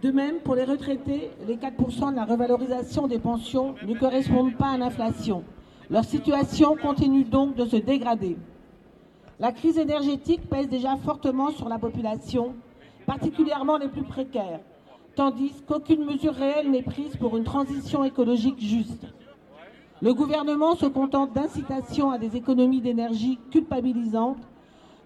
De 0.00 0.10
même, 0.10 0.36
pour 0.36 0.54
les 0.54 0.64
retraités, 0.64 1.28
les 1.46 1.56
4% 1.56 2.12
de 2.12 2.16
la 2.16 2.24
revalorisation 2.24 3.06
des 3.06 3.18
pensions 3.18 3.74
ne 3.86 3.92
correspondent 3.92 4.56
pas 4.56 4.70
à 4.70 4.78
l'inflation. 4.78 5.44
Leur 5.90 6.06
situation 6.06 6.74
continue 6.74 7.24
donc 7.24 7.54
de 7.54 7.66
se 7.66 7.76
dégrader. 7.76 8.38
La 9.38 9.52
crise 9.52 9.76
énergétique 9.76 10.48
pèse 10.48 10.70
déjà 10.70 10.96
fortement 10.96 11.50
sur 11.50 11.68
la 11.68 11.78
population 11.78 12.54
particulièrement 13.06 13.78
les 13.78 13.88
plus 13.88 14.02
précaires, 14.02 14.60
tandis 15.14 15.52
qu'aucune 15.66 16.04
mesure 16.04 16.34
réelle 16.34 16.70
n'est 16.70 16.82
prise 16.82 17.16
pour 17.16 17.36
une 17.36 17.44
transition 17.44 18.04
écologique 18.04 18.60
juste. 18.60 19.06
Le 20.02 20.12
gouvernement 20.12 20.74
se 20.74 20.86
contente 20.86 21.32
d'incitations 21.32 22.10
à 22.10 22.18
des 22.18 22.36
économies 22.36 22.80
d'énergie 22.80 23.38
culpabilisantes, 23.50 24.42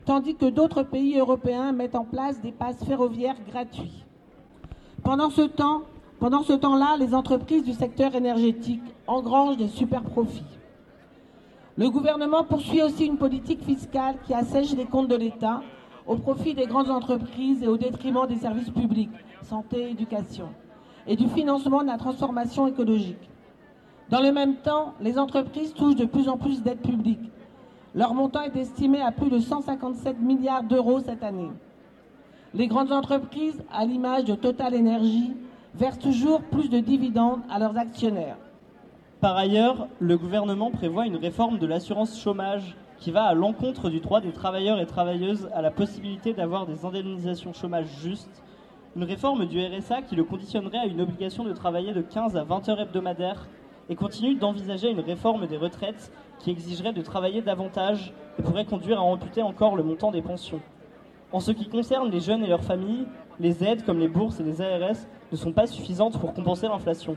tandis 0.05 0.35
que 0.35 0.47
d'autres 0.47 0.83
pays 0.83 1.19
européens 1.19 1.73
mettent 1.73 1.95
en 1.95 2.05
place 2.05 2.41
des 2.41 2.53
passes 2.53 2.83
ferroviaires 2.85 3.37
gratuits. 3.49 4.05
Pendant 5.05 5.31
ce 5.31 5.43
temps, 5.43 5.83
pendant 6.19 6.43
ce 6.43 6.55
temps-là, 6.55 6.97
les 6.99 7.15
entreprises 7.15 7.63
du 7.63 7.75
secteur 7.75 8.15
énergétique 8.15 8.83
engrangent 9.07 9.57
des 9.57 9.69
super 9.69 10.03
profits. 10.03 10.43
Le 11.77 11.91
gouvernement 11.91 12.43
poursuit 12.43 12.83
aussi 12.83 13.07
une 13.07 13.19
politique 13.19 13.63
fiscale 13.63 14.17
qui 14.27 14.35
assèche 14.35 14.75
les 14.75 14.87
comptes 14.87 15.07
de 15.07 15.15
l'État 15.15 15.63
au 16.09 16.17
profit 16.17 16.55
des 16.55 16.67
grandes 16.67 16.91
entreprises 16.91 17.63
et 17.63 17.69
au 17.69 17.77
détriment 17.77 18.27
des 18.27 18.37
services 18.37 18.71
publics, 18.71 19.11
santé, 19.43 19.91
éducation, 19.91 20.49
et 21.07 21.17
du 21.17 21.29
financement 21.29 21.83
de 21.83 21.87
la 21.87 21.99
transformation 21.99 22.67
écologique. 22.67 23.31
Dans 24.11 24.23
le 24.23 24.33
même 24.33 24.57
temps, 24.57 24.95
les 25.01 25.19
entreprises 25.19 25.75
touchent 25.75 25.97
de 25.97 26.07
plus 26.07 26.29
en 26.29 26.39
plus 26.39 26.63
d'aides 26.63 26.81
publiques. 26.81 27.31
Leur 27.95 28.15
montant 28.15 28.41
est 28.41 28.57
estimé 28.57 29.03
à 29.03 29.13
plus 29.13 29.29
de 29.29 29.39
157 29.39 30.19
milliards 30.19 30.63
d'euros 30.63 31.01
cette 31.01 31.23
année. 31.23 31.51
Les 32.55 32.69
grandes 32.69 32.93
entreprises, 32.93 33.63
à 33.71 33.85
l'image 33.85 34.25
de 34.25 34.35
Total 34.35 34.75
Energy, 34.75 35.35
versent 35.75 35.99
toujours 35.99 36.41
plus 36.41 36.71
de 36.71 36.79
dividendes 36.79 37.41
à 37.51 37.59
leurs 37.59 37.77
actionnaires. 37.77 38.39
Par 39.21 39.37
ailleurs, 39.37 39.89
le 39.99 40.17
gouvernement 40.17 40.71
prévoit 40.71 41.07
une 41.07 41.17
réforme 41.17 41.59
de 41.59 41.67
l'assurance 41.67 42.19
chômage 42.19 42.77
qui 43.01 43.11
va 43.11 43.25
à 43.25 43.35
l'encontre 43.35 43.91
du 43.91 44.01
droit 44.01 44.21
des 44.21 44.33
travailleurs 44.33 44.81
et 44.81 44.87
travailleuses 44.87 45.49
à 45.55 45.63
la 45.63 45.71
possibilité 45.71 46.35
d'avoir 46.35 46.67
des 46.67 46.85
indemnisations 46.85 47.53
chômage 47.53 47.89
justes, 48.01 48.43
une 48.97 49.05
réforme 49.05 49.47
du 49.47 49.65
RSA 49.65 50.03
qui 50.03 50.17
le 50.17 50.25
conditionnerait 50.25 50.79
à 50.79 50.87
une 50.87 51.01
obligation 51.01 51.45
de 51.45 51.53
travailler 51.53 51.93
de 51.93 52.03
15 52.03 52.37
à 52.37 52.43
20 52.43 52.69
heures 52.69 52.81
hebdomadaires 52.81 53.47
et 53.89 53.95
continue 53.95 54.35
d'envisager 54.35 54.91
une 54.91 55.01
réforme 55.01 55.47
des 55.47 55.57
retraites 55.57 56.13
qui 56.39 56.51
exigerait 56.51 56.93
de 56.93 57.03
travailler 57.03 57.41
davantage 57.41 58.13
et 58.39 58.43
pourrait 58.43 58.65
conduire 58.65 58.99
à 58.99 59.03
amputer 59.03 59.43
encore 59.43 59.77
le 59.77 59.83
montant 59.83 60.11
des 60.11 60.23
pensions. 60.23 60.61
En 61.33 61.41
ce 61.41 61.53
qui 61.53 61.69
concerne 61.69 62.11
les 62.11 62.21
jeunes 62.21 62.43
et 62.43 62.49
leurs 62.49 62.65
familles, 62.65 63.07
les 63.39 63.63
aides 63.63 63.85
comme 63.85 63.99
les 63.99 64.09
bourses 64.09 64.41
et 64.41 64.45
les 64.45 64.61
ARS 64.61 64.97
ne 65.31 65.37
sont 65.37 65.53
pas 65.53 65.67
suffisantes 65.67 66.19
pour 66.19 66.33
compenser 66.35 66.67
l'inflation. 66.67 67.17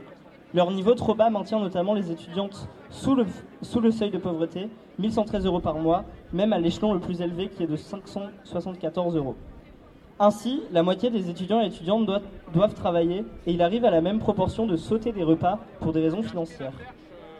Leur 0.54 0.70
niveau 0.72 0.96
trop 0.96 1.16
bas 1.16 1.30
maintient 1.30 1.60
notamment 1.60 1.94
les 1.94 2.12
étudiantes 2.12 2.68
sous 2.90 3.16
le, 3.16 3.92
seuil 3.92 4.12
de 4.12 4.18
pauvreté, 4.18 4.68
1113 5.00 5.46
euros 5.46 5.62
par 5.62 5.76
mois, 5.76 6.04
même 6.34 6.52
à 6.52 6.60
l'échelon 6.60 6.94
le 6.94 7.00
plus 7.00 7.22
élevé 7.22 7.48
qui 7.48 7.64
est 7.64 7.68
de 7.68 7.78
574 7.78 9.16
euros. 9.16 9.36
Ainsi, 10.20 10.62
la 10.72 10.84
moitié 10.84 11.10
des 11.10 11.30
étudiants 11.30 11.62
et 11.62 11.68
étudiantes 11.68 12.06
doivent, 12.06 12.28
doivent 12.54 12.74
travailler 12.74 13.24
et 13.48 13.54
il 13.54 13.62
arrive 13.62 13.86
à 13.86 13.92
la 13.92 14.02
même 14.02 14.20
proportion 14.20 14.68
de 14.68 14.76
sauter 14.76 15.14
des 15.14 15.24
repas 15.24 15.58
pour 15.80 15.94
des 15.94 16.02
raisons 16.02 16.22
financières. 16.22 16.74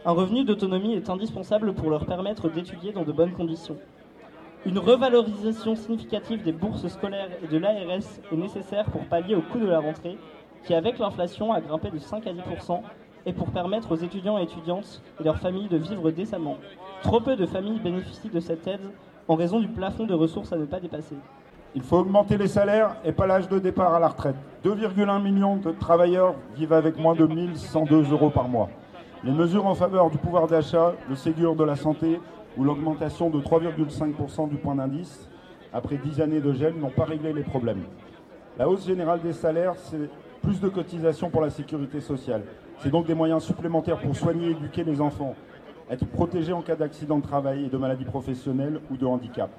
Un 0.06 0.12
revenu 0.12 0.44
d'autonomie 0.44 0.94
est 0.94 1.10
indispensable 1.10 1.74
pour 1.74 1.90
leur 1.90 2.06
permettre 2.06 2.48
d'étudier 2.48 2.92
dans 2.92 3.04
de 3.04 3.12
bonnes 3.12 3.32
conditions. 3.32 3.76
Une 4.64 4.78
revalorisation 4.78 5.76
significative 5.76 6.42
des 6.42 6.52
bourses 6.52 6.88
scolaires 6.88 7.28
et 7.44 7.46
de 7.46 7.58
l'ARS 7.58 8.20
est 8.32 8.36
nécessaire 8.36 8.86
pour 8.86 9.04
pallier 9.04 9.34
au 9.34 9.42
coût 9.42 9.58
de 9.58 9.66
la 9.66 9.80
rentrée, 9.80 10.16
qui 10.64 10.72
avec 10.72 10.98
l'inflation 10.98 11.52
a 11.52 11.60
grimpé 11.60 11.90
de 11.90 11.98
5 11.98 12.26
à 12.26 12.32
10 12.32 12.40
et 13.26 13.32
pour 13.32 13.50
permettre 13.50 13.92
aux 13.92 13.96
étudiants 13.96 14.38
et 14.38 14.42
étudiantes 14.42 15.02
et 15.20 15.24
leurs 15.24 15.38
familles 15.38 15.68
de 15.68 15.76
vivre 15.76 16.10
décemment. 16.10 16.56
Trop 17.02 17.20
peu 17.20 17.36
de 17.36 17.46
familles 17.46 17.80
bénéficient 17.80 18.30
de 18.30 18.40
cette 18.40 18.66
aide 18.66 18.90
en 19.28 19.34
raison 19.34 19.60
du 19.60 19.68
plafond 19.68 20.06
de 20.06 20.14
ressources 20.14 20.52
à 20.52 20.56
ne 20.56 20.64
pas 20.64 20.80
dépasser. 20.80 21.16
Il 21.74 21.82
faut 21.82 21.98
augmenter 21.98 22.36
les 22.36 22.48
salaires 22.48 22.96
et 23.04 23.12
pas 23.12 23.26
l'âge 23.26 23.48
de 23.48 23.58
départ 23.58 23.94
à 23.94 24.00
la 24.00 24.08
retraite. 24.08 24.36
2,1 24.64 25.22
millions 25.22 25.56
de 25.56 25.70
travailleurs 25.72 26.34
vivent 26.54 26.74
avec 26.74 26.98
moins 26.98 27.14
de 27.14 27.26
1102 27.26 28.12
euros 28.12 28.30
par 28.30 28.48
mois. 28.48 28.68
Les 29.24 29.32
mesures 29.32 29.66
en 29.66 29.74
faveur 29.74 30.10
du 30.10 30.18
pouvoir 30.18 30.48
d'achat, 30.48 30.92
le 31.08 31.14
Ségur 31.14 31.56
de 31.56 31.64
la 31.64 31.76
santé 31.76 32.20
ou 32.58 32.64
l'augmentation 32.64 33.30
de 33.30 33.40
3,5% 33.40 34.48
du 34.48 34.56
point 34.56 34.74
d'indice 34.74 35.28
après 35.72 35.96
10 35.96 36.20
années 36.20 36.40
de 36.40 36.52
gel 36.52 36.74
n'ont 36.74 36.90
pas 36.90 37.04
réglé 37.04 37.32
les 37.32 37.42
problèmes. 37.42 37.84
La 38.58 38.68
hausse 38.68 38.86
générale 38.86 39.22
des 39.22 39.32
salaires, 39.32 39.74
c'est 39.76 40.10
plus 40.42 40.60
de 40.60 40.68
cotisations 40.68 41.30
pour 41.30 41.40
la 41.40 41.50
sécurité 41.50 42.00
sociale. 42.00 42.42
C'est 42.78 42.90
donc 42.90 43.06
des 43.06 43.14
moyens 43.14 43.44
supplémentaires 43.44 43.98
pour 43.98 44.14
soigner 44.16 44.48
et 44.48 44.50
éduquer 44.50 44.84
les 44.84 45.00
enfants, 45.00 45.34
être 45.88 46.06
protégés 46.06 46.52
en 46.52 46.62
cas 46.62 46.76
d'accident 46.76 47.18
de 47.18 47.22
travail 47.22 47.64
et 47.64 47.68
de 47.68 47.76
maladie 47.78 48.04
professionnelle 48.04 48.80
ou 48.90 48.96
de 48.96 49.06
handicap. 49.06 49.50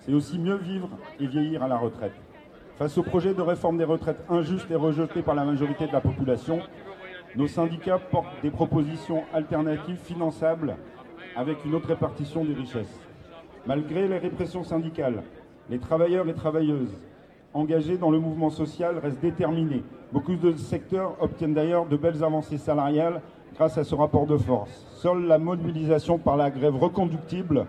C'est 0.00 0.12
aussi 0.12 0.38
mieux 0.38 0.56
vivre 0.56 0.88
et 1.20 1.26
vieillir 1.26 1.62
à 1.62 1.68
la 1.68 1.76
retraite. 1.76 2.14
Face 2.76 2.98
au 2.98 3.02
projet 3.02 3.34
de 3.34 3.40
réforme 3.40 3.78
des 3.78 3.84
retraites 3.84 4.22
injuste 4.28 4.70
et 4.70 4.74
rejeté 4.74 5.22
par 5.22 5.34
la 5.34 5.44
majorité 5.44 5.86
de 5.86 5.92
la 5.92 6.00
population, 6.00 6.60
nos 7.34 7.46
syndicats 7.46 7.98
portent 7.98 8.42
des 8.42 8.50
propositions 8.50 9.22
alternatives 9.32 9.96
finançables 9.96 10.76
avec 11.36 11.64
une 11.64 11.74
autre 11.74 11.88
répartition 11.88 12.44
des 12.44 12.54
richesses. 12.54 13.00
Malgré 13.66 14.08
les 14.08 14.18
répressions 14.18 14.64
syndicales, 14.64 15.22
les 15.70 15.78
travailleurs 15.78 16.28
et 16.28 16.34
travailleuses 16.34 16.96
engagés 17.56 17.96
dans 17.96 18.10
le 18.10 18.18
mouvement 18.18 18.50
social 18.50 18.98
restent 18.98 19.20
déterminés. 19.20 19.82
Beaucoup 20.12 20.36
de 20.36 20.52
secteurs 20.56 21.16
obtiennent 21.20 21.54
d'ailleurs 21.54 21.86
de 21.86 21.96
belles 21.96 22.22
avancées 22.22 22.58
salariales 22.58 23.22
grâce 23.54 23.78
à 23.78 23.84
ce 23.84 23.94
rapport 23.94 24.26
de 24.26 24.36
force. 24.36 24.86
Seule 24.96 25.26
la 25.26 25.38
mobilisation 25.38 26.18
par 26.18 26.36
la 26.36 26.50
grève 26.50 26.76
reconductible 26.76 27.66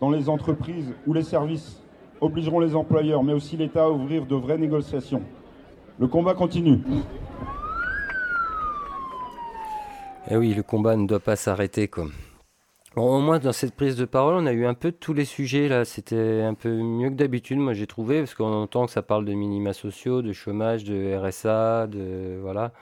dans 0.00 0.10
les 0.10 0.28
entreprises 0.28 0.94
ou 1.06 1.12
les 1.12 1.22
services 1.22 1.82
obligeront 2.20 2.60
les 2.60 2.74
employeurs, 2.74 3.22
mais 3.22 3.32
aussi 3.32 3.56
l'État 3.56 3.84
à 3.84 3.90
ouvrir 3.90 4.26
de 4.26 4.34
vraies 4.34 4.58
négociations. 4.58 5.22
Le 5.98 6.06
combat 6.06 6.34
continue. 6.34 6.80
Eh 10.30 10.36
oui, 10.36 10.54
le 10.54 10.62
combat 10.62 10.96
ne 10.96 11.06
doit 11.06 11.20
pas 11.20 11.36
s'arrêter 11.36 11.88
comme 11.88 12.12
au 12.96 13.20
moins 13.20 13.38
dans 13.38 13.52
cette 13.52 13.74
prise 13.74 13.96
de 13.96 14.04
parole, 14.04 14.34
on 14.34 14.46
a 14.46 14.52
eu 14.52 14.66
un 14.66 14.74
peu 14.74 14.92
tous 14.92 15.12
les 15.14 15.24
sujets 15.24 15.68
là. 15.68 15.84
C'était 15.84 16.42
un 16.42 16.54
peu 16.54 16.70
mieux 16.70 17.10
que 17.10 17.14
d'habitude, 17.14 17.58
moi 17.58 17.72
j'ai 17.74 17.86
trouvé, 17.86 18.20
parce 18.20 18.34
qu'on 18.34 18.52
entend 18.52 18.86
que 18.86 18.92
ça 18.92 19.02
parle 19.02 19.24
de 19.24 19.32
minima 19.34 19.72
sociaux, 19.72 20.22
de 20.22 20.32
chômage, 20.32 20.84
de 20.84 21.16
RSA, 21.16 21.86
de 21.86 22.38
voilà. 22.40 22.72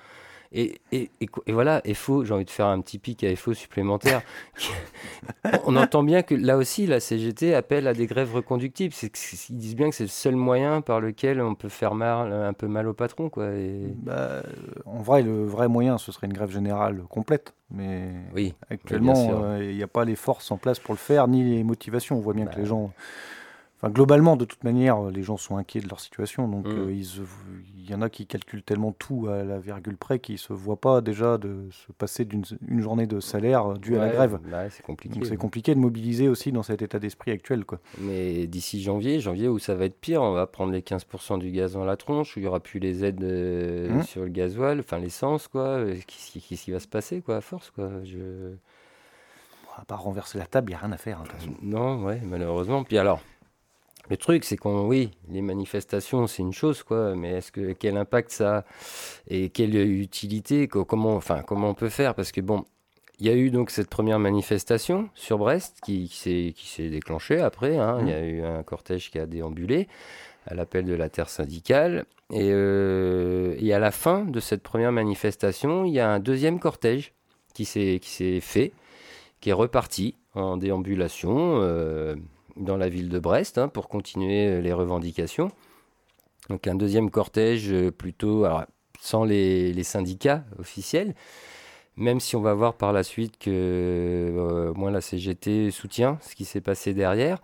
Et, 0.52 0.80
et, 0.92 1.10
et, 1.20 1.52
voilà, 1.52 1.82
FO, 1.94 2.24
j'ai 2.24 2.34
envie 2.34 2.44
de 2.44 2.50
faire 2.50 2.66
un 2.66 2.80
petit 2.80 2.98
pic 2.98 3.24
à 3.24 3.34
FO 3.36 3.54
supplémentaire. 3.54 4.22
on 5.64 5.76
entend 5.76 6.02
bien 6.02 6.22
que 6.22 6.34
là 6.34 6.56
aussi, 6.56 6.86
la 6.86 7.00
CGT 7.00 7.54
appelle 7.54 7.86
à 7.86 7.94
des 7.94 8.06
grèves 8.06 8.34
reconductibles. 8.34 8.94
Ils 9.02 9.56
disent 9.56 9.76
bien 9.76 9.90
que 9.90 9.96
c'est 9.96 10.04
le 10.04 10.08
seul 10.08 10.36
moyen 10.36 10.80
par 10.80 11.00
lequel 11.00 11.40
on 11.40 11.54
peut 11.54 11.68
faire 11.68 11.94
mal, 11.94 12.32
un 12.32 12.52
peu 12.52 12.66
mal 12.66 12.88
au 12.88 12.94
patron. 12.94 13.28
Quoi, 13.28 13.50
bah, 13.96 14.42
en 14.84 15.02
vrai, 15.02 15.22
le 15.22 15.44
vrai 15.44 15.68
moyen, 15.68 15.98
ce 15.98 16.12
serait 16.12 16.26
une 16.26 16.32
grève 16.32 16.50
générale 16.50 17.02
complète. 17.08 17.54
Mais 17.70 18.10
oui, 18.34 18.54
actuellement, 18.70 19.42
euh, 19.42 19.64
il 19.64 19.76
n'y 19.76 19.82
a 19.82 19.88
pas 19.88 20.04
les 20.04 20.14
forces 20.14 20.50
en 20.50 20.56
place 20.56 20.78
pour 20.78 20.94
le 20.94 20.98
faire, 20.98 21.26
ni 21.26 21.42
les 21.42 21.64
motivations. 21.64 22.16
On 22.16 22.20
voit 22.20 22.34
bien 22.34 22.44
que 22.44 22.54
bah 22.54 22.60
les 22.60 22.66
gens 22.66 22.92
Enfin, 23.78 23.92
globalement, 23.92 24.36
de 24.36 24.46
toute 24.46 24.64
manière, 24.64 25.02
les 25.10 25.22
gens 25.22 25.36
sont 25.36 25.58
inquiets 25.58 25.80
de 25.80 25.88
leur 25.88 26.00
situation. 26.00 26.48
Donc, 26.48 26.66
mmh. 26.66 26.88
euh, 26.88 26.92
il 26.92 27.90
y 27.90 27.94
en 27.94 28.00
a 28.00 28.08
qui 28.08 28.26
calculent 28.26 28.62
tellement 28.62 28.92
tout 28.92 29.28
à 29.28 29.44
la 29.44 29.58
virgule 29.58 29.98
près 29.98 30.18
qu'ils 30.18 30.36
ne 30.36 30.38
se 30.38 30.54
voient 30.54 30.80
pas 30.80 31.02
déjà 31.02 31.36
de 31.36 31.68
se 31.70 31.92
passer 31.92 32.24
d'une 32.24 32.44
journée 32.80 33.06
de 33.06 33.20
salaire 33.20 33.74
due 33.74 33.96
à 33.96 34.06
la 34.06 34.08
grève. 34.08 34.38
Bah 34.50 34.70
c'est 34.70 34.82
compliqué. 34.82 35.14
Donc, 35.14 35.26
c'est 35.26 35.36
compliqué 35.36 35.74
de 35.74 35.80
mobiliser 35.80 36.28
aussi 36.28 36.52
dans 36.52 36.62
cet 36.62 36.80
état 36.80 36.98
d'esprit 36.98 37.32
actuel. 37.32 37.66
Quoi. 37.66 37.78
Mais 38.00 38.46
d'ici 38.46 38.82
janvier, 38.82 39.20
janvier 39.20 39.48
où 39.48 39.58
ça 39.58 39.74
va 39.74 39.84
être 39.84 40.00
pire, 40.00 40.22
on 40.22 40.32
va 40.32 40.46
prendre 40.46 40.72
les 40.72 40.80
15% 40.80 41.38
du 41.38 41.50
gaz 41.50 41.74
dans 41.74 41.84
la 41.84 41.98
tronche, 41.98 42.34
où 42.36 42.40
il 42.40 42.42
n'y 42.42 42.48
aura 42.48 42.60
plus 42.60 42.80
les 42.80 43.04
aides 43.04 43.22
euh, 43.22 43.90
mmh. 43.90 44.02
sur 44.04 44.22
le 44.22 44.28
gasoil, 44.28 44.80
enfin 44.80 44.98
l'essence, 44.98 45.48
quoi. 45.48 45.62
Euh, 45.62 45.96
qu'est-ce 46.06 46.64
qui 46.64 46.70
va 46.70 46.80
se 46.80 46.88
passer, 46.88 47.20
quoi, 47.20 47.36
à 47.36 47.40
force, 47.42 47.70
quoi 47.70 47.90
Je... 48.04 48.54
à 49.76 49.84
part 49.84 50.02
renverser 50.02 50.38
la 50.38 50.46
table, 50.46 50.70
il 50.70 50.72
n'y 50.72 50.76
a 50.76 50.80
rien 50.80 50.92
à 50.92 50.96
faire. 50.96 51.20
Hein, 51.20 51.50
non, 51.62 52.04
ouais, 52.04 52.20
malheureusement. 52.24 52.82
Puis 52.82 52.96
alors, 52.96 53.20
le 54.08 54.16
truc, 54.16 54.44
c'est 54.44 54.56
qu'on, 54.56 54.86
oui, 54.86 55.10
les 55.28 55.42
manifestations, 55.42 56.26
c'est 56.26 56.42
une 56.42 56.52
chose, 56.52 56.82
quoi, 56.82 57.14
mais 57.14 57.30
est-ce 57.32 57.52
que 57.52 57.72
quel 57.72 57.96
impact 57.96 58.30
ça 58.30 58.58
a 58.58 58.64
et 59.28 59.50
quelle 59.50 59.76
utilité, 59.76 60.68
comment, 60.68 61.16
enfin, 61.16 61.42
comment 61.42 61.70
on 61.70 61.74
peut 61.74 61.88
faire? 61.88 62.14
Parce 62.14 62.32
que 62.32 62.40
bon, 62.40 62.64
il 63.18 63.26
y 63.26 63.30
a 63.30 63.34
eu 63.34 63.50
donc 63.50 63.70
cette 63.70 63.88
première 63.88 64.18
manifestation 64.18 65.08
sur 65.14 65.38
Brest 65.38 65.78
qui, 65.82 66.08
qui 66.08 66.68
s'est 66.68 66.90
déclenchée 66.90 67.40
après. 67.40 67.78
Hein. 67.78 67.98
Il 68.02 68.08
y 68.08 68.12
a 68.12 68.20
mmh. 68.20 68.24
eu 68.24 68.44
un 68.44 68.62
cortège 68.62 69.10
qui 69.10 69.18
a 69.18 69.26
déambulé 69.26 69.88
à 70.46 70.54
l'appel 70.54 70.84
de 70.84 70.94
la 70.94 71.08
terre 71.08 71.28
syndicale. 71.28 72.04
Et, 72.32 72.50
euh, 72.52 73.54
et, 73.58 73.72
à 73.72 73.78
la 73.78 73.90
fin 73.90 74.24
de 74.24 74.40
cette 74.40 74.62
première 74.62 74.92
manifestation, 74.92 75.84
il 75.84 75.92
y 75.92 76.00
a 76.00 76.10
un 76.10 76.18
deuxième 76.18 76.58
cortège 76.58 77.12
qui 77.54 77.64
s'est 77.64 78.40
fait, 78.40 78.72
qui 79.40 79.50
est 79.50 79.54
reparti 79.54 80.14
en 80.34 80.56
déambulation. 80.56 81.60
Euh, 81.62 82.16
dans 82.56 82.76
la 82.76 82.88
ville 82.88 83.08
de 83.08 83.18
Brest 83.18 83.58
hein, 83.58 83.68
pour 83.68 83.88
continuer 83.88 84.48
euh, 84.48 84.60
les 84.60 84.72
revendications. 84.72 85.50
Donc 86.48 86.66
un 86.66 86.74
deuxième 86.74 87.10
cortège 87.10 87.72
euh, 87.72 87.90
plutôt 87.90 88.46
sans 89.00 89.24
les, 89.24 89.82
syndicats 89.82 90.44
officiels, 90.58 91.14
même 91.96 92.20
si 92.20 92.36
on 92.36 92.40
va 92.40 92.54
voir 92.54 92.74
par 92.74 92.92
la 92.92 93.02
suite 93.02 93.38
que 93.38 93.50
euh, 93.50 94.72
moins 94.74 94.90
la 94.90 95.00
CGT 95.00 95.70
soutient 95.70 96.18
ce 96.22 96.34
qui 96.34 96.44
s'est 96.44 96.60
passé 96.60 96.94
derrière. 96.94 97.40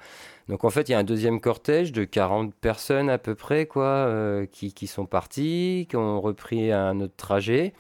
Donc 0.48 0.64
en 0.64 0.70
fait, 0.70 0.88
il 0.88 0.92
y 0.92 0.94
a 0.94 0.98
un 0.98 1.04
deuxième 1.04 1.40
cortège 1.40 1.92
de 1.92 2.04
40 2.04 2.54
personnes 2.54 3.08
à 3.10 3.18
peu 3.18 3.34
près 3.34 3.66
quoi, 3.66 4.10
qui, 4.50 4.74
qui, 4.74 4.86
sont 4.88 5.06
partis, 5.06 5.86
qui 5.88 5.96
ont 5.96 6.20
repris 6.20 6.72
un 6.72 7.00
autre 7.00 7.14
trajet. 7.16 7.74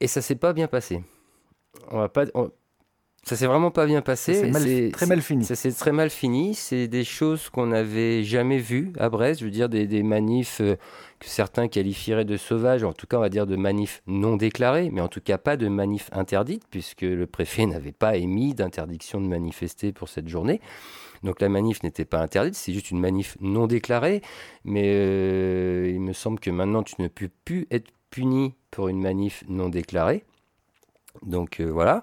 Et 0.00 0.06
ça 0.06 0.20
s'est 0.20 0.34
pas 0.34 0.52
bien 0.52 0.66
passé. 0.66 1.02
On 1.90 1.98
va 1.98 2.08
pas, 2.10 2.26
ça 3.26 3.36
s'est 3.36 3.46
vraiment 3.46 3.70
pas 3.70 3.86
bien 3.86 4.02
passé. 4.02 4.52
C'est 4.52 4.90
très 4.92 5.06
mal 5.06 5.22
fini. 5.22 5.44
Ça 5.44 5.54
s'est 5.54 5.72
très 5.72 5.92
mal 5.92 6.10
fini. 6.10 6.54
C'est 6.54 6.88
des 6.88 7.04
choses 7.04 7.48
qu'on 7.48 7.66
n'avait 7.66 8.22
jamais 8.22 8.58
vues 8.58 8.92
à 8.98 9.08
Brest. 9.08 9.40
Je 9.40 9.46
veux 9.46 9.50
dire, 9.50 9.70
des, 9.70 10.02
manifs 10.02 10.60
euh, 10.60 10.76
que 11.20 11.28
certains 11.28 11.68
qualifieraient 11.68 12.26
de 12.26 12.36
sauvages, 12.36 12.84
en 12.84 12.92
tout 12.92 13.06
cas, 13.06 13.16
on 13.16 13.20
va 13.20 13.30
dire 13.30 13.46
de 13.46 13.56
manifs 13.56 14.02
non 14.06 14.36
déclarés, 14.36 14.90
mais 14.92 15.00
en 15.00 15.08
tout 15.08 15.22
cas 15.22 15.38
pas 15.38 15.56
de 15.56 15.68
manifs 15.68 16.10
interdites, 16.12 16.64
puisque 16.70 17.02
le 17.02 17.26
préfet 17.26 17.64
n'avait 17.66 17.92
pas 17.92 18.16
émis 18.16 18.54
d'interdiction 18.54 19.20
de 19.22 19.26
manifester 19.26 19.92
pour 19.92 20.08
cette 20.08 20.28
journée. 20.28 20.60
Donc 21.22 21.40
la 21.40 21.48
manif 21.48 21.82
n'était 21.82 22.04
pas 22.04 22.20
interdite, 22.20 22.54
c'est 22.54 22.74
juste 22.74 22.90
une 22.90 23.00
manif 23.00 23.38
non 23.40 23.66
déclarée. 23.66 24.20
Mais 24.64 24.92
euh, 24.94 25.90
il 25.90 26.00
me 26.00 26.12
semble 26.12 26.38
que 26.40 26.50
maintenant, 26.50 26.82
tu 26.82 26.96
ne 26.98 27.08
peux 27.08 27.30
plus 27.46 27.66
être 27.70 27.90
puni 28.10 28.52
pour 28.70 28.88
une 28.88 29.00
manif 29.00 29.44
non 29.48 29.70
déclarée. 29.70 30.24
Donc 31.22 31.60
euh, 31.60 31.70
voilà. 31.70 32.02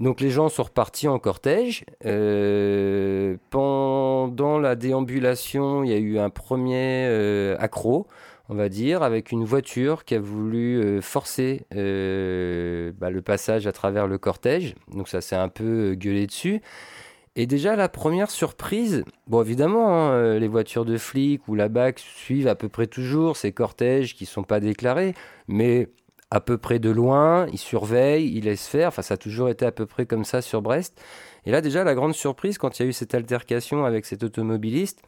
Donc 0.00 0.20
les 0.20 0.30
gens 0.30 0.48
sont 0.48 0.64
repartis 0.64 1.08
en 1.08 1.18
cortège. 1.18 1.84
Euh, 2.04 3.36
pendant 3.50 4.58
la 4.58 4.76
déambulation, 4.76 5.84
il 5.84 5.90
y 5.90 5.94
a 5.94 5.98
eu 5.98 6.18
un 6.18 6.30
premier 6.30 7.06
euh, 7.06 7.56
accro, 7.58 8.06
on 8.48 8.54
va 8.54 8.68
dire, 8.68 9.02
avec 9.02 9.32
une 9.32 9.44
voiture 9.44 10.04
qui 10.04 10.14
a 10.14 10.20
voulu 10.20 10.78
euh, 10.78 11.00
forcer 11.00 11.64
bah, 11.70 13.10
le 13.10 13.20
passage 13.22 13.66
à 13.66 13.72
travers 13.72 14.06
le 14.06 14.18
cortège. 14.18 14.74
Donc 14.92 15.08
ça 15.08 15.20
s'est 15.20 15.36
un 15.36 15.48
peu 15.48 15.94
gueulé 15.94 16.26
dessus. 16.26 16.60
Et 17.38 17.46
déjà 17.46 17.76
la 17.76 17.90
première 17.90 18.30
surprise, 18.30 19.04
bon 19.26 19.42
évidemment, 19.42 19.90
hein, 19.90 20.38
les 20.38 20.48
voitures 20.48 20.86
de 20.86 20.96
flics 20.96 21.46
ou 21.48 21.54
la 21.54 21.68
BAC 21.68 21.98
suivent 21.98 22.48
à 22.48 22.54
peu 22.54 22.70
près 22.70 22.86
toujours 22.86 23.36
ces 23.36 23.52
cortèges 23.52 24.14
qui 24.14 24.24
ne 24.24 24.28
sont 24.28 24.42
pas 24.42 24.58
déclarés, 24.58 25.14
mais 25.46 25.90
à 26.30 26.40
peu 26.40 26.58
près 26.58 26.78
de 26.78 26.90
loin, 26.90 27.46
il 27.52 27.58
surveille, 27.58 28.32
il 28.34 28.44
laisse 28.44 28.66
faire. 28.66 28.88
Enfin, 28.88 29.02
ça 29.02 29.14
a 29.14 29.16
toujours 29.16 29.48
été 29.48 29.64
à 29.64 29.72
peu 29.72 29.86
près 29.86 30.06
comme 30.06 30.24
ça 30.24 30.42
sur 30.42 30.62
Brest. 30.62 31.00
Et 31.44 31.50
là, 31.50 31.60
déjà, 31.60 31.84
la 31.84 31.94
grande 31.94 32.14
surprise, 32.14 32.58
quand 32.58 32.78
il 32.78 32.82
y 32.82 32.86
a 32.86 32.88
eu 32.88 32.92
cette 32.92 33.14
altercation 33.14 33.84
avec 33.84 34.04
cet 34.04 34.24
automobiliste, 34.24 35.02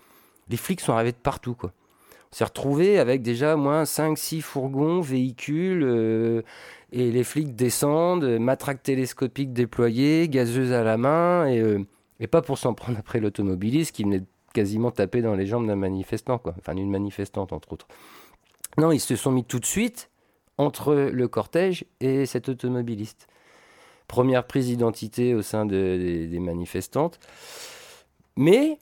les 0.49 0.57
flics 0.57 0.81
sont 0.81 0.93
arrivés 0.93 1.13
de 1.13 1.17
partout, 1.17 1.55
quoi. 1.55 1.73
On 2.31 2.37
s'est 2.37 2.45
retrouvé 2.45 2.99
avec 2.99 3.23
déjà 3.23 3.57
moins 3.57 3.85
5-6 3.85 4.43
fourgons, 4.43 5.01
véhicules, 5.01 5.83
euh, 5.83 6.43
et 6.93 7.11
les 7.11 7.25
flics 7.25 7.57
descendent, 7.57 8.39
matraque 8.39 8.83
télescopique 8.83 9.55
déployée, 9.55 10.29
gazeuse 10.29 10.73
à 10.73 10.85
la 10.85 10.99
main, 10.99 11.47
et, 11.47 11.59
euh, 11.59 11.79
et 12.21 12.27
pas 12.27 12.43
pour 12.43 12.59
s'en 12.59 12.75
prendre 12.75 12.99
après 12.99 13.19
l'automobiliste 13.19 13.93
qui 13.93 14.05
venait 14.05 14.25
quasiment 14.53 14.91
taper 14.91 15.23
dans 15.23 15.35
les 15.35 15.47
jambes 15.47 15.67
d'un 15.67 15.77
manifestant, 15.77 16.39
quoi. 16.39 16.55
enfin 16.59 16.75
d'une 16.75 16.91
manifestante 16.91 17.53
entre 17.53 17.73
autres. 17.73 17.89
Non, 18.77 18.93
ils 18.93 19.01
se 19.01 19.17
sont 19.17 19.33
mis 19.33 19.45
tout 19.45 19.59
de 19.59 19.67
suite 19.67 20.11
entre 20.59 20.95
le 20.95 21.29
cortège 21.29 21.85
et 22.01 22.27
cet 22.27 22.49
automobiliste. 22.49 23.27
Première 24.07 24.47
prise 24.47 24.67
d'identité 24.67 25.35
au 25.35 25.43
sein 25.43 25.67
des 25.67 26.39
manifestantes. 26.41 27.19
Mais 28.37 28.79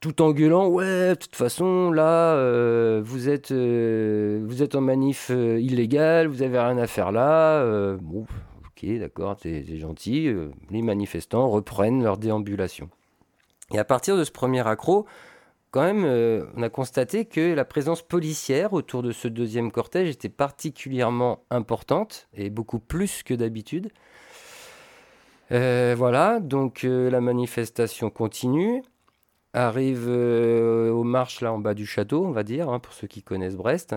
tout 0.00 0.22
en 0.22 0.30
gueulant 0.30 0.68
ouais 0.68 1.10
de 1.10 1.14
toute 1.14 1.34
façon 1.34 1.90
là 1.90 2.34
euh, 2.34 3.02
vous 3.04 3.28
êtes 3.28 3.50
euh, 3.50 4.40
vous 4.46 4.62
êtes 4.62 4.74
en 4.76 4.80
manif 4.80 5.30
euh, 5.30 5.58
illégal 5.60 6.28
vous 6.28 6.42
avez 6.42 6.58
rien 6.58 6.78
à 6.78 6.86
faire 6.86 7.10
là 7.10 7.64
bon 8.00 8.26
ok 8.66 8.98
d'accord 8.98 9.36
c'est 9.42 9.76
gentil 9.76 10.32
les 10.70 10.82
manifestants 10.82 11.48
reprennent 11.48 12.02
leur 12.02 12.16
déambulation 12.16 12.88
et 13.72 13.78
à 13.78 13.84
partir 13.84 14.16
de 14.16 14.22
ce 14.22 14.30
premier 14.30 14.66
accro 14.66 15.06
quand 15.70 15.82
même 15.82 16.04
on 16.56 16.62
a 16.62 16.68
constaté 16.68 17.24
que 17.24 17.54
la 17.54 17.64
présence 17.64 18.02
policière 18.02 18.72
autour 18.72 19.02
de 19.02 19.12
ce 19.12 19.28
deuxième 19.28 19.70
cortège 19.70 20.08
était 20.08 20.28
particulièrement 20.28 21.44
importante 21.50 22.28
et 22.34 22.50
beaucoup 22.50 22.78
plus 22.78 23.22
que 23.22 23.34
d'habitude. 23.34 23.90
Voilà 25.50 26.40
donc 26.40 26.82
la 26.84 27.20
manifestation 27.20 28.10
continue. 28.10 28.82
Arrive 29.54 30.04
euh, 30.08 30.90
aux 30.90 31.04
marches 31.04 31.40
là 31.40 31.52
en 31.52 31.58
bas 31.58 31.72
du 31.72 31.86
château, 31.86 32.24
on 32.24 32.32
va 32.32 32.42
dire, 32.42 32.68
hein, 32.68 32.78
pour 32.78 32.92
ceux 32.92 33.06
qui 33.06 33.22
connaissent 33.22 33.56
Brest. 33.56 33.96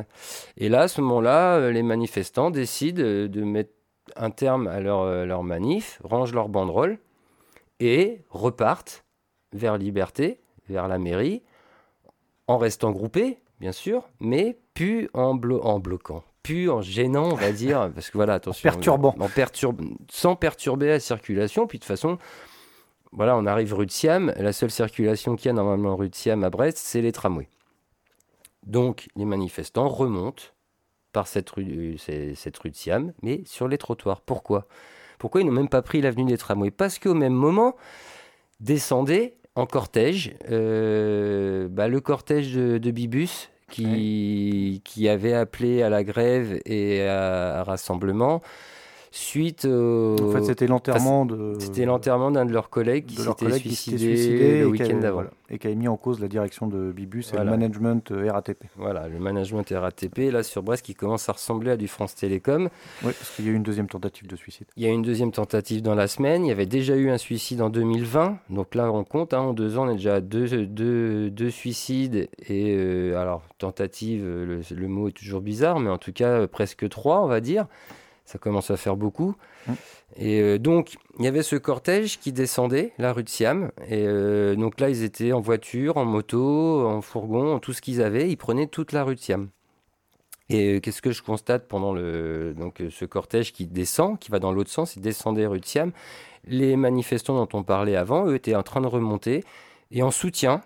Et 0.55 0.69
là, 0.69 0.83
à 0.83 0.87
ce 0.87 1.01
moment-là, 1.01 1.57
euh, 1.57 1.71
les 1.71 1.83
manifestants 1.83 2.51
décident 2.51 3.03
euh, 3.03 3.27
de 3.27 3.43
mettre 3.43 3.73
un 4.15 4.31
terme 4.31 4.67
à 4.67 4.79
leur, 4.79 5.25
leur 5.25 5.43
manif, 5.43 5.99
rangent 6.03 6.33
leur 6.33 6.47
banderole 6.47 6.99
et 7.79 8.21
repartent 8.29 9.03
vers 9.53 9.77
Liberté, 9.77 10.39
vers 10.69 10.87
la 10.87 10.97
mairie, 10.97 11.43
en 12.51 12.57
restant 12.57 12.91
groupés, 12.91 13.37
bien 13.59 13.71
sûr, 13.71 14.09
mais 14.19 14.57
plus 14.73 15.09
en, 15.13 15.39
en 15.39 15.79
bloquant, 15.79 16.23
plus 16.43 16.69
en 16.69 16.81
gênant, 16.81 17.31
on 17.31 17.35
va 17.35 17.51
dire, 17.53 17.89
parce 17.95 18.09
que 18.09 18.17
voilà, 18.17 18.33
attention. 18.33 18.69
Perturbant. 18.69 19.15
En 19.19 19.29
sans 20.11 20.35
perturber 20.35 20.87
la 20.87 20.99
circulation, 20.99 21.65
puis 21.65 21.77
de 21.77 21.83
toute 21.83 21.87
façon, 21.87 22.17
voilà, 23.13 23.37
on 23.37 23.45
arrive 23.45 23.73
rue 23.73 23.85
de 23.85 23.91
Siam. 23.91 24.33
La 24.37 24.51
seule 24.51 24.71
circulation 24.71 25.35
qu'il 25.35 25.47
y 25.47 25.49
a 25.49 25.53
normalement 25.53 25.95
rue 25.95 26.09
de 26.09 26.15
Siam 26.15 26.43
à 26.43 26.49
Brest, 26.49 26.77
c'est 26.77 27.01
les 27.01 27.13
tramways. 27.13 27.49
Donc 28.65 29.07
les 29.15 29.25
manifestants 29.25 29.87
remontent 29.87 30.43
par 31.13 31.27
cette 31.27 31.49
rue, 31.49 31.97
cette 31.97 32.57
rue 32.57 32.69
de 32.69 32.75
Siam, 32.75 33.13
mais 33.21 33.43
sur 33.45 33.67
les 33.67 33.77
trottoirs. 33.77 34.21
Pourquoi? 34.21 34.67
Pourquoi 35.19 35.41
ils 35.41 35.47
n'ont 35.47 35.53
même 35.53 35.69
pas 35.69 35.81
pris 35.81 36.01
l'avenue 36.01 36.25
des 36.25 36.37
tramways? 36.37 36.71
Parce 36.71 36.99
qu'au 36.99 37.13
même 37.13 37.33
moment, 37.33 37.75
descendait 38.59 39.37
en 39.55 39.65
cortège 39.65 40.33
euh, 40.49 41.67
bah, 41.69 41.87
le 41.87 41.99
cortège 41.99 42.53
de, 42.53 42.91
Bibus 42.91 43.49
qui, 43.69 44.81
qui 44.83 45.07
avait 45.07 45.33
appelé 45.33 45.81
à 45.81 45.89
la 45.89 46.03
grève 46.03 46.59
et 46.65 47.07
à 47.07 47.63
rassemblement 47.63 48.41
suite 49.11 49.65
En 49.65 50.31
fait, 50.31 50.43
c'était 50.43 50.67
l'enterrement 50.67 51.25
de. 51.25 51.55
C'était 51.59 51.85
l'enterrement 51.85 52.31
d'un 52.31 52.45
de 52.45 52.53
leurs 52.53 52.69
collègues 52.69 53.05
qui 53.05 53.15
s'était 53.17 53.51
suicidé, 53.59 54.59
le 54.61 54.67
week-end 54.67 54.97
d'avant. 54.99 55.23
et 55.49 55.59
qui 55.59 55.67
a 55.67 55.75
mis 55.75 55.87
en 55.87 55.97
cause 55.97 56.19
la 56.19 56.27
direction 56.27 56.67
de 56.67 56.91
Bibus 56.91 57.33
et 57.33 57.37
le 57.37 57.43
management 57.43 58.11
euh, 58.11 58.31
RATP. 58.31 58.65
Voilà, 58.77 59.07
le 59.07 59.19
management 59.19 59.67
RATP, 59.69 60.31
là 60.31 60.43
sur 60.43 60.63
Brest, 60.63 60.85
qui 60.85 60.95
commence 60.95 61.27
à 61.29 61.33
ressembler 61.33 61.71
à 61.71 61.77
du 61.77 61.87
France 61.87 62.15
Télécom. 62.15 62.69
Oui, 63.03 63.11
parce 63.17 63.35
qu'il 63.35 63.45
y 63.45 63.49
a 63.49 63.51
eu 63.51 63.55
une 63.55 63.63
deuxième 63.63 63.87
tentative 63.87 64.27
de 64.27 64.35
suicide. 64.35 64.67
Il 64.77 64.83
y 64.83 64.87
a 64.87 64.89
eu 64.89 64.93
une 64.93 65.01
deuxième 65.01 65.31
tentative 65.31 65.81
dans 65.81 65.95
la 65.95 66.07
semaine. 66.07 66.45
Il 66.45 66.49
y 66.49 66.51
avait 66.51 66.65
déjà 66.65 66.95
eu 66.95 67.09
un 67.09 67.17
suicide 67.17 67.61
en 67.61 67.69
2020. 67.69 68.37
Donc 68.49 68.75
là, 68.75 68.91
on 68.91 69.03
compte, 69.03 69.33
hein, 69.33 69.39
en 69.39 69.53
deux 69.53 69.77
ans, 69.77 69.87
on 69.87 69.89
est 69.89 69.95
déjà 69.95 70.15
à 70.15 70.21
deux, 70.21 70.65
deux, 70.65 71.29
deux 71.29 71.49
suicides. 71.49 72.29
Et 72.47 72.75
euh, 72.75 73.19
alors, 73.19 73.43
tentative, 73.57 74.23
le, 74.23 74.61
le, 74.73 74.87
mot 74.87 75.09
est 75.09 75.11
toujours 75.11 75.41
bizarre, 75.41 75.79
mais 75.79 75.89
en 75.89 75.97
tout 75.97 76.13
cas, 76.13 76.47
presque 76.47 76.87
trois, 76.89 77.21
on 77.21 77.27
va 77.27 77.41
dire. 77.41 77.67
Ça 78.31 78.37
commence 78.37 78.71
à 78.71 78.77
faire 78.77 78.95
beaucoup. 78.95 79.35
Mmh. 79.67 79.73
Et 80.15 80.41
euh, 80.41 80.57
donc, 80.57 80.95
il 81.19 81.25
y 81.25 81.27
avait 81.27 81.43
ce 81.43 81.57
cortège 81.57 82.17
qui 82.17 82.31
descendait 82.31 82.93
la 82.97 83.11
rue 83.11 83.23
de 83.23 83.29
Siam. 83.29 83.71
Et 83.89 84.05
euh, 84.07 84.55
donc 84.55 84.79
là, 84.79 84.89
ils 84.89 85.03
étaient 85.03 85.33
en 85.33 85.41
voiture, 85.41 85.97
en 85.97 86.05
moto, 86.05 86.87
en 86.87 87.01
fourgon, 87.01 87.55
en 87.55 87.59
tout 87.59 87.73
ce 87.73 87.81
qu'ils 87.81 88.01
avaient. 88.01 88.29
Ils 88.29 88.37
prenaient 88.37 88.67
toute 88.67 88.93
la 88.93 89.03
rue 89.03 89.15
de 89.15 89.19
Siam. 89.19 89.49
Et 90.49 90.75
euh, 90.75 90.79
qu'est-ce 90.79 91.01
que 91.01 91.11
je 91.11 91.21
constate 91.21 91.67
pendant 91.67 91.93
le, 91.93 92.53
donc, 92.57 92.81
ce 92.89 93.03
cortège 93.03 93.51
qui 93.51 93.65
descend, 93.67 94.17
qui 94.17 94.31
va 94.31 94.39
dans 94.39 94.53
l'autre 94.53 94.71
sens, 94.71 94.95
il 94.95 95.01
descendait 95.01 95.45
rue 95.45 95.59
de 95.59 95.65
Siam. 95.65 95.91
Les 96.45 96.77
manifestants 96.77 97.35
dont 97.35 97.57
on 97.59 97.63
parlait 97.63 97.97
avant, 97.97 98.27
eux, 98.27 98.35
étaient 98.35 98.55
en 98.55 98.63
train 98.63 98.79
de 98.79 98.87
remonter. 98.87 99.43
Et 99.91 100.03
en 100.03 100.11
soutien, 100.11 100.61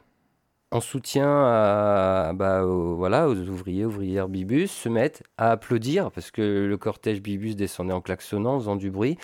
en 0.72 0.82
soutien 0.82 1.28
à, 1.28 2.34
bah, 2.34 2.66
aux, 2.66 2.96
voilà, 2.96 3.30
aux 3.30 3.36
ouvriers, 3.36 3.86
ouvrières 3.86 4.28
Bibus, 4.28 4.72
se 4.72 4.90
mettent 4.90 5.24
à 5.38 5.52
applaudir 5.52 6.12
parce 6.12 6.32
que 6.32 6.66
le 6.66 6.78
cortège 6.78 7.22
Bibus 7.22 7.56
descendait 7.56 7.94
en 7.94 8.02
klaxonnant, 8.02 8.56
en 8.56 8.60
faisant 8.60 8.76
du 8.76 8.92
bruit. 8.92 9.18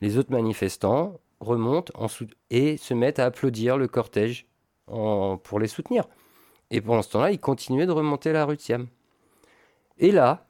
Les 0.00 0.18
autres 0.18 0.32
manifestants 0.32 1.18
remontent 1.40 1.92
en 1.96 2.08
et 2.50 2.76
se 2.76 2.94
mettent 2.94 3.18
à 3.18 3.26
applaudir 3.26 3.76
le 3.76 3.88
cortège 3.88 4.46
pour 4.86 5.60
les 5.60 5.68
soutenir. 5.68 6.04
Et 6.70 6.80
pendant 6.80 7.02
ce 7.02 7.10
temps-là, 7.10 7.30
ils 7.30 7.40
continuaient 7.40 7.86
de 7.86 7.92
remonter 7.92 8.32
la 8.32 8.44
rue 8.44 8.56
de. 8.56 8.88
Et 9.98 10.12
là, 10.12 10.46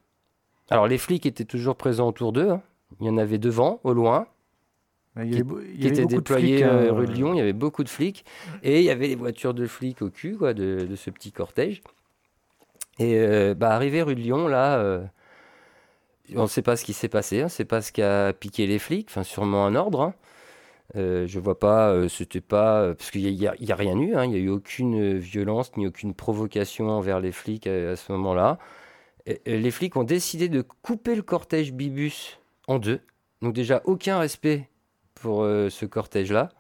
alors 0.71 0.87
les 0.87 0.99
flics 0.99 1.27
étaient 1.27 1.45
toujours 1.45 1.77
présents 1.77 2.09
autour 2.09 2.33
d'eux. 2.33 2.51
Hein. 2.51 2.63
Il 3.01 3.07
y 3.07 3.11
en 3.11 3.19
avait 3.19 3.39
devant, 3.39 3.81
au 3.85 3.93
loin, 3.93 4.27
il 5.17 5.35
y 5.35 5.79
qui, 5.79 5.89
était 5.89 6.07
déployé 6.07 6.65
euh, 6.65 6.93
rue 6.93 7.07
de 7.07 7.13
Lyon. 7.13 7.35
Il 7.35 7.39
y 7.39 7.41
avait 7.41 7.53
beaucoup 7.53 7.85
de 7.85 7.89
flics 7.89 8.25
et 8.63 8.81
il 8.81 8.85
y 8.85 8.91
avait 8.91 9.09
les 9.09 9.17
voitures 9.17 9.55
de 9.55 9.67
flics 9.67 10.03
au 10.03 10.11
cul 10.11 10.37
quoi, 10.37 10.55
de, 10.55 10.89
ce 10.95 11.11
petit 11.11 11.33
cortège. 11.33 11.83
Et 12.99 13.17
euh, 13.17 13.55
bah, 13.55 13.71
arrivé 13.71 14.03
rue 14.03 14.15
de 14.15 14.21
Lyon, 14.21 14.49
là, 14.49 14.79
euh, 14.79 15.05
on 16.35 16.43
ne 16.43 16.49
sait 16.49 16.63
pas 16.63 16.77
ce 16.77 16.85
qui 16.85 16.93
s'est 16.93 17.09
passé. 17.09 17.43
Hein, 17.43 17.49
c'est 17.49 17.65
pas 17.65 17.81
ce 17.81 17.93
qui 17.93 18.03
a 18.03 18.33
piqué 18.33 18.67
les 18.67 18.79
flics. 18.79 19.09
Enfin, 19.11 19.23
sûrement 19.23 19.67
un 19.67 19.75
ordre. 19.75 20.03
Hein. 20.03 20.15
Euh, 20.97 21.27
je 21.27 21.39
vois 21.39 21.59
pas, 21.59 22.09
c'était 22.09 22.41
pas 22.41 22.95
parce 22.95 23.11
qu'il 23.11 23.23
n'y 23.23 23.47
a, 23.47 23.53
a, 23.53 23.75
rien 23.75 23.99
eu. 23.99 24.15
Hein. 24.15 24.25
il 24.25 24.31
n'y 24.31 24.37
a 24.37 24.41
eu 24.41 24.49
aucune 24.49 25.19
violence 25.19 25.77
ni 25.77 25.87
aucune 25.87 26.15
provocation 26.15 26.91
envers 26.91 27.21
les 27.21 27.33
flics 27.33 27.67
à, 27.67 27.95
ce 27.95 28.11
moment-là. 28.13 28.59
les 29.45 29.71
flics 29.71 29.97
ont 29.97 30.05
décidé 30.05 30.49
de 30.49 30.63
couper 30.63 31.15
le 31.15 31.23
cortège 31.23 31.73
Bibus 31.73 32.39
en 32.69 32.79
deux. 32.79 33.01
Donc 33.43 33.55
déjà 33.55 33.83
aucun 33.85 34.19
respect 34.19 34.69
pour 35.21 35.43
euh, 35.43 35.69
ce 35.69 35.87
cortège-là 35.87 36.51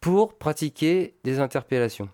pour 0.00 0.38
pratiquer 0.38 1.14
des 1.24 1.40
interpellations. 1.40 2.08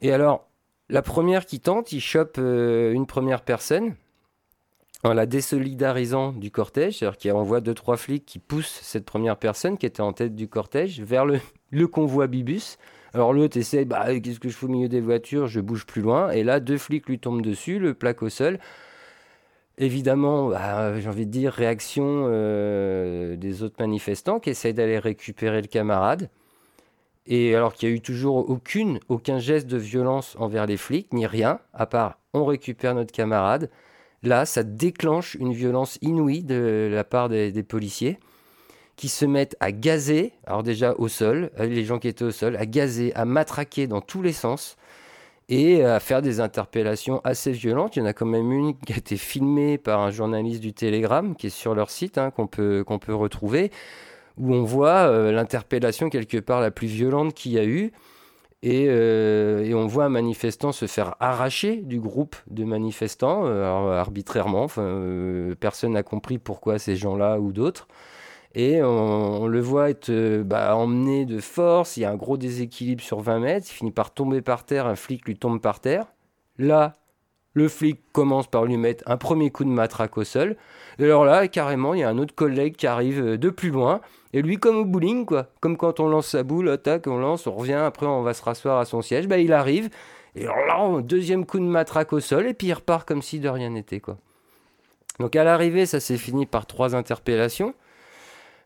Et 0.00 0.12
alors, 0.12 0.48
la 0.88 1.02
première 1.02 1.44
qui 1.44 1.60
tente, 1.60 1.92
il 1.92 2.00
chope 2.00 2.36
euh, 2.38 2.92
une 2.92 3.06
première 3.06 3.42
personne 3.42 3.94
en 5.04 5.12
la 5.12 5.26
désolidarisant 5.26 6.32
du 6.32 6.50
cortège, 6.50 6.98
c'est-à-dire 6.98 7.18
qu'il 7.18 7.32
envoie 7.32 7.60
deux, 7.60 7.74
trois 7.74 7.96
flics 7.96 8.24
qui 8.24 8.38
poussent 8.38 8.80
cette 8.82 9.04
première 9.04 9.36
personne 9.36 9.78
qui 9.78 9.86
était 9.86 10.00
en 10.00 10.12
tête 10.12 10.34
du 10.34 10.48
cortège 10.48 11.00
vers 11.00 11.24
le, 11.24 11.40
convoi 11.86 12.26
Bibus. 12.26 12.78
Alors 13.14 13.32
l'autre 13.32 13.56
essaie, 13.56 13.84
bah, 13.84 14.18
qu'est-ce 14.18 14.40
que 14.40 14.48
je 14.48 14.56
fais 14.56 14.66
au 14.66 14.70
milieu 14.70 14.88
des 14.88 15.00
voitures, 15.00 15.46
je 15.46 15.60
bouge 15.60 15.86
plus 15.86 16.02
loin, 16.02 16.30
et 16.30 16.42
là, 16.42 16.60
deux 16.60 16.78
flics 16.78 17.06
lui 17.06 17.18
tombent 17.18 17.42
dessus, 17.42 17.78
le 17.78 17.94
plaque 17.94 18.22
au 18.22 18.28
sol. 18.28 18.58
Évidemment, 19.80 20.48
bah, 20.48 20.98
j'ai 20.98 21.08
envie 21.08 21.24
de 21.24 21.30
dire, 21.30 21.52
réaction 21.52 22.24
euh, 22.26 23.36
des 23.36 23.62
autres 23.62 23.76
manifestants 23.78 24.40
qui 24.40 24.50
essayent 24.50 24.74
d'aller 24.74 24.98
récupérer 24.98 25.62
le 25.62 25.68
camarade. 25.68 26.30
Et 27.26 27.54
alors 27.54 27.74
qu'il 27.74 27.88
n'y 27.88 27.94
a 27.94 27.96
eu 27.96 28.00
toujours 28.00 28.50
aucune, 28.50 28.98
aucun 29.08 29.38
geste 29.38 29.68
de 29.68 29.76
violence 29.76 30.34
envers 30.40 30.66
les 30.66 30.76
flics, 30.76 31.12
ni 31.12 31.26
rien, 31.26 31.60
à 31.74 31.86
part 31.86 32.18
on 32.34 32.44
récupère 32.44 32.94
notre 32.94 33.12
camarade. 33.12 33.70
Là, 34.24 34.46
ça 34.46 34.64
déclenche 34.64 35.36
une 35.36 35.52
violence 35.52 35.98
inouïe 36.02 36.42
de 36.42 36.90
la 36.92 37.04
part 37.04 37.28
des, 37.28 37.52
des 37.52 37.62
policiers 37.62 38.18
qui 38.96 39.08
se 39.08 39.24
mettent 39.24 39.56
à 39.60 39.70
gazer, 39.70 40.32
alors 40.44 40.64
déjà 40.64 40.94
au 40.94 41.06
sol, 41.06 41.52
les 41.56 41.84
gens 41.84 42.00
qui 42.00 42.08
étaient 42.08 42.24
au 42.24 42.32
sol, 42.32 42.56
à 42.56 42.66
gazer, 42.66 43.14
à 43.14 43.24
matraquer 43.24 43.86
dans 43.86 44.00
tous 44.00 44.22
les 44.22 44.32
sens 44.32 44.76
et 45.48 45.82
à 45.84 45.98
faire 46.00 46.22
des 46.22 46.40
interpellations 46.40 47.20
assez 47.24 47.52
violentes. 47.52 47.96
Il 47.96 48.00
y 48.00 48.02
en 48.02 48.06
a 48.06 48.12
quand 48.12 48.26
même 48.26 48.52
une 48.52 48.76
qui 48.78 48.92
a 48.92 48.96
été 48.96 49.16
filmée 49.16 49.78
par 49.78 50.00
un 50.00 50.10
journaliste 50.10 50.60
du 50.60 50.72
Télégramme 50.72 51.34
qui 51.36 51.46
est 51.46 51.50
sur 51.50 51.74
leur 51.74 51.90
site, 51.90 52.18
hein, 52.18 52.30
qu'on 52.30 52.46
peut, 52.46 52.84
qu'on 52.86 52.98
peut 52.98 53.14
retrouver, 53.14 53.70
où 54.36 54.54
on 54.54 54.64
voit 54.64 55.08
euh, 55.08 55.32
l'interpellation 55.32 56.10
quelque 56.10 56.38
part 56.38 56.60
la 56.60 56.70
plus 56.70 56.86
violente 56.86 57.34
qu'il 57.34 57.52
y 57.52 57.58
a 57.58 57.64
eu. 57.64 57.92
Et, 58.62 58.86
euh, 58.88 59.64
et, 59.64 59.72
on 59.72 59.86
voit 59.86 60.06
un 60.06 60.08
manifestant 60.08 60.72
se 60.72 60.86
faire 60.86 61.14
arracher 61.20 61.76
du 61.76 62.00
groupe 62.00 62.34
de 62.48 62.64
manifestants 62.64 63.42
euh, 63.46 64.00
arbitrairement. 64.00 64.66
Personne 65.60 65.92
n'a 65.92 66.02
compris 66.02 66.38
pourquoi 66.38 66.78
ces 66.80 66.96
gens-là 66.96 67.38
ou 67.38 67.52
d'autres. 67.52 67.86
Et 68.54 68.82
on, 68.82 69.46
le 69.46 69.60
voit 69.60 69.90
être 69.90 70.10
euh, 70.10 70.42
bah, 70.42 70.74
emmené 70.74 71.26
de 71.26 71.40
force. 71.40 71.96
Il 71.96 72.00
y 72.00 72.04
a 72.04 72.10
un 72.10 72.16
gros 72.16 72.36
déséquilibre 72.36 73.02
sur 73.02 73.20
20 73.20 73.40
mètres. 73.40 73.66
Il 73.70 73.74
finit 73.74 73.90
par 73.90 74.12
tomber 74.12 74.40
par 74.40 74.64
terre. 74.64 74.86
Un 74.86 74.96
flic 74.96 75.26
lui 75.26 75.36
tombe 75.36 75.60
par 75.60 75.80
terre. 75.80 76.06
Là, 76.58 76.96
Le 77.54 77.68
flic 77.68 78.00
commence 78.12 78.46
par 78.46 78.64
lui 78.64 78.76
mettre 78.76 79.04
un 79.06 79.16
premier 79.16 79.50
coup 79.50 79.64
de 79.64 79.70
matraque 79.70 80.16
au 80.16 80.24
sol. 80.24 80.56
Et 80.98 81.04
alors 81.04 81.24
là, 81.24 81.48
carrément, 81.48 81.94
il 81.94 82.00
y 82.00 82.02
a 82.02 82.08
un 82.08 82.18
autre 82.18 82.34
collègue 82.34 82.76
qui 82.76 82.86
arrive 82.86 83.20
euh, 83.20 83.38
de 83.38 83.50
plus 83.50 83.70
loin. 83.70 84.00
Et 84.32 84.42
lui, 84.42 84.58
comme 84.58 84.76
au 84.76 84.84
bowling, 84.84 85.24
quoi. 85.24 85.48
Comme 85.60 85.76
quand 85.76 86.00
on 86.00 86.08
lance 86.08 86.28
sa 86.28 86.42
boule, 86.42 86.78
tac, 86.78 87.06
on 87.06 87.18
lance, 87.18 87.46
on 87.46 87.52
revient, 87.52 87.74
après 87.74 88.06
on 88.06 88.22
va 88.22 88.34
se 88.34 88.42
rasseoir 88.42 88.78
à 88.78 88.84
son 88.84 89.02
siège. 89.02 89.28
Bah, 89.28 89.38
il 89.38 89.52
arrive. 89.52 89.90
Et 90.34 90.46
alors 90.46 90.94
là, 90.96 91.02
deuxième 91.02 91.46
coup 91.46 91.58
de 91.58 91.64
matraque 91.64 92.12
au 92.12 92.20
sol. 92.20 92.46
Et 92.46 92.54
puis 92.54 92.68
il 92.68 92.72
repart 92.72 93.06
comme 93.06 93.22
si 93.22 93.40
de 93.40 93.48
rien 93.48 93.70
n'était, 93.70 94.00
quoi. 94.00 94.18
Donc 95.20 95.34
à 95.34 95.44
l'arrivée, 95.44 95.86
ça 95.86 96.00
s'est 96.00 96.16
fini 96.16 96.46
par 96.46 96.66
trois 96.66 96.94
interpellations. 96.94 97.74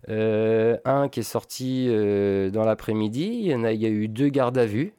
Euh, 0.08 0.76
un 0.84 1.08
qui 1.08 1.20
est 1.20 1.24
sorti 1.24 1.86
euh, 1.88 2.50
dans 2.50 2.64
l'après-midi. 2.64 3.38
Il 3.42 3.46
y 3.46 3.54
en 3.54 3.64
a, 3.64 3.72
il 3.72 3.80
y 3.80 3.86
a 3.86 3.90
eu 3.90 4.08
deux 4.08 4.28
gardes 4.28 4.58
à 4.58 4.66
vue. 4.66 4.94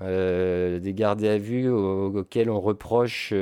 Euh, 0.00 0.78
des 0.78 0.94
gardes 0.94 1.24
à 1.24 1.38
vue 1.38 1.68
auxquels 1.68 2.50
on 2.50 2.60
reproche. 2.60 3.34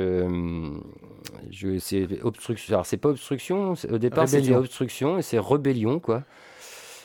c'est 1.79 2.23
obstruction. 2.23 2.73
Alors 2.73 2.85
c'est 2.85 2.97
pas 2.97 3.09
obstruction. 3.09 3.73
Au 3.91 3.97
départ, 3.97 4.27
c'était 4.27 4.55
obstruction 4.55 5.19
et 5.19 5.21
c'est 5.21 5.39
rébellion, 5.39 5.99
quoi. 5.99 6.23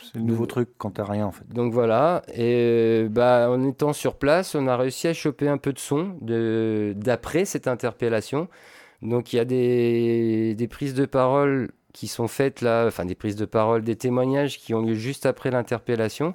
C'est 0.03 0.19
le 0.19 0.25
nouveau 0.25 0.47
truc 0.47 0.71
quand 0.79 0.93
t'as 0.93 1.05
rien 1.05 1.27
en 1.27 1.33
fait. 1.33 1.49
Donc 1.49 1.73
voilà, 1.73 2.23
et 2.35 3.07
bah, 3.11 3.51
en 3.51 3.67
étant 3.67 3.95
sur 3.95 4.17
place, 4.17 4.55
on 4.55 4.67
a 4.67 4.77
réussi 4.77 5.09
à 5.09 5.15
choper 5.15 5.49
un 5.49 5.57
peu 5.57 5.73
de 5.73 5.79
son 5.79 6.17
d'après 6.21 7.47
cette 7.47 7.67
interpellation. 7.67 8.49
Donc 9.03 9.33
il 9.33 9.37
y 9.37 9.39
a 9.41 9.45
des, 9.45 10.55
des, 10.55 10.69
prises 10.69 10.95
de 10.95 11.07
parole 11.07 11.73
qui 11.93 12.09
sont 12.09 12.29
faites 12.29 12.61
là, 12.61 12.87
enfin 12.87 13.05
des 13.05 13.15
prises 13.15 13.37
de 13.37 13.45
parole, 13.45 13.83
des 13.83 13.97
témoignages 13.97 14.59
qui 14.59 14.75
ont 14.75 14.83
lieu 14.83 14.95
juste 14.95 15.27
après 15.27 15.51
l'interpellation. 15.51 16.35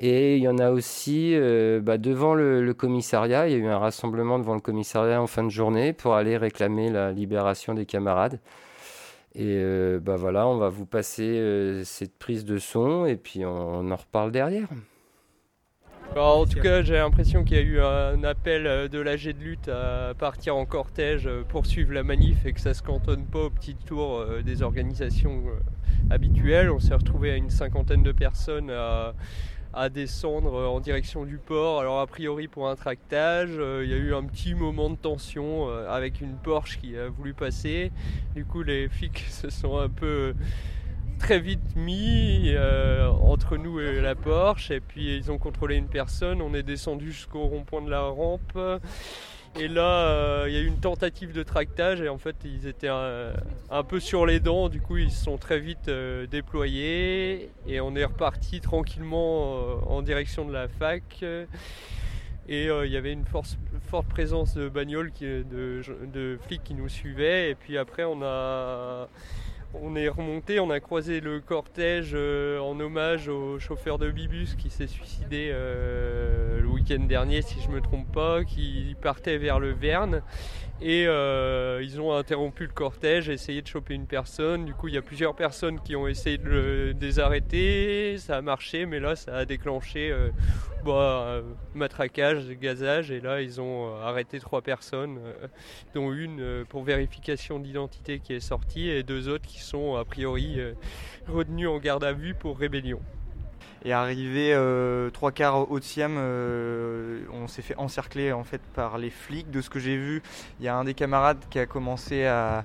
Et 0.00 0.36
il 0.36 0.42
y 0.42 0.48
en 0.48 0.58
a 0.58 0.70
aussi 0.70 1.32
euh, 1.34 1.80
bah, 1.80 1.98
devant 1.98 2.34
le, 2.34 2.72
commissariat. 2.74 3.46
Il 3.48 3.52
y 3.52 3.54
a 3.54 3.58
eu 3.58 3.66
un 3.66 3.78
rassemblement 3.78 4.38
devant 4.38 4.54
le 4.54 4.60
commissariat 4.60 5.22
en 5.22 5.26
fin 5.26 5.44
de 5.44 5.48
journée 5.48 5.92
pour 5.92 6.14
aller 6.14 6.36
réclamer 6.36 6.90
la 6.90 7.12
libération 7.12 7.74
des 7.74 7.86
camarades. 7.86 8.40
Et 9.34 9.44
euh, 9.46 9.98
bah 10.00 10.16
voilà, 10.16 10.46
on 10.46 10.58
va 10.58 10.68
vous 10.68 10.86
passer 10.86 11.22
euh, 11.22 11.84
cette 11.84 12.18
prise 12.18 12.44
de 12.44 12.58
son 12.58 13.06
et 13.06 13.16
puis 13.16 13.44
on 13.46 13.90
en 13.90 13.96
reparle 13.96 14.32
derrière 14.32 14.68
en 16.20 16.46
tout 16.46 16.60
cas, 16.60 16.82
j'ai 16.82 16.94
l'impression 16.94 17.44
qu'il 17.44 17.56
y 17.56 17.60
a 17.60 17.62
eu 17.62 17.80
un 17.80 18.22
appel 18.24 18.66
euh, 18.66 18.88
de 18.88 18.98
l'AG 18.98 19.24
de 19.24 19.42
lutte 19.42 19.68
à 19.68 20.14
partir 20.18 20.56
en 20.56 20.66
cortège 20.66 21.26
euh, 21.26 21.42
pour 21.48 21.66
suivre 21.66 21.92
la 21.92 22.02
manif 22.02 22.44
et 22.44 22.52
que 22.52 22.60
ça 22.60 22.70
ne 22.70 22.74
se 22.74 22.82
cantonne 22.82 23.24
pas 23.24 23.40
au 23.40 23.50
petit 23.50 23.74
tour 23.74 24.18
euh, 24.18 24.42
des 24.42 24.62
organisations 24.62 25.42
habituelles. 26.10 26.70
On 26.70 26.80
s'est 26.80 26.94
retrouvé 26.94 27.32
à 27.32 27.36
une 27.36 27.50
cinquantaine 27.50 28.02
de 28.02 28.12
personnes 28.12 28.70
à, 28.70 29.14
descendre 29.88 30.68
en 30.68 30.80
direction 30.80 31.24
du 31.24 31.38
port. 31.38 31.80
Alors 31.80 32.00
a 32.00 32.06
priori 32.06 32.46
pour 32.46 32.68
un 32.68 32.76
tractage, 32.76 33.50
il 33.52 33.88
y 33.88 33.94
a 33.94 33.96
eu 33.96 34.14
un 34.14 34.22
petit 34.24 34.54
moment 34.54 34.90
de 34.90 34.96
tension 34.96 35.66
avec 35.88 36.20
une 36.20 36.34
Porsche 36.34 36.78
qui 36.78 36.94
a 36.98 37.08
voulu 37.08 37.32
passer. 37.32 37.90
Du 38.34 38.44
coup 38.44 38.62
les 38.62 38.90
flics 38.90 39.20
se 39.30 39.48
sont 39.48 39.78
un 39.78 39.88
peu 39.88 40.34
très 41.22 41.38
vite 41.38 41.76
mis 41.76 42.46
euh, 42.48 43.06
entre 43.06 43.56
nous 43.56 43.78
et 43.78 44.00
la 44.00 44.16
Porsche 44.16 44.72
et 44.72 44.80
puis 44.80 45.16
ils 45.16 45.30
ont 45.30 45.38
contrôlé 45.38 45.76
une 45.76 45.86
personne. 45.86 46.42
On 46.42 46.52
est 46.52 46.64
descendu 46.64 47.12
jusqu'au 47.12 47.42
rond-point 47.42 47.80
de 47.80 47.90
la 47.90 48.00
rampe. 48.00 48.58
Et 49.60 49.68
là, 49.68 50.08
euh, 50.08 50.46
il 50.48 50.54
y 50.54 50.56
a 50.56 50.60
eu 50.60 50.66
une 50.66 50.80
tentative 50.80 51.32
de 51.32 51.44
tractage 51.44 52.00
et 52.00 52.08
en 52.08 52.18
fait, 52.18 52.34
ils 52.44 52.66
étaient 52.66 52.88
un, 52.88 53.84
peu 53.84 54.00
sur 54.00 54.26
les 54.26 54.40
dents. 54.40 54.68
Du 54.68 54.80
coup, 54.80 54.96
ils 54.96 55.12
se 55.12 55.22
sont 55.22 55.36
très 55.36 55.60
vite 55.60 55.86
euh, 55.86 56.26
déployés 56.26 57.50
et 57.68 57.80
on 57.80 57.94
est 57.94 58.04
reparti 58.04 58.60
tranquillement 58.60 59.78
en 59.88 60.02
direction 60.02 60.44
de 60.44 60.52
la 60.52 60.66
fac. 60.66 61.22
Et 62.48 62.64
il 62.64 62.90
y 62.90 62.96
avait 62.96 63.12
une 63.12 63.26
forte 63.26 64.08
présence 64.08 64.54
de 64.54 64.68
bagnoles, 64.68 65.12
de, 65.20 66.38
flics 66.42 66.64
qui 66.64 66.74
nous 66.74 66.88
suivaient. 66.88 67.50
Et 67.50 67.54
puis 67.54 67.78
après, 67.78 68.02
on 68.02 68.22
a 68.22 69.06
on 69.74 69.96
est 69.96 70.08
remonté, 70.08 70.60
on 70.60 70.70
a 70.70 70.80
croisé 70.80 71.20
le 71.20 71.40
cortège 71.40 72.12
euh, 72.14 72.58
en 72.60 72.78
hommage 72.78 73.28
au 73.28 73.58
chauffeur 73.58 73.98
de 73.98 74.10
Bibus 74.10 74.54
qui 74.54 74.70
s'est 74.70 74.86
suicidé 74.86 75.50
euh, 75.52 76.60
le 76.60 76.68
week-end 76.68 77.04
dernier, 77.04 77.42
si 77.42 77.60
je 77.60 77.68
ne 77.68 77.74
me 77.74 77.80
trompe 77.80 78.10
pas, 78.12 78.44
qui 78.44 78.94
partait 79.00 79.38
vers 79.38 79.58
le 79.58 79.72
Verne. 79.72 80.22
Et 80.84 81.06
euh, 81.06 81.80
ils 81.80 82.00
ont 82.00 82.12
interrompu 82.12 82.64
le 82.64 82.72
cortège, 82.72 83.28
essayé 83.28 83.62
de 83.62 83.68
choper 83.68 83.94
une 83.94 84.06
personne. 84.06 84.64
Du 84.64 84.74
coup, 84.74 84.88
il 84.88 84.94
y 84.94 84.98
a 84.98 85.02
plusieurs 85.02 85.36
personnes 85.36 85.80
qui 85.80 85.94
ont 85.94 86.08
essayé 86.08 86.38
de, 86.38 86.48
le, 86.48 86.94
désarrêter. 86.94 88.18
Ça 88.18 88.38
a 88.38 88.42
marché, 88.42 88.84
mais 88.84 88.98
là, 88.98 89.14
ça 89.14 89.36
a 89.36 89.44
déclenché 89.44 90.12
bah, 90.84 91.40
matraquage, 91.74 92.48
gazage. 92.60 93.12
Et 93.12 93.20
là, 93.20 93.42
ils 93.42 93.60
ont 93.60 93.94
arrêté 93.94 94.40
trois 94.40 94.60
personnes, 94.60 95.20
dont 95.94 96.12
une 96.12 96.64
pour 96.68 96.82
vérification 96.82 97.60
d'identité 97.60 98.18
qui 98.18 98.32
est 98.32 98.40
sortie 98.40 98.88
et 98.88 99.04
deux 99.04 99.28
autres 99.28 99.46
qui 99.46 99.60
sont 99.60 99.94
a 99.94 100.04
priori 100.04 100.58
retenues 101.28 101.68
en 101.68 101.78
garde 101.78 102.02
à 102.02 102.12
vue 102.12 102.34
pour 102.34 102.58
rébellion. 102.58 103.00
Et 103.84 103.92
arrivé 103.92 104.52
euh, 104.54 105.10
trois 105.10 105.32
quarts 105.32 105.70
au 105.70 105.80
Siam, 105.80 106.14
euh, 106.16 107.24
on 107.32 107.48
s'est 107.48 107.62
fait 107.62 107.76
encercler 107.76 108.32
en 108.32 108.44
fait 108.44 108.60
par 108.74 108.96
les 108.96 109.10
flics. 109.10 109.50
De 109.50 109.60
ce 109.60 109.70
que 109.70 109.80
j'ai 109.80 109.96
vu, 109.96 110.22
il 110.60 110.66
y 110.66 110.68
a 110.68 110.76
un 110.76 110.84
des 110.84 110.94
camarades 110.94 111.38
qui 111.50 111.58
a 111.58 111.66
commencé 111.66 112.24
à, 112.24 112.64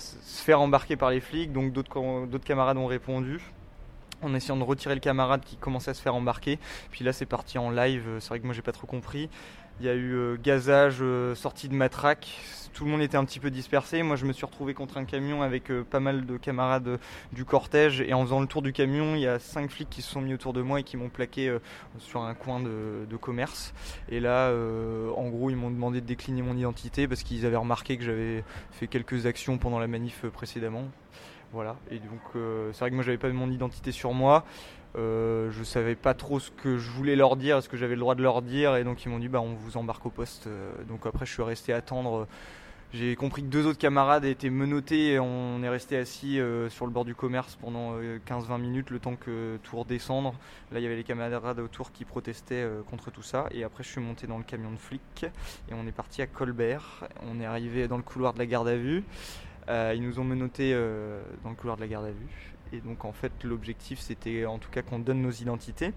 se 0.00 0.42
faire 0.42 0.60
embarquer 0.60 0.96
par 0.96 1.10
les 1.10 1.20
flics, 1.20 1.52
donc 1.52 1.72
d'autres 1.72 2.44
camarades 2.44 2.76
ont 2.76 2.86
répondu 2.86 3.40
en 4.20 4.34
essayant 4.34 4.56
de 4.56 4.64
retirer 4.64 4.94
le 4.94 5.00
camarade 5.00 5.42
qui 5.44 5.56
commençait 5.56 5.92
à 5.92 5.94
se 5.94 6.02
faire 6.02 6.16
embarquer. 6.16 6.58
Puis 6.90 7.04
là, 7.04 7.12
c'est 7.12 7.26
parti 7.26 7.58
en 7.58 7.70
live. 7.70 8.04
C'est 8.18 8.30
vrai 8.30 8.40
que 8.40 8.44
moi, 8.44 8.52
j'ai 8.52 8.62
pas 8.62 8.72
trop 8.72 8.88
compris. 8.88 9.30
Il 9.80 9.86
y 9.86 9.88
a 9.88 9.94
eu 9.94 10.14
euh, 10.14 10.36
gazage, 10.42 11.02
sortie 11.34 11.68
de 11.68 11.74
matraque 11.74 12.28
tout 12.78 12.84
le 12.84 12.92
monde 12.92 13.02
était 13.02 13.16
un 13.16 13.24
petit 13.24 13.40
peu 13.40 13.50
dispersé. 13.50 14.04
Moi, 14.04 14.14
je 14.14 14.24
me 14.24 14.32
suis 14.32 14.46
retrouvé 14.46 14.72
contre 14.72 14.98
un 14.98 15.04
camion 15.04 15.42
avec 15.42 15.68
euh, 15.68 15.82
pas 15.82 15.98
mal 15.98 16.26
de 16.26 16.36
camarades 16.36 16.86
euh, 16.86 16.98
du 17.32 17.44
cortège. 17.44 18.00
Et 18.02 18.14
en 18.14 18.22
faisant 18.22 18.38
le 18.38 18.46
tour 18.46 18.62
du 18.62 18.72
camion, 18.72 19.16
il 19.16 19.20
y 19.20 19.26
a 19.26 19.40
cinq 19.40 19.68
flics 19.72 19.90
qui 19.90 20.00
se 20.00 20.12
sont 20.12 20.20
mis 20.20 20.32
autour 20.32 20.52
de 20.52 20.62
moi 20.62 20.78
et 20.78 20.84
qui 20.84 20.96
m'ont 20.96 21.08
plaqué 21.08 21.48
euh, 21.48 21.58
sur 21.98 22.22
un 22.22 22.34
coin 22.34 22.60
de, 22.60 23.16
commerce. 23.20 23.74
Et 24.08 24.20
là, 24.20 24.52
en 25.16 25.28
gros, 25.28 25.50
ils 25.50 25.56
m'ont 25.56 25.72
demandé 25.72 26.00
de 26.00 26.06
décliner 26.06 26.40
mon 26.40 26.56
identité 26.56 27.08
parce 27.08 27.24
qu'ils 27.24 27.44
avaient 27.46 27.56
remarqué 27.56 27.96
que 27.96 28.04
j'avais 28.04 28.44
fait 28.70 28.86
quelques 28.86 29.26
actions 29.26 29.58
pendant 29.58 29.80
la 29.80 29.88
manif 29.88 30.24
précédemment. 30.32 30.84
Voilà. 31.52 31.74
Et 31.90 31.98
donc, 31.98 32.20
c'est 32.72 32.78
vrai 32.78 32.90
que 32.90 32.94
moi, 32.94 33.02
j'avais 33.02 33.18
pas 33.18 33.28
mon 33.30 33.50
identité 33.50 33.90
sur 33.90 34.12
moi. 34.12 34.44
Euh, 34.96 35.50
je 35.50 35.62
savais 35.62 35.94
pas 35.94 36.14
trop 36.14 36.40
ce 36.40 36.50
que 36.50 36.78
je 36.78 36.90
voulais 36.90 37.16
leur 37.16 37.36
dire, 37.36 37.62
ce 37.62 37.68
que 37.68 37.76
j'avais 37.76 37.94
le 37.94 38.00
droit 38.00 38.14
de 38.14 38.22
leur 38.22 38.42
dire, 38.42 38.76
et 38.76 38.84
donc 38.84 39.04
ils 39.04 39.08
m'ont 39.08 39.18
dit 39.18 39.28
bah 39.28 39.40
on 39.40 39.54
vous 39.54 39.76
embarque 39.76 40.06
au 40.06 40.10
poste. 40.10 40.48
donc 40.88 41.06
après 41.06 41.26
je 41.26 41.32
suis 41.32 41.42
resté 41.42 41.72
attendre 41.72 42.26
j'ai 42.94 43.16
compris 43.16 43.42
que 43.42 43.48
deux 43.48 43.66
autres 43.66 43.78
camarades 43.78 44.24
étaient 44.24 44.48
menottés 44.48 45.12
et 45.12 45.18
on 45.18 45.62
est 45.62 45.68
resté 45.68 45.98
assis 45.98 46.40
euh, 46.40 46.70
sur 46.70 46.86
le 46.86 46.90
bord 46.90 47.04
du 47.04 47.14
commerce 47.14 47.54
pendant 47.60 47.98
15-20 47.98 48.00
euh, 48.00 48.58
minutes 48.58 48.88
le 48.88 48.98
temps 48.98 49.14
que 49.14 49.58
tout 49.62 49.76
redescendre. 49.76 50.34
Là, 50.72 50.80
il 50.80 50.84
y 50.84 50.86
avait 50.86 50.96
les 50.96 51.04
camarades 51.04 51.60
autour 51.60 51.92
qui 51.92 52.06
protestaient 52.06 52.54
euh, 52.54 52.80
contre 52.82 53.10
tout 53.10 53.22
ça. 53.22 53.46
Et 53.50 53.62
après, 53.62 53.84
je 53.84 53.90
suis 53.90 54.00
monté 54.00 54.26
dans 54.26 54.38
le 54.38 54.44
camion 54.44 54.70
de 54.70 54.78
flics 54.78 55.26
et 55.70 55.74
on 55.74 55.86
est 55.86 55.92
parti 55.92 56.22
à 56.22 56.26
Colbert. 56.26 57.06
On 57.30 57.40
est 57.40 57.44
arrivé 57.44 57.88
dans 57.88 57.98
le 57.98 58.02
couloir 58.02 58.32
de 58.32 58.38
la 58.38 58.46
garde 58.46 58.68
à 58.68 58.76
vue. 58.76 59.04
Ils 59.68 60.02
nous 60.02 60.18
ont 60.18 60.24
menottés 60.24 60.72
dans 61.42 61.50
le 61.50 61.56
couloir 61.56 61.76
de 61.76 61.82
la 61.82 61.88
garde 61.88 62.06
à 62.06 62.10
vue. 62.10 62.54
Et 62.72 62.80
donc 62.80 63.04
en 63.04 63.12
fait 63.12 63.32
l'objectif 63.44 63.98
c'était 63.98 64.44
en 64.44 64.58
tout 64.58 64.70
cas 64.70 64.82
qu'on 64.82 64.98
donne 64.98 65.22
nos 65.22 65.30
identités. 65.30 65.92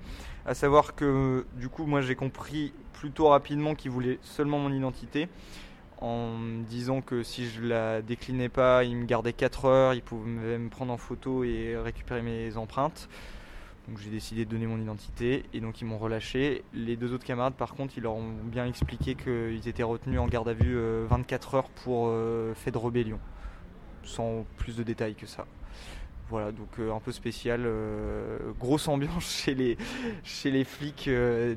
À 0.45 0.53
savoir 0.53 0.95
que 0.95 1.45
du 1.55 1.69
coup 1.69 1.85
moi 1.85 2.01
j'ai 2.01 2.15
compris 2.15 2.73
plutôt 2.93 3.27
rapidement 3.27 3.75
qu'ils 3.75 3.91
voulaient 3.91 4.19
seulement 4.21 4.59
mon 4.59 4.71
identité 4.71 5.27
en 6.01 6.35
me 6.37 6.63
disant 6.63 7.01
que 7.01 7.23
si 7.23 7.47
je 7.47 7.61
la 7.61 8.01
déclinais 8.01 8.49
pas, 8.49 8.83
il 8.83 8.97
me 8.97 9.05
gardait 9.05 9.33
4 9.33 9.65
heures, 9.65 9.93
il 9.93 10.01
pouvait 10.01 10.57
me 10.57 10.69
prendre 10.69 10.91
en 10.91 10.97
photo 10.97 11.43
et 11.43 11.77
récupérer 11.77 12.23
mes 12.23 12.57
empreintes. 12.57 13.07
Donc 13.87 13.99
j'ai 13.99 14.09
décidé 14.09 14.45
de 14.45 14.49
donner 14.49 14.67
mon 14.67 14.79
identité 14.79 15.43
et 15.53 15.59
donc 15.59 15.81
ils 15.81 15.85
m'ont 15.85 15.97
relâché. 15.97 16.63
Les 16.73 16.95
deux 16.95 17.13
autres 17.13 17.25
camarades 17.25 17.53
par 17.53 17.73
contre 17.75 17.97
ils 17.97 18.03
leur 18.03 18.13
ont 18.13 18.31
bien 18.43 18.65
expliqué 18.65 19.15
qu'ils 19.15 19.67
étaient 19.67 19.83
retenus 19.83 20.19
en 20.19 20.27
garde 20.27 20.49
à 20.49 20.53
vue 20.53 20.77
24 21.07 21.53
euh, 21.53 21.57
heures 21.57 21.69
pour 21.69 22.07
euh, 22.07 22.53
fait 22.55 22.71
de 22.71 22.77
rébellion. 22.77 23.19
Sans 24.03 24.45
plus 24.57 24.75
de 24.75 24.83
détails 24.83 25.15
que 25.15 25.27
ça. 25.27 25.45
Voilà, 26.31 26.53
donc 26.53 26.69
euh, 26.79 26.93
un 26.93 27.01
peu 27.01 27.11
spécial. 27.11 27.63
Euh, 27.65 28.37
grosse 28.57 28.87
ambiance 28.87 29.25
chez 29.43 29.53
les, 29.53 29.77
chez 30.23 30.49
les 30.49 30.63
flics. 30.63 31.09
Euh, 31.09 31.55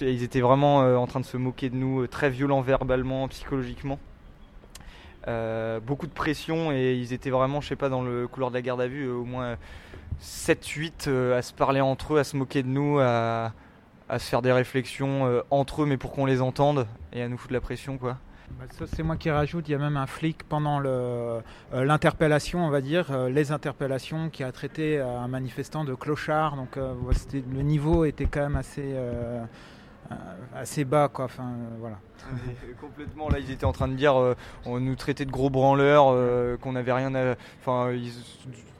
ils 0.00 0.22
étaient 0.24 0.40
vraiment 0.40 0.78
en 0.78 1.06
train 1.06 1.20
de 1.20 1.24
se 1.24 1.36
moquer 1.36 1.70
de 1.70 1.76
nous, 1.76 2.04
très 2.08 2.30
violents 2.30 2.62
verbalement, 2.62 3.28
psychologiquement. 3.28 4.00
beaucoup 5.86 6.08
de 6.08 6.12
pression 6.12 6.72
et 6.72 6.94
ils 6.94 7.12
étaient 7.12 7.30
vraiment, 7.30 7.60
je 7.60 7.68
sais 7.68 7.76
pas, 7.76 7.88
dans 7.88 8.02
le 8.02 8.26
couloir 8.26 8.50
de 8.50 8.56
la 8.56 8.62
garde 8.62 8.80
à 8.80 8.88
vue, 8.88 9.08
au 9.08 9.24
moins 9.24 9.56
7-8 10.20 11.08
à 11.32 11.40
se 11.40 11.52
parler 11.52 11.80
entre 11.80 12.14
eux, 12.14 12.18
à 12.18 12.24
se 12.24 12.36
moquer 12.36 12.64
de 12.64 12.68
nous, 12.68 12.98
à, 12.98 13.52
à 14.08 14.18
se 14.18 14.28
faire 14.28 14.42
des 14.42 14.52
réflexions 14.52 15.42
entre 15.50 15.82
eux, 15.82 15.86
mais 15.86 15.96
pour 15.96 16.10
qu'on 16.10 16.26
les 16.26 16.42
entende 16.42 16.88
et 17.12 17.22
à 17.22 17.28
nous 17.28 17.38
foutre 17.38 17.54
la 17.54 17.60
pression, 17.60 17.98
quoi. 17.98 18.18
Bah, 18.50 18.64
c'est 18.86 19.02
moi 19.02 19.16
qui 19.16 19.30
rajoute. 19.30 19.68
Il 19.68 19.72
y 19.72 19.74
a 19.74 19.78
même 19.78 19.96
un 19.96 20.06
flic 20.06 20.42
pendant 20.44 20.80
euh, 20.84 21.40
l'interpellation, 21.72 22.64
on 22.64 22.70
va 22.70 22.80
dire, 22.80 23.10
euh, 23.10 23.28
les 23.28 23.52
interpellations, 23.52 24.30
qui 24.30 24.44
a 24.44 24.52
traité 24.52 25.00
un 25.00 25.28
manifestant 25.28 25.84
de 25.84 25.94
clochard. 25.94 26.56
Donc, 26.56 26.76
euh, 26.76 26.94
le 27.32 27.62
niveau 27.62 28.04
était 28.04 28.26
quand 28.26 28.40
même 28.40 28.56
assez, 28.56 28.94
assez 30.54 30.84
bas, 30.84 31.08
quoi. 31.08 31.26
Enfin, 31.26 31.52
voilà. 31.78 31.96
complètement, 32.80 33.28
là, 33.28 33.38
ils 33.38 33.50
étaient 33.50 33.64
en 33.64 33.72
train 33.72 33.88
de 33.88 33.94
dire, 33.94 34.14
on 34.64 34.80
nous 34.80 34.96
traitait 34.96 35.24
de 35.24 35.30
gros 35.30 35.50
branleurs, 35.50 36.58
qu'on 36.60 36.72
n'avait 36.72 36.92
rien 36.92 37.14
à. 37.14 37.34
Enfin, 37.60 37.92
ils 37.92 38.12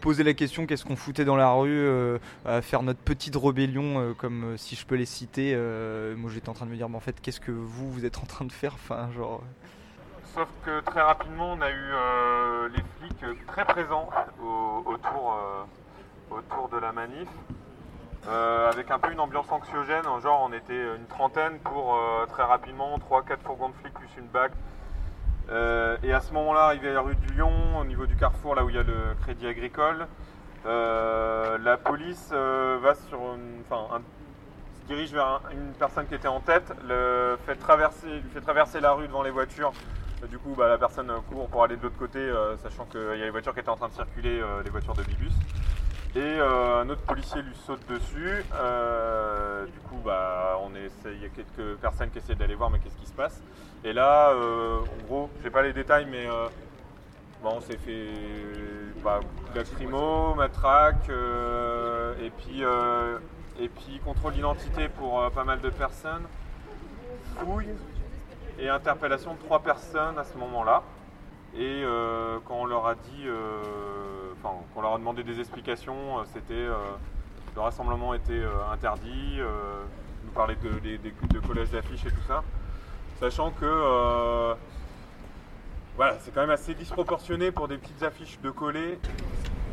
posaient 0.01 0.23
la 0.23 0.35
question 0.35 0.67
qu'est-ce 0.67 0.85
qu'on 0.85 0.97
foutait 0.97 1.25
dans 1.25 1.37
la 1.37 1.51
rue, 1.51 1.89
à 2.45 2.63
faire 2.63 2.83
notre 2.83 3.01
petite 3.01 3.37
rébellion, 3.37 4.15
comme 4.19 4.57
si 4.57 4.77
je 4.77 4.87
peux 4.87 4.97
les 4.97 5.07
citer. 5.07 5.57
moi, 6.17 6.31
j'étais 6.33 6.49
en 6.49 6.55
train 6.55 6.67
de 6.67 6.71
me 6.71 6.77
dire, 6.77 6.89
mais 6.89 6.97
en 6.97 7.01
fait, 7.01 7.21
qu'est-ce 7.21 7.41
que 7.41 7.53
vous, 7.53 7.91
vous 7.91 8.05
êtes 8.05 8.19
en 8.19 8.27
train 8.27 8.45
de 8.45 8.53
faire 8.53 8.75
Enfin, 8.75 9.09
genre. 9.15 9.43
Sauf 10.35 10.49
que 10.65 10.81
très 10.81 11.01
rapidement, 11.01 11.53
on 11.53 11.61
a 11.61 11.71
eu 11.71 12.71
les 12.71 12.83
flics 12.99 13.47
très 13.47 13.65
présents 13.65 14.09
autour, 14.87 15.39
autour 16.31 16.69
de 16.71 16.79
la 16.79 16.93
manif. 16.93 17.29
Euh, 18.29 18.71
avec 18.71 18.91
un 18.91 18.99
peu 18.99 19.13
une 19.13 19.21
ambiance 19.21 19.51
anxiogène, 19.51 20.05
genre 20.23 20.49
on 20.49 20.53
était 20.55 20.97
une 20.97 21.07
trentaine 21.07 21.59
pour 21.59 21.95
euh, 21.95 22.25
très 22.27 22.43
rapidement 22.43 22.97
3-4 22.97 23.39
fourgons 23.45 23.69
de 23.69 23.75
flics 23.75 23.93
plus 23.93 24.09
une. 24.17 24.29
Euh, 25.51 25.99
et 26.03 26.11
à 26.13 26.21
ce 26.21 26.33
moment-là, 26.33 26.65
arrivé 26.65 26.89
à 26.89 26.95
la 26.95 27.01
rue 27.03 27.17
du 27.17 27.35
Lyon, 27.35 27.53
au 27.79 27.85
niveau 27.85 28.07
du 28.07 28.17
carrefour, 28.17 28.55
là 28.55 28.65
où 28.65 28.71
il 28.71 28.77
y 28.77 28.79
a 28.79 28.83
le 28.83 29.15
crédit 29.23 29.47
agricole, 29.47 30.07
la 30.65 31.77
police 31.77 32.33
va 32.33 32.95
sur 32.95 33.21
enfin, 33.69 34.01
se 34.81 34.87
dirige 34.87 35.13
vers 35.13 35.43
une 35.53 35.75
personne 35.75 36.07
qui 36.07 36.15
était 36.15 36.29
en 36.29 36.41
tête, 36.41 36.73
fait 37.45 37.57
traverser, 37.57 38.07
lui 38.07 38.31
fait 38.33 38.41
traverser 38.41 38.81
la 38.81 38.93
rue 38.93 39.07
devant 39.07 39.23
les 39.23 39.31
voitures. 39.31 39.73
Du 40.31 40.39
coup, 40.39 40.55
bah, 40.57 40.69
la 40.69 40.79
personne 40.79 41.13
court 41.29 41.49
pour 41.49 41.65
aller 41.65 41.77
de 41.77 41.83
l'autre 41.83 41.99
côté, 41.99 42.27
sachant 42.63 42.87
qu'il 42.87 43.19
y 43.19 43.23
a 43.23 43.27
les 43.27 43.31
voitures 43.31 43.53
qui 43.53 43.61
étaient 43.61 43.69
en 43.69 43.77
train 43.77 43.89
de 43.89 43.93
circuler, 43.93 44.43
les 44.65 44.71
voitures 44.71 44.95
de 44.95 45.03
Bibus. 45.03 45.35
Et 46.17 46.21
euh, 46.21 46.83
un 46.83 46.89
autre 46.91 47.01
policier 47.03 47.43
lui 47.43 47.57
saute 47.67 47.85
dessus. 47.89 48.45
Euh, 48.55 49.67
du 49.67 49.79
coup, 49.81 49.97
bah, 50.05 50.57
on 50.63 50.71
il 50.77 51.23
y 51.23 51.25
a 51.25 51.29
quelques 51.29 51.77
personnes 51.81 52.11
qui 52.11 52.19
essaient 52.19 52.37
d'aller 52.37 52.55
voir, 52.55 52.71
mais 52.71 52.79
qu'est-ce 52.79 52.97
qui 52.97 53.07
se 53.07 53.13
passe? 53.13 53.43
Et 53.83 53.93
là, 53.93 54.31
euh, 54.31 54.79
en 54.79 55.07
gros, 55.07 55.31
je 55.39 55.45
sais 55.45 55.51
pas 55.51 55.63
les 55.63 55.73
détails, 55.73 56.07
mais 56.09 56.29
on 57.43 57.61
s'est 57.61 57.79
fait 57.79 58.09
bah, 59.03 59.21
lacrymo, 59.57 60.35
matraque, 60.35 61.11
et 62.23 62.31
puis 62.31 62.63
et 63.61 63.69
puis 63.69 64.01
contrôle 64.05 64.35
d'identité 64.35 64.89
pour 64.89 65.31
pas 65.33 65.45
mal 65.45 65.61
de 65.61 65.71
personnes, 65.71 66.27
fouille 67.39 67.75
et 68.59 68.69
interpellation 68.69 69.35
de 69.35 69.39
trois 69.41 69.61
personnes 69.61 70.19
à 70.19 70.25
ce 70.25 70.37
moment-là. 70.39 70.83
Et 71.57 71.85
quand 72.47 72.57
on 72.57 72.67
leur 72.67 72.87
a 72.87 72.95
dit 72.95 73.29
quand 74.45 74.63
on 74.77 74.83
leur 74.83 74.95
a 74.95 74.99
demandé 74.99 75.25
des 75.25 75.41
explications, 75.41 76.19
euh, 76.19 76.23
c'était 76.35 76.53
euh, 76.53 76.77
le 77.57 77.61
rassemblement 77.63 78.13
était 78.13 78.33
euh, 78.33 78.73
interdit, 78.73 79.41
nous 80.25 80.31
parlait 80.33 80.57
de, 80.57 80.69
de, 80.69 81.73
d'affiches 81.73 82.07
et 82.07 82.11
tout 82.11 82.27
ça, 82.29 82.45
sachant 83.19 83.51
que 83.51 84.55
voilà, 85.97 86.17
c'est 86.21 86.35
quand 86.35 86.41
même 86.41 86.51
assez 86.51 86.75
disproportionné 86.75 87.53
pour 87.53 87.69
des 87.69 87.79
petites 87.79 88.03
affiches 88.03 88.39
de 88.43 88.51
coller. 88.51 88.99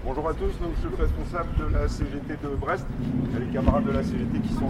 Bonjour 0.06 0.30
à 0.30 0.34
tous, 0.34 0.52
donc 0.60 0.72
je 0.76 0.88
suis 0.88 0.96
responsable 0.96 1.50
de 1.58 1.74
la 1.74 1.88
CGT 1.88 2.38
de 2.44 2.56
Brest. 2.56 2.86
Il 3.26 3.34
y 3.34 3.36
a 3.36 3.40
les 3.40 3.52
camarades 3.52 3.86
de 3.86 3.92
la 3.92 4.04
CGT 4.04 4.40
qui 4.40 4.54
sont 4.54 4.70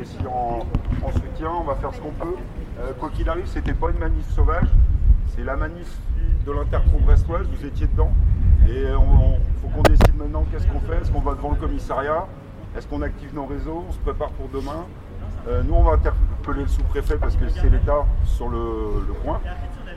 aussi 0.00 0.18
en, 0.26 0.66
soutien, 1.12 1.50
on 1.50 1.64
va 1.64 1.76
faire 1.76 1.94
ce 1.94 2.00
qu'on 2.00 2.10
peut. 2.10 2.36
quoi 2.98 3.10
qu'il 3.10 3.28
arrive, 3.28 3.46
c'était 3.46 3.74
pas 3.74 3.90
une 3.90 3.98
manif 3.98 4.28
sauvage, 4.30 4.68
c'est 5.34 5.44
la 5.44 5.56
manif 5.56 5.88
de 6.46 6.52
l'interpro 6.52 6.98
brestoise, 6.98 7.46
vous 7.46 7.66
étiez 7.66 7.86
dedans. 7.86 8.10
Et 8.68 8.82
il 8.82 9.60
faut 9.60 9.68
qu'on 9.68 9.82
décide 9.82 10.16
maintenant 10.16 10.44
qu'est-ce 10.50 10.66
qu'on 10.66 10.80
fait. 10.80 11.00
Est-ce 11.00 11.10
qu'on 11.10 11.20
va 11.20 11.34
devant 11.34 11.50
le 11.50 11.56
commissariat? 11.56 12.26
Est-ce 12.76 12.86
qu'on 12.86 13.02
active 13.02 13.34
nos 13.34 13.46
réseaux? 13.46 13.84
On 13.88 13.92
se 13.92 13.98
prépare 13.98 14.30
pour 14.30 14.48
demain. 14.48 14.86
Euh, 15.48 15.62
nous, 15.64 15.74
on 15.74 15.82
va 15.82 15.92
interpeller 15.92 16.62
le 16.62 16.68
sous-préfet 16.68 17.16
parce 17.16 17.36
que 17.36 17.48
c'est 17.48 17.68
l'État 17.68 18.06
sur 18.24 18.48
le, 18.48 19.12
point. 19.24 19.40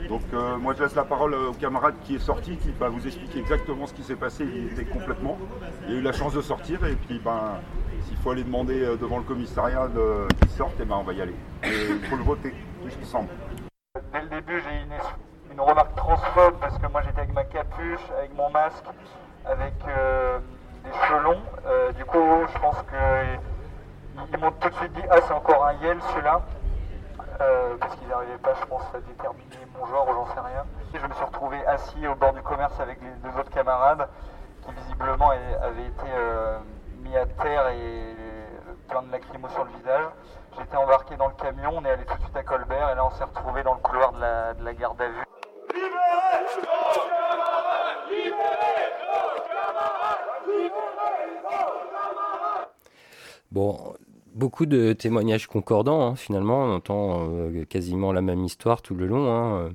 Donc 0.08 0.22
euh, 0.34 0.56
moi 0.56 0.74
je 0.76 0.82
laisse 0.82 0.94
la 0.94 1.04
parole 1.04 1.34
au 1.34 1.52
camarade 1.52 1.94
qui 2.04 2.16
est 2.16 2.20
sorti, 2.20 2.56
qui 2.56 2.70
va 2.78 2.88
vous 2.88 3.04
expliquer 3.06 3.40
exactement 3.40 3.86
ce 3.86 3.94
qui 3.94 4.02
s'est 4.02 4.16
passé. 4.16 4.44
Il 4.44 4.66
était 4.72 4.84
complètement. 4.84 5.38
Il 5.88 5.94
a 5.94 5.98
eu 5.98 6.02
la 6.02 6.12
chance 6.12 6.34
de 6.34 6.40
sortir 6.40 6.84
et 6.84 6.94
puis 6.94 7.20
ben 7.24 7.54
s'il 8.06 8.16
faut 8.18 8.30
aller 8.30 8.44
demander 8.44 8.82
euh, 8.82 8.96
devant 8.96 9.18
le 9.18 9.24
commissariat 9.24 9.88
qu'il 10.40 10.50
sorte, 10.50 10.78
et 10.78 10.82
eh 10.82 10.84
ben 10.84 10.96
on 10.96 11.02
va 11.02 11.12
y 11.12 11.20
aller. 11.22 11.34
il 11.64 12.08
faut 12.08 12.16
le 12.16 12.22
voter, 12.22 12.54
il 12.82 13.00
me 13.00 13.04
semble. 13.04 13.28
Dès 14.12 14.20
le 14.20 14.28
début 14.28 14.60
j'ai 14.60 14.82
une 14.82 14.92
une 15.56 15.62
remarque 15.62 15.94
transphobe 15.94 16.56
parce 16.60 16.76
que 16.76 16.86
moi 16.88 17.00
j'étais 17.02 17.20
avec 17.20 17.32
ma 17.32 17.44
capuche, 17.44 18.10
avec 18.18 18.34
mon 18.34 18.50
masque, 18.50 18.84
avec 19.46 19.72
euh, 19.88 20.38
des 20.84 20.92
cheveux 20.92 21.22
longs. 21.22 21.42
Euh, 21.66 21.92
du 21.92 22.04
coup, 22.04 22.18
je 22.52 22.58
pense 22.58 22.76
qu'ils 22.82 24.38
m'ont 24.38 24.52
tout 24.52 24.68
de 24.68 24.74
suite 24.74 24.92
dit 24.92 25.02
Ah, 25.10 25.16
c'est 25.26 25.32
encore 25.32 25.64
un 25.66 25.72
Yel 25.74 25.98
celui-là. 26.10 26.42
Euh, 27.40 27.76
parce 27.80 27.96
qu'ils 27.96 28.08
n'arrivaient 28.08 28.38
pas, 28.38 28.54
je 28.60 28.66
pense, 28.66 28.82
à 28.94 29.00
déterminer 29.00 29.66
mon 29.78 29.86
genre 29.86 30.06
j'en 30.06 30.26
sais 30.26 30.40
rien. 30.40 30.64
Et 30.94 30.98
je 30.98 31.06
me 31.06 31.14
suis 31.14 31.24
retrouvé 31.24 31.66
assis 31.66 32.06
au 32.06 32.14
bord 32.14 32.34
du 32.34 32.42
commerce 32.42 32.78
avec 32.80 32.98
les 33.00 33.30
deux 33.30 33.38
autres 33.38 33.50
camarades 33.50 34.08
qui 34.62 34.72
visiblement 34.72 35.30
avaient 35.30 35.86
été 35.86 36.10
mis 37.02 37.16
à 37.16 37.26
terre 37.26 37.68
et 37.68 38.16
plein 38.88 39.02
de 39.02 39.12
lacrymos 39.12 39.48
sur 39.50 39.64
le 39.64 39.70
visage. 39.78 40.04
J'étais 40.58 40.76
embarqué 40.76 41.16
dans 41.16 41.28
le 41.28 41.34
camion, 41.34 41.70
on 41.74 41.84
est 41.84 41.90
allé 41.90 42.04
tout 42.04 42.14
de 42.14 42.22
suite 42.22 42.36
à 42.36 42.42
Colbert 42.42 42.90
et 42.90 42.94
là 42.94 43.06
on 43.06 43.10
s'est 43.10 43.24
retrouvé 43.24 43.62
dans 43.62 43.74
le 43.74 43.80
couloir 43.80 44.12
de 44.12 44.20
la, 44.20 44.54
de 44.54 44.64
la 44.64 44.74
garde 44.74 45.00
à 45.00 45.08
vue. 45.08 45.24
Bon, 53.52 53.94
beaucoup 54.34 54.66
de 54.66 54.92
témoignages 54.92 55.46
concordants, 55.46 56.06
hein, 56.06 56.16
finalement, 56.16 56.64
on 56.64 56.74
entend 56.74 57.28
euh, 57.28 57.64
quasiment 57.64 58.12
la 58.12 58.20
même 58.20 58.44
histoire 58.44 58.82
tout 58.82 58.94
le 58.94 59.06
long. 59.06 59.30
Hein. 59.30 59.70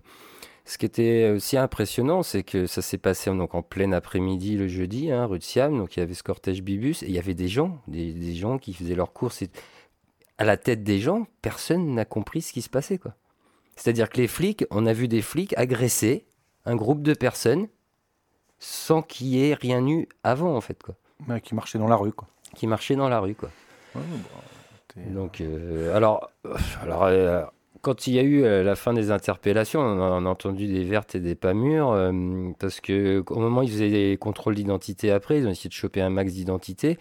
Ce 0.65 0.77
qui 0.77 0.86
était 0.86 1.32
aussi 1.36 1.57
impressionnant, 1.57 2.21
c'est 2.23 2.43
que 2.43 2.67
ça 2.67 2.82
s'est 2.82 2.97
passé 2.99 3.32
donc, 3.32 3.55
en 3.55 3.63
plein 3.63 3.91
après-midi 3.91 4.55
le 4.55 4.67
jeudi, 4.67 5.11
hein, 5.11 5.25
rue 5.25 5.39
de 5.39 5.43
Siam, 5.43 5.77
donc 5.77 5.97
il 5.97 5.99
y 5.99 6.03
avait 6.03 6.13
ce 6.13 6.23
cortège 6.23 6.61
Bibus, 6.61 7.01
et 7.03 7.07
il 7.07 7.11
y 7.11 7.19
avait 7.19 7.34
des 7.34 7.47
gens, 7.47 7.79
des, 7.88 8.34
gens 8.36 8.57
qui 8.57 8.73
faisaient 8.73 8.95
leurs 8.95 9.11
courses. 9.11 9.43
À 10.42 10.44
la 10.44 10.58
tête 10.58 10.84
des 10.84 10.98
gens, 10.98 11.28
personne 11.44 11.94
n'a 11.94 12.04
compris 12.04 12.42
ce 12.42 12.52
qui 12.52 12.64
se 12.64 12.70
passait. 12.70 12.98
quoi. 12.98 13.14
C'est-à-dire 13.76 14.10
que 14.10 14.18
les 14.18 14.28
flics, 14.28 14.66
on 14.72 14.88
a 14.88 14.94
vu 14.94 15.08
des 15.08 15.22
flics 15.22 15.54
agresser 15.56 16.26
un 16.66 16.76
groupe 16.76 17.04
de 17.04 17.14
personnes 17.14 17.68
sans 18.58 19.04
qu'il 19.04 19.28
y 19.28 19.48
ait 19.48 19.54
rien 19.54 19.86
eu 19.88 20.10
avant, 20.24 20.56
en 20.56 20.62
fait. 20.62 20.82
Quoi. 20.82 20.96
qui 21.42 21.54
marchaient 21.54 21.78
dans 21.78 21.88
la 21.88 21.96
rue, 21.96 22.12
quoi. 22.12 22.28
Qui 22.56 22.66
marchaient 22.66 22.96
dans 22.96 23.08
la 23.08 23.20
rue, 23.20 23.36
quoi. 23.36 23.52
Bah, 23.94 24.02
Donc, 25.10 25.42
euh, 25.42 25.96
alors, 25.96 26.32
alors 26.82 27.04
euh, 27.04 27.44
quand 27.84 28.08
il 28.08 28.16
y 28.16 28.20
a 28.20 28.24
eu 28.24 28.44
euh, 28.44 28.64
la 28.64 28.76
fin 28.76 28.94
des 28.94 29.12
interpellations, 29.12 29.80
on 29.80 30.26
a, 30.26 30.28
entendu 30.28 30.66
des 30.66 30.84
vertes 30.84 31.14
et 31.14 31.20
des 31.20 31.36
pas 31.36 31.54
mûres, 31.54 31.96
parce 32.58 32.82
que 32.82 33.24
au 33.30 33.39
moment 33.39 33.60
où 33.60 33.64
ils 33.64 33.70
faisaient 33.70 33.92
des 33.92 34.18
contrôles 34.18 34.56
d'identité 34.56 35.12
après, 35.12 35.38
ils 35.38 35.46
ont 35.46 35.52
essayé 35.52 35.70
de 35.70 35.76
choper 35.76 36.02
un 36.02 36.10
max 36.10 36.34
d'identité. 36.34 36.98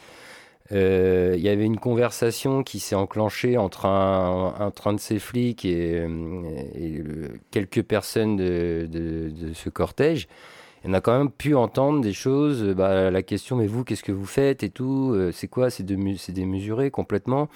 Euh, 0.73 1.35
y 1.37 1.49
avait 1.49 1.65
une 1.65 1.79
conversation 1.79 2.63
qui 2.63 2.79
s'est 2.79 2.95
enclenchée 2.95 3.59
entre 3.59 3.87
un, 3.87 4.71
train 4.75 4.93
de 4.93 5.01
ces 5.01 5.19
flics 5.19 5.65
et, 5.65 6.07
quelques 7.51 7.83
personnes 7.83 8.37
de, 8.37 9.33
ce 9.55 9.69
cortège. 9.69 10.29
on 10.85 10.95
a 10.95 11.01
quand 11.01 11.17
même 11.17 11.31
pu 11.31 11.55
entendre 11.55 12.01
des 12.01 12.13
choses, 12.13 12.63
bah, 12.75 13.11
la 13.11 13.23
question 13.23 13.57
mais 13.57 13.67
vous 13.67 13.85
qu'est-ce 13.85 14.05
que 14.05 14.13
vous 14.13 14.27
faites 14.27 14.63
et 14.63 14.71
tout, 14.71 15.13
euh, 15.13 15.33
c'est 15.33 15.49
quoi, 15.49 15.71
c'est 15.71 15.85
démesuré 15.85 16.91
complètement. 16.91 17.49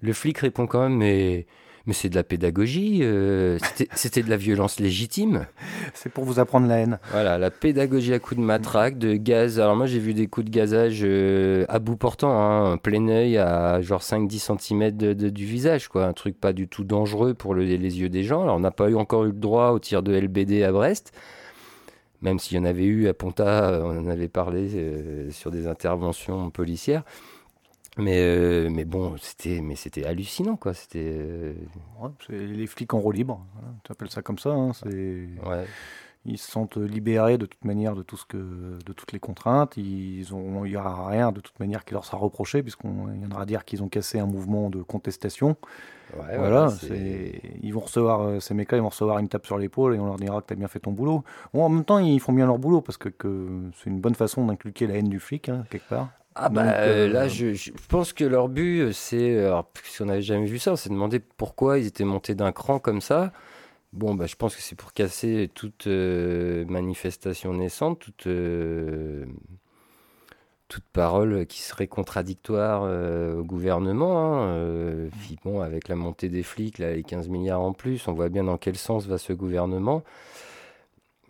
Le 0.00 0.12
flic 0.12 0.38
répond 0.38 0.66
quand 0.66 0.82
même 0.82 0.96
mais 0.96 1.46
mais 1.86 1.92
c'est 1.92 2.08
de 2.08 2.14
la 2.14 2.24
pédagogie, 2.24 3.00
euh, 3.02 3.58
c'était 3.94 4.22
de 4.22 4.30
la 4.30 4.36
violence 4.36 4.80
légitime. 4.80 5.46
C'est 5.94 6.10
pour 6.10 6.24
vous 6.24 6.40
apprendre 6.40 6.66
la 6.66 6.78
haine. 6.78 6.98
Voilà, 7.12 7.38
la 7.38 7.50
pédagogie 7.50 8.12
à 8.12 8.18
coups 8.18 8.40
de 8.40 8.44
matraque, 8.44 8.98
de 8.98 9.14
gaz. 9.14 9.60
Alors 9.60 9.76
moi 9.76 9.86
j'ai 9.86 9.98
vu 9.98 10.12
des 10.12 10.26
coups 10.26 10.46
de 10.46 10.50
gazage 10.50 11.00
euh, 11.02 11.64
à 11.68 11.78
bout 11.78 11.96
portant, 11.96 12.38
hein, 12.38 12.76
plein 12.76 13.08
œil 13.08 13.38
à 13.38 13.80
genre 13.80 14.02
5-10 14.02 14.58
cm 14.58 14.90
du 14.90 15.44
visage, 15.44 15.88
quoi. 15.88 16.06
Un 16.06 16.12
truc 16.12 16.38
pas 16.40 16.52
du 16.52 16.68
tout 16.68 16.84
dangereux 16.84 17.34
pour 17.34 17.54
les 17.54 17.76
yeux 17.76 18.08
des 18.08 18.24
gens. 18.24 18.42
Alors 18.42 18.56
on 18.56 18.60
n'a 18.60 18.70
pas 18.70 18.88
eu 18.90 18.96
encore 18.96 19.24
eu 19.24 19.28
le 19.28 19.32
droit 19.32 19.70
au 19.70 19.78
tir 19.78 20.02
de 20.02 20.12
LBD 20.12 20.62
à 20.62 20.72
Brest 20.72 21.12
même 22.22 22.38
s'il 22.38 22.56
y 22.56 22.60
en 22.60 22.64
avait 22.64 22.84
eu 22.84 23.08
à 23.08 23.14
Ponta, 23.14 23.80
on 23.84 23.98
en 23.98 24.08
avait 24.08 24.28
parlé 24.28 24.70
euh, 24.74 25.30
sur 25.30 25.50
des 25.50 25.66
interventions 25.66 26.50
policières. 26.50 27.02
Mais, 27.98 28.20
euh, 28.20 28.68
mais 28.70 28.84
bon, 28.84 29.16
c'était, 29.18 29.60
mais 29.62 29.74
c'était 29.74 30.04
hallucinant, 30.04 30.56
quoi. 30.56 30.74
C'était. 30.74 30.98
Euh, 31.02 31.54
les 32.28 32.66
flics 32.66 32.92
en 32.92 33.00
roue 33.00 33.12
libre, 33.12 33.40
hein, 33.58 33.74
tu 33.84 33.92
appelles 33.92 34.10
ça 34.10 34.22
comme 34.22 34.38
ça. 34.38 34.50
Hein, 34.50 34.72
c'est... 34.72 35.28
Ils 36.28 36.38
se 36.38 36.50
sentent 36.50 36.76
libérés 36.76 37.38
de 37.38 37.46
toute 37.46 37.64
manière 37.64 37.94
de 37.94 38.02
tout 38.02 38.16
ce 38.16 38.24
que, 38.24 38.36
de 38.36 38.92
toutes 38.92 39.12
les 39.12 39.20
contraintes. 39.20 39.76
Ils 39.76 40.34
ont, 40.34 40.64
il 40.64 40.72
n'y 40.72 40.76
aura 40.76 41.06
rien 41.08 41.30
de 41.30 41.40
toute 41.40 41.58
manière 41.60 41.84
qui 41.84 41.94
leur 41.94 42.04
sera 42.04 42.18
reproché, 42.18 42.64
puisqu'il 42.64 42.90
y 42.90 43.26
en 43.26 43.30
aura 43.30 43.42
à 43.42 43.46
dire 43.46 43.64
qu'ils 43.64 43.84
ont 43.84 43.88
cassé 43.88 44.18
un 44.18 44.26
mouvement 44.26 44.68
de 44.68 44.82
contestation. 44.82 45.56
voilà, 46.12 46.72
ils 47.62 47.72
vont 47.72 47.80
recevoir 47.80 48.22
euh, 48.22 48.40
ces 48.40 48.54
mecs-là, 48.54 48.78
ils 48.78 48.80
vont 48.80 48.88
recevoir 48.88 49.20
une 49.20 49.28
tape 49.28 49.46
sur 49.46 49.56
l'épaule 49.56 49.94
et 49.94 50.00
on 50.00 50.06
leur 50.06 50.16
dira 50.16 50.42
que 50.42 50.48
tu 50.48 50.52
as 50.52 50.56
bien 50.56 50.66
fait 50.66 50.80
ton 50.80 50.90
boulot. 50.90 51.22
Bon, 51.54 51.64
en 51.64 51.68
même 51.68 51.84
temps, 51.84 52.00
ils 52.00 52.18
font 52.18 52.32
bien 52.32 52.46
leur 52.46 52.58
boulot 52.58 52.80
parce 52.80 52.98
que, 52.98 53.08
que 53.08 53.70
c'est 53.76 53.88
une 53.88 54.00
bonne 54.00 54.16
façon 54.16 54.44
d'inculquer 54.46 54.88
la 54.88 54.96
haine 54.96 55.08
du 55.08 55.20
flic, 55.20 55.48
hein, 55.48 55.64
quelque 55.70 55.88
part. 55.88 56.10
Ah 56.38 56.48
bah 56.50 56.64
euh, 56.80 57.08
là, 57.08 57.28
je, 57.28 57.54
je, 57.54 57.70
pense 57.88 58.12
que 58.12 58.24
leur 58.24 58.48
but, 58.48 58.92
c'est, 58.92 59.38
alors 59.38 59.70
si 59.84 60.02
on 60.02 60.06
n'avait 60.06 60.22
jamais 60.22 60.46
vu 60.46 60.58
ça, 60.58 60.72
on 60.72 60.76
s'est 60.76 60.90
demandé 60.90 61.18
pourquoi 61.18 61.78
ils 61.78 61.86
étaient 61.86 62.04
montés 62.04 62.34
d'un 62.34 62.52
cran 62.52 62.78
comme 62.78 63.00
ça. 63.00 63.32
Bon, 63.92 64.14
bah, 64.14 64.26
je 64.26 64.36
pense 64.36 64.54
que 64.54 64.62
c'est 64.62 64.76
pour 64.76 64.92
casser 64.92 65.50
toute 65.54 65.86
manifestation 65.86 67.54
naissante, 67.54 67.98
toute 68.00 68.28
toute 70.68 70.84
parole 70.92 71.46
qui 71.46 71.60
serait 71.62 71.86
contradictoire 71.86 72.82
euh, 72.84 73.40
au 73.40 73.44
gouvernement. 73.44 74.18
Hein, 74.18 74.48
euh, 74.48 75.08
bon, 75.44 75.60
avec 75.60 75.88
la 75.88 75.94
montée 75.94 76.28
des 76.28 76.42
flics, 76.42 76.78
là, 76.78 76.92
les 76.92 77.02
15 77.02 77.28
milliards 77.28 77.60
en 77.60 77.72
plus, 77.72 78.08
on 78.08 78.12
voit 78.12 78.28
bien 78.28 78.44
dans 78.44 78.58
quel 78.58 78.76
sens 78.76 79.06
va 79.06 79.18
ce 79.18 79.32
gouvernement. 79.32 80.02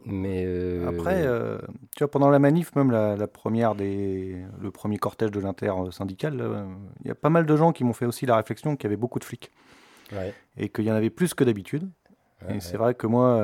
Mais 0.07 0.45
euh, 0.47 0.89
Après, 0.89 1.27
tu 1.97 2.05
vois, 2.05 2.11
pendant 2.11 2.31
la 2.31 2.39
manif, 2.39 2.75
même 2.77 2.91
la, 2.91 3.27
première 3.27 3.75
des, 3.75 4.37
le 4.61 4.71
premier 4.71 4.99
cortège 4.99 5.33
de 5.33 5.41
l'inter-syndical, 5.41 6.67
il 7.05 7.09
y 7.09 7.11
a 7.11 7.15
pas 7.15 7.31
mal 7.31 7.45
de 7.45 7.57
gens 7.57 7.73
qui 7.73 7.85
m'ont 7.85 7.93
fait 7.93 8.07
aussi 8.07 8.25
la 8.25 8.37
réflexion 8.37 8.77
qu'il 8.77 8.85
y 8.85 8.87
avait 8.89 8.97
beaucoup 8.97 9.19
de 9.19 9.25
flics. 9.25 9.51
Et 10.57 10.69
qu'il 10.69 10.85
y 10.85 10.93
en 10.93 10.95
avait 10.95 11.11
plus 11.11 11.35
que 11.35 11.43
d'habitude. 11.43 11.89
et 12.49 12.61
c'est 12.61 12.77
vrai 12.77 12.95
que 12.95 13.07
moi, 13.07 13.43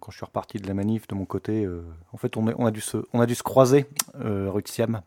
quand 0.00 0.12
je 0.12 0.16
suis 0.16 0.26
reparti 0.26 0.58
de 0.58 0.68
la 0.68 0.74
manif 0.74 1.08
de 1.08 1.14
mon 1.16 1.24
côté, 1.24 1.68
en 2.12 2.16
fait, 2.16 2.36
on, 2.36 2.46
on, 2.58 2.66
a 2.66 2.70
dû 2.70 2.80
se, 2.80 2.98
on 3.12 3.20
a 3.20 3.26
dû 3.26 3.34
se 3.34 3.42
croiser 3.42 3.86
rue 4.14 4.62
de 4.62 4.68
Siam 4.68 5.02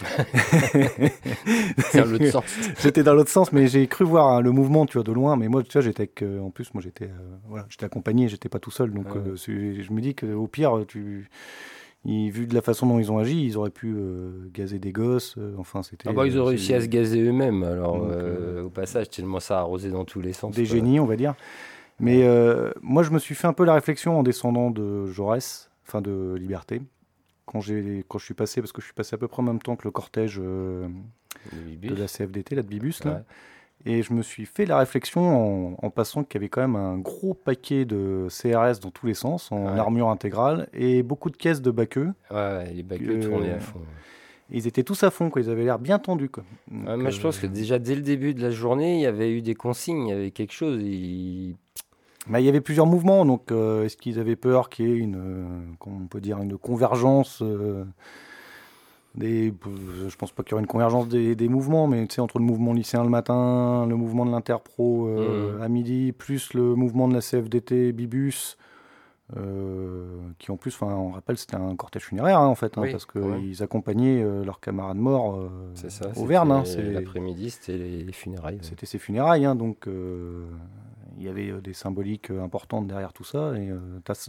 j'étais 2.82 3.02
dans 3.02 3.14
l'autre 3.14 3.30
sens, 3.30 3.52
mais 3.52 3.66
j'ai 3.66 3.86
cru 3.86 4.04
voir 4.04 4.28
hein, 4.28 4.40
le 4.40 4.50
mouvement, 4.50 4.86
tu 4.86 4.94
vois, 4.94 5.04
de 5.04 5.12
loin. 5.12 5.36
Mais 5.36 5.48
moi, 5.48 5.62
tu 5.62 5.72
vois, 5.72 5.82
j'étais 5.82 6.10
en 6.38 6.50
plus, 6.50 6.72
moi, 6.74 6.82
j'étais, 6.82 7.06
euh, 7.06 7.36
voilà, 7.48 7.66
j'étais 7.68 7.84
accompagné, 7.84 8.28
j'étais 8.28 8.48
pas 8.48 8.58
tout 8.58 8.70
seul. 8.70 8.92
Donc, 8.92 9.08
euh, 9.16 9.36
je 9.36 9.92
me 9.92 10.00
dis 10.00 10.14
qu'au 10.14 10.46
pire, 10.46 10.84
tu, 10.86 11.28
vu 12.04 12.46
de 12.46 12.54
la 12.54 12.62
façon 12.62 12.86
dont 12.86 12.98
ils 12.98 13.10
ont 13.10 13.18
agi, 13.18 13.44
ils 13.44 13.56
auraient 13.56 13.70
pu 13.70 13.94
euh, 13.96 14.48
gazer 14.52 14.78
des 14.78 14.92
gosses. 14.92 15.36
enfin, 15.58 15.82
c'était. 15.82 16.08
Ah 16.08 16.12
bah, 16.12 16.26
ils 16.26 16.38
ont 16.38 16.44
réussi 16.44 16.74
à 16.74 16.80
se 16.80 16.86
gazer 16.86 17.20
eux-mêmes. 17.22 17.62
Alors, 17.62 18.06
au 18.64 18.70
passage, 18.70 19.10
tellement 19.10 19.40
ça 19.40 19.58
a 19.58 19.60
arrosé 19.60 19.90
dans 19.90 20.04
tous 20.04 20.20
les 20.20 20.32
sens. 20.32 20.54
Des 20.54 20.66
génies, 20.66 21.00
on 21.00 21.06
va 21.06 21.16
dire. 21.16 21.34
Mais 21.98 22.26
moi, 22.82 23.02
je 23.02 23.10
me 23.10 23.18
suis 23.18 23.34
fait 23.34 23.46
un 23.46 23.54
peu 23.54 23.64
la 23.64 23.74
réflexion 23.74 24.18
en 24.18 24.22
descendant 24.22 24.70
de 24.70 25.06
Jaurès, 25.06 25.70
enfin 25.86 26.00
de 26.00 26.34
Liberté 26.38 26.82
quand, 27.46 27.60
quand 28.08 28.18
je 28.18 28.24
suis 28.24 28.34
passé, 28.34 28.60
parce 28.60 28.72
que 28.72 28.80
je 28.80 28.86
suis 28.86 28.94
passé 28.94 29.14
à 29.14 29.18
peu 29.18 29.28
près 29.28 29.40
en 29.40 29.44
même 29.44 29.62
temps 29.62 29.76
que 29.76 29.84
le 29.84 29.90
cortège 29.90 30.40
euh, 30.42 30.88
de 31.52 31.94
la 31.94 32.06
CFDT, 32.06 32.56
là, 32.56 32.62
de 32.62 32.68
Bibus, 32.68 33.04
là, 33.04 33.22
et 33.84 34.02
je 34.02 34.12
me 34.12 34.22
suis 34.22 34.46
fait 34.46 34.66
la 34.66 34.78
réflexion 34.78 35.76
en, 35.82 35.90
passant 35.90 36.24
qu'il 36.24 36.40
y 36.40 36.42
avait 36.42 36.48
quand 36.48 36.60
même 36.60 36.76
un 36.76 36.98
gros 36.98 37.34
paquet 37.34 37.84
de 37.84 38.26
CRS 38.28 38.80
dans 38.80 38.90
tous 38.90 39.06
les 39.06 39.14
sens, 39.14 39.52
en 39.52 39.66
armure 39.78 40.08
intégrale, 40.08 40.68
et 40.72 41.02
beaucoup 41.02 41.30
de 41.30 41.36
caisses 41.36 41.62
de 41.62 41.70
baqueux. 41.70 42.12
Ouais, 42.30 42.72
les 42.72 42.82
baqueux 42.82 43.20
tournaient 43.20 43.52
à 43.52 43.60
fond. 43.60 43.80
Ils 44.50 44.66
étaient 44.66 44.84
tous 44.84 45.02
à 45.02 45.10
fond, 45.10 45.28
quoi. 45.28 45.42
ils 45.42 45.50
avaient 45.50 45.64
l'air 45.64 45.78
bien 45.78 45.98
tendus. 45.98 46.28
Quoi. 46.28 46.44
moi, 46.68 47.10
je 47.10 47.20
pense 47.20 47.38
que 47.38 47.46
euh, 47.46 47.50
déjà 47.50 47.80
dès 47.80 47.96
le 47.96 48.02
début 48.02 48.32
de 48.32 48.42
la 48.42 48.50
journée, 48.50 48.94
il 48.94 49.00
y 49.00 49.06
avait 49.06 49.32
eu 49.32 49.42
des 49.42 49.56
consignes, 49.56 50.06
il 50.06 50.10
y 50.10 50.12
avait 50.12 50.30
quelque 50.30 50.52
chose. 50.52 50.80
Ils 50.82 51.56
il 52.34 52.44
y 52.44 52.48
avait 52.48 52.60
plusieurs 52.60 52.86
mouvements, 52.86 53.24
donc 53.24 53.52
euh, 53.52 53.84
est-ce 53.84 53.96
qu'ils 53.96 54.18
avaient 54.18 54.36
peur 54.36 54.68
qu'il 54.68 54.88
y 54.88 54.92
ait 54.92 54.96
une, 54.96 55.16
euh, 55.16 55.44
on 55.86 56.06
peut 56.06 56.20
dire, 56.20 56.38
une 56.38 56.58
convergence 56.58 57.40
euh, 57.42 57.84
des, 59.14 59.54
je 60.08 60.16
pense 60.16 60.32
pas 60.32 60.42
qu'il 60.42 60.52
y 60.52 60.54
aurait 60.54 60.62
une 60.62 60.66
convergence 60.66 61.08
des, 61.08 61.48
mouvements, 61.48 61.86
mais 61.86 62.06
tu 62.06 62.16
sais, 62.16 62.20
entre 62.20 62.38
le 62.38 62.44
mouvement 62.44 62.74
lycéen 62.74 63.02
le 63.02 63.08
matin, 63.08 63.86
le 63.88 63.96
mouvement 63.96 64.26
de 64.26 64.30
l'Interpro 64.30 65.06
mmh. 65.06 65.62
à 65.62 65.68
midi, 65.68 66.12
plus 66.12 66.52
le 66.52 66.74
mouvement 66.74 67.08
de 67.08 67.14
la 67.14 67.20
CFDT 67.20 67.92
Bibus, 67.92 68.58
qui 70.38 70.50
en 70.50 70.56
plus, 70.58 70.76
on 70.82 71.12
rappelle, 71.12 71.38
c'était 71.38 71.56
un 71.56 71.74
cortège 71.76 72.02
funéraire 72.02 72.40
hein, 72.40 72.46
en 72.46 72.54
fait, 72.54 72.76
hein, 72.76 72.82
parce 72.90 73.06
qu'ils 73.06 73.62
accompagnaient 73.62 74.22
leurs 74.44 74.60
camarades 74.60 74.98
morts 74.98 75.48
au 76.14 76.26
Verne. 76.26 76.52
Hein, 76.52 76.64
L'après-midi, 76.76 77.48
c'était 77.48 77.78
les 77.78 78.12
funérailles. 78.12 78.58
C'était 78.60 78.86
ces 78.86 78.98
funérailles, 78.98 79.48
donc 79.56 79.88
il 81.16 81.24
y 81.24 81.28
avait 81.28 81.50
euh, 81.50 81.60
des 81.60 81.72
symboliques 81.72 82.30
euh, 82.30 82.42
importantes 82.42 82.86
derrière 82.86 83.12
tout 83.12 83.24
ça. 83.24 83.52
Et, 83.56 83.70
euh, 83.70 83.78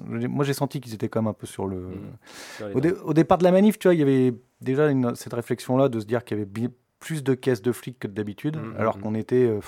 moi, 0.07 0.45
j'ai 0.45 0.53
senti 0.53 0.79
qu'ils 0.79 0.93
étaient 0.93 1.09
quand 1.09 1.21
même 1.21 1.29
un 1.29 1.33
peu 1.33 1.47
sur 1.47 1.67
le. 1.67 1.77
Mmh. 1.77 2.97
Au, 3.03 3.13
départ 3.13 3.37
de 3.37 3.43
la 3.43 3.51
manif, 3.51 3.77
tu 3.77 3.87
vois, 3.87 3.95
il 3.95 3.99
y 3.99 4.03
avait 4.03 4.33
déjà 4.61 4.89
cette 5.15 5.33
réflexion-là 5.33 5.89
de 5.89 5.99
se 5.99 6.05
dire 6.05 6.23
qu'il 6.23 6.37
y 6.37 6.41
avait 6.41 6.69
plus 6.99 7.23
de 7.23 7.33
caisses 7.33 7.61
de 7.61 7.71
flics 7.71 7.99
que 7.99 8.07
d'habitude, 8.07 8.57
mmh, 8.57 8.75
alors 8.77 8.97
mmh, 8.97 9.01
qu'on 9.01 9.15
était 9.15 9.59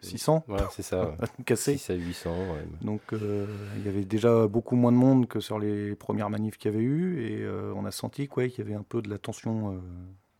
600. 0.00 0.44
Voilà, 0.46 0.68
c'est 0.70 0.82
ça. 0.82 1.16
cassés. 1.44 1.76
6 1.76 1.90
à 1.90 1.94
800. 1.94 2.34
Donc, 2.82 3.02
il 3.12 3.84
y 3.84 3.88
avait 3.88 4.04
déjà 4.04 4.46
beaucoup 4.46 4.76
moins 4.76 4.92
de 4.92 4.96
monde 4.96 5.26
que 5.26 5.40
sur 5.40 5.58
les 5.58 5.94
premières 5.94 6.30
manifs 6.30 6.56
qu'il 6.56 6.72
y 6.72 6.74
avait 6.74 6.84
eu. 6.84 7.22
Et 7.22 7.48
on 7.74 7.84
a 7.84 7.90
senti 7.90 8.28
qu'il 8.28 8.52
y 8.56 8.60
avait 8.60 8.74
un 8.74 8.84
peu 8.88 9.02
de 9.02 9.10
la 9.10 9.18
tension 9.18 9.80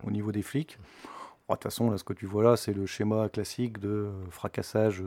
au 0.05 0.11
niveau 0.11 0.33
des 0.33 0.43
flics. 0.43 0.79
De 1.49 1.55
toute 1.55 1.63
façon, 1.63 1.91
là, 1.91 1.97
ce 1.97 2.05
que 2.05 2.13
tu 2.13 2.27
vois 2.27 2.43
là, 2.43 2.57
c'est 2.57 2.75
le 2.75 2.85
schéma 2.85 3.31
classique 3.31 3.79
de 3.79 4.11
fracassage 4.31 5.03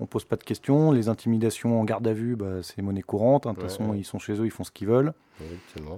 on 0.00 0.06
pose 0.06 0.24
pas 0.24 0.36
de 0.36 0.44
questions. 0.44 0.92
Les 0.92 1.08
intimidations 1.08 1.80
en 1.80 1.84
garde 1.84 2.06
à 2.06 2.12
vue, 2.12 2.36
bah, 2.36 2.62
c'est 2.62 2.80
monnaie 2.82 3.02
courante. 3.02 3.46
Hein. 3.46 3.50
De 3.50 3.56
toute 3.56 3.64
façon, 3.64 3.94
ils 3.94 4.04
sont 4.04 4.18
chez 4.18 4.34
eux, 4.34 4.44
ils 4.44 4.50
font 4.50 4.64
ce 4.64 4.70
qu'ils 4.70 4.88
veulent. 4.88 5.12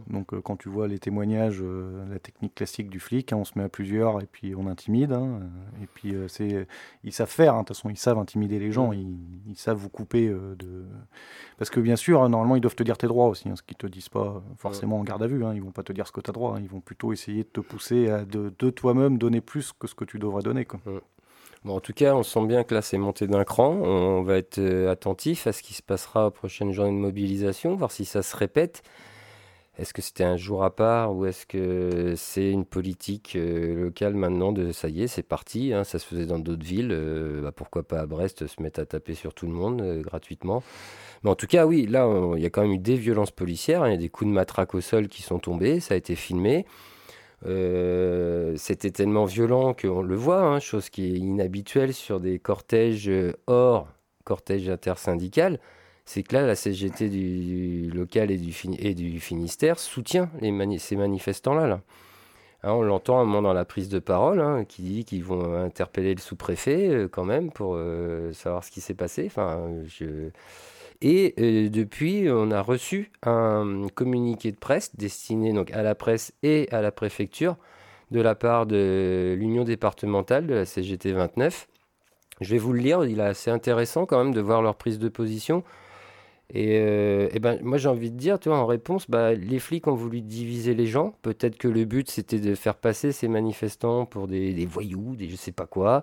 Donc, 0.09 0.35
euh, 0.35 0.41
quand 0.41 0.57
tu 0.57 0.69
vois 0.69 0.89
les 0.89 0.99
témoignages, 0.99 1.61
euh, 1.63 2.05
la 2.11 2.19
technique 2.19 2.55
classique 2.55 2.91
du 2.91 3.01
flic, 3.01 3.33
hein, 3.33 3.37
on 3.39 3.45
se 3.45 3.59
met 3.59 3.65
à 3.65 3.69
plusieurs 3.69 4.21
et 4.21 4.27
puis 4.27 4.55
on 4.55 4.67
intimide. 4.67 5.13
Hein. 5.13 5.41
et 5.83 5.87
puis, 5.87 6.15
euh, 6.15 6.29
c'est, 6.29 6.67
ils 7.05 7.13
savent 7.13 7.31
faire. 7.31 7.55
De 7.55 7.59
toute 7.61 7.69
façon, 7.69 7.91
ils 7.91 7.97
savent 7.97 8.19
intimider 8.19 8.59
les 8.59 8.73
gens. 8.73 8.93
Ils, 8.93 9.57
savent 9.57 9.79
vous 9.79 9.89
couper 9.89 10.29
de. 10.29 10.85
Parce 11.59 11.71
que 11.71 11.81
bien 11.81 11.97
sûr, 11.97 12.27
normalement, 12.29 12.57
ils 12.57 12.61
doivent 12.61 12.77
te 12.77 12.83
dire 12.83 12.97
tes 12.97 13.07
droits 13.07 13.29
aussi, 13.29 13.49
ce 13.55 13.63
qu'ils 13.63 13.77
te 13.77 13.87
disent 13.87 14.09
pas 14.09 14.43
forcément 14.57 14.99
en 14.99 15.05
garde 15.05 15.23
à 15.23 15.27
vue. 15.27 15.43
Ils 15.55 15.63
vont 15.63 15.73
pas 15.73 15.83
te 15.83 15.93
dire 15.93 16.07
ce 16.07 16.13
que 16.13 16.21
tu 16.21 16.31
as 16.31 16.33
droit. 16.33 16.59
Ils 16.61 16.69
vont 16.69 16.81
plutôt 16.81 17.13
essayer 17.13 17.43
de 17.43 17.49
te 17.49 17.61
pousser 17.61 18.09
à 18.09 18.25
de, 18.25 18.71
toi-même 18.71 19.19
donner 19.19 19.41
plus 19.41 19.73
que 19.73 19.87
ce 19.87 19.95
que 19.95 20.05
tu 20.05 20.19
devrais 20.19 20.43
donner. 20.43 20.65
Quoi. 20.65 20.81
Bon, 21.65 21.77
en 21.77 21.81
tout 21.81 21.93
cas, 21.93 22.15
on 22.15 22.23
sent 22.23 22.47
bien 22.47 22.65
que 22.65 22.75
là, 22.75 22.81
c'est 22.81 22.97
monté 22.97 23.27
d'un 23.27 23.45
cran. 23.45 23.73
On 23.75 24.23
va 24.23 24.37
être 24.39 24.59
euh, 24.59 24.91
attentif 24.91 25.47
à 25.47 25.53
ce 25.53 25.63
qui 25.63 25.75
se 25.75 25.83
passera 25.83 26.29
aux 26.29 26.31
prochaines 26.31 26.73
journées 26.73 26.91
de 26.91 26.97
mobilisation, 26.97 27.75
voir 27.75 27.93
si 27.93 28.07
ça 28.07 28.23
se 28.23 28.35
répète. 28.35 28.83
Est-ce 29.79 29.95
que 29.95 30.03
c'était 30.03 30.25
un 30.25 30.37
jour 30.37 30.65
à 30.65 30.75
part 30.75 31.15
ou 31.15 31.27
est-ce 31.27 31.47
que 31.47 32.15
c'est 32.17 32.51
une 32.51 32.65
politique 32.65 33.35
euh, 33.37 33.85
locale 33.85 34.15
maintenant 34.15 34.53
de 34.53 34.73
ça 34.73 34.89
y 34.89 35.03
est, 35.03 35.07
c'est 35.07 35.23
parti, 35.23 35.73
hein, 35.73 35.85
ça 35.85 35.99
se 35.99 36.07
faisait 36.07 36.27
dans 36.27 36.39
d'autres 36.39 36.65
villes, 36.65 36.91
euh, 36.93 37.43
bah, 37.43 37.53
pourquoi 37.53 37.83
pas 37.83 38.01
à 38.01 38.07
Brest 38.07 38.47
se 38.47 38.63
mettre 38.63 38.81
à 38.81 38.87
taper 38.87 39.15
sur 39.15 39.35
tout 39.35 39.47
le 39.47 39.53
monde 39.53 39.83
gratuitement. 40.03 40.63
Mais 41.23 41.31
en 41.31 41.35
tout 41.35 41.47
cas, 41.47 41.67
oui, 41.67 41.87
là, 41.87 42.09
il 42.37 42.43
y 42.43 42.47
a 42.47 42.51
quand 42.51 42.63
même 42.63 42.73
eu 42.73 42.79
des 42.79 42.97
violences 42.97 43.31
policières, 43.31 43.83
hein. 43.83 43.89
il 43.89 43.93
y 43.93 43.95
a 43.95 43.99
des 43.99 44.09
coups 44.09 44.29
de 44.29 44.35
matraque 44.35 44.75
au 44.75 44.81
sol 44.81 45.09
qui 45.09 45.23
sont 45.23 45.39
tombés, 45.39 45.81
ça 45.81 45.95
a 45.95 45.97
été 45.97 46.17
filmé. 46.17 46.67
Euh, 47.47 48.55
c'était 48.57 48.91
tellement 48.91 49.25
violent 49.25 49.75
qu'on 49.75 50.03
le 50.03 50.15
voit, 50.15 50.43
hein, 50.43 50.61
chose 50.61 50.91
qui 50.91 51.05
est 51.07 51.19
inhabituelle 51.19 51.95
sur 51.95 52.21
des 52.21 52.39
cortèges 52.39 53.09
euh, 53.09 53.33
hors 53.47 53.89
cortège 54.25 54.69
intersyndical. 54.69 55.59
C'est 56.05 56.23
que 56.23 56.35
là, 56.35 56.47
la 56.47 56.55
CGT 56.55 57.09
du, 57.09 57.91
local 57.91 58.31
et 58.31 58.37
du, 58.37 59.21
Finistère 59.21 59.79
soutient 59.79 60.31
ces 60.79 60.97
manifestants-là. 60.97 61.67
Là. 61.67 61.81
Hein, 62.63 62.73
on 62.73 62.83
l'entend 62.83 63.21
un 63.21 63.25
moment 63.25 63.43
dans 63.43 63.53
la 63.53 63.65
prise 63.65 63.89
de 63.89 63.99
parole, 63.99 64.41
hein, 64.41 64.65
qui 64.65 64.83
dit 64.83 65.05
qu'ils 65.05 65.25
vont 65.25 65.55
interpeller 65.55 66.15
le 66.15 66.21
sous-préfet 66.21 66.89
euh, 66.89 67.09
quand 67.09 67.25
même 67.25 67.51
pour 67.51 67.79
savoir 68.33 68.65
ce 68.65 68.71
qui 68.71 68.81
s'est 68.81 68.95
passé. 68.95 69.25
Enfin, 69.27 69.71
je 69.87 70.31
et 71.03 71.35
euh, 71.39 71.69
depuis, 71.69 72.29
on 72.31 72.51
a 72.51 72.61
reçu 72.61 73.11
un 73.23 73.87
communiqué 73.95 74.53
de 74.53 74.57
presse 74.57 74.95
destiné 74.97 75.53
donc 75.53 75.71
à 75.71 75.83
la 75.83 75.95
presse 75.95 76.33
et 76.43 76.69
à 76.73 76.83
la 76.83 76.93
préfecture 76.93 77.57
de 78.11 78.21
la 78.21 78.35
part 78.35 78.67
de 78.67 79.37
l'Union 79.39 79.65
départementale 79.65 80.47
de 80.47 80.55
la 80.55 80.65
CGT 80.67 81.13
29. 81.13 81.69
Je 82.41 82.51
vais 82.51 82.59
vous 82.59 82.73
le 82.73 82.81
lire, 82.81 83.05
il 83.05 83.21
est 83.21 83.23
assez 83.23 83.51
intéressant 83.51 84.07
quand 84.07 84.23
même 84.23 84.35
de 84.35 84.41
voir 84.41 84.63
leur 84.63 84.77
prise 84.77 84.99
de 84.99 85.09
position. 85.09 85.63
Et, 86.53 86.79
euh, 86.81 87.29
ben, 87.41 87.61
moi 87.63 87.79
j'ai 87.79 87.89
envie 87.89 88.11
de 88.11 88.17
dire, 88.17 88.41
tu 88.41 88.49
vois, 88.49 88.59
en 88.59 88.67
réponse, 88.67 89.09
bah, 89.09 89.35
les 89.35 89.59
flics 89.61 89.87
ont 89.87 89.95
voulu 89.95 90.21
diviser 90.21 90.75
les 90.75 90.87
gens. 90.87 91.15
Peut-être 91.23 91.57
que 91.57 91.69
le 91.69 91.85
but 91.85 92.11
c'était 92.11 92.41
de 92.41 92.55
faire 92.55 92.75
passer 92.75 93.13
ces 93.13 93.29
manifestants 93.29 94.05
pour 94.05 94.27
des, 94.27 94.67
voyous, 94.67 95.15
des 95.17 95.29
je 95.29 95.37
sais 95.37 95.53
pas 95.53 95.67
quoi, 95.67 96.03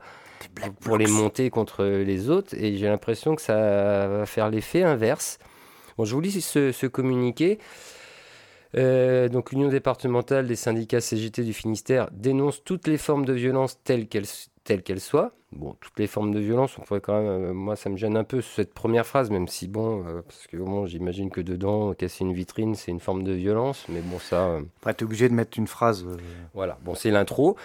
pour 0.81 0.97
les 0.97 1.07
monter 1.07 1.49
contre 1.49 1.83
les 1.83 2.29
autres. 2.29 2.55
Et 2.55 2.77
j'ai 2.77 2.87
l'impression 2.87 3.35
que 3.35 3.41
ça 3.41 4.07
va 4.07 4.25
faire 4.25 4.49
l'effet 4.49 4.83
inverse. 4.83 5.39
Bon, 5.97 6.05
je 6.05 6.13
vous 6.13 6.21
lis 6.21 6.41
ce, 6.41 6.85
communiqué. 6.87 7.59
Euh, 8.75 9.29
donc 9.29 9.51
l'Union 9.51 9.69
départementale 9.69 10.45
des 10.45 10.55
syndicats 10.55 10.99
CGT 10.99 11.43
du 11.43 11.53
Finistère 11.53 12.09
dénonce 12.11 12.63
toutes 12.63 12.87
les 12.87 12.97
formes 12.97 13.25
de 13.25 13.33
violence 13.33 13.81
telles 13.83 14.07
qu'elles 14.07 14.27
telle 14.67 14.83
qu'elle 14.83 14.99
soit. 14.99 15.31
Bon, 15.53 15.77
toutes 15.79 15.97
les 15.97 16.07
formes 16.07 16.33
de 16.33 16.39
violence, 16.39 16.77
on 16.77 16.81
pourrait 16.81 16.99
quand 16.99 17.17
même. 17.17 17.25
Euh, 17.25 17.53
moi, 17.53 17.77
ça 17.77 17.89
me 17.89 17.95
gêne 17.95 18.17
un 18.17 18.25
peu 18.25 18.41
cette 18.41 18.73
première 18.73 19.05
phrase, 19.05 19.29
même 19.29 19.47
si 19.47 19.69
bon, 19.69 20.03
euh, 20.05 20.21
parce 20.21 20.45
que 20.45 20.57
bon, 20.57 20.85
j'imagine 20.85 21.29
que 21.29 21.39
dedans, 21.39 21.93
casser 21.93 22.25
une 22.25 22.33
vitrine, 22.33 22.75
c'est 22.75 22.91
une 22.91 22.99
forme 22.99 23.23
de 23.23 23.31
violence, 23.31 23.85
mais 23.87 24.01
bon, 24.01 24.19
ça. 24.19 24.59
Après, 24.79 24.93
tu 24.93 25.03
es 25.03 25.05
obligé 25.05 25.29
de 25.29 25.33
mettre 25.33 25.57
une 25.57 25.67
phrase. 25.67 26.05
Voilà, 26.53 26.77
bon, 26.83 26.95
c'est 26.95 27.11
l'intro. 27.11 27.55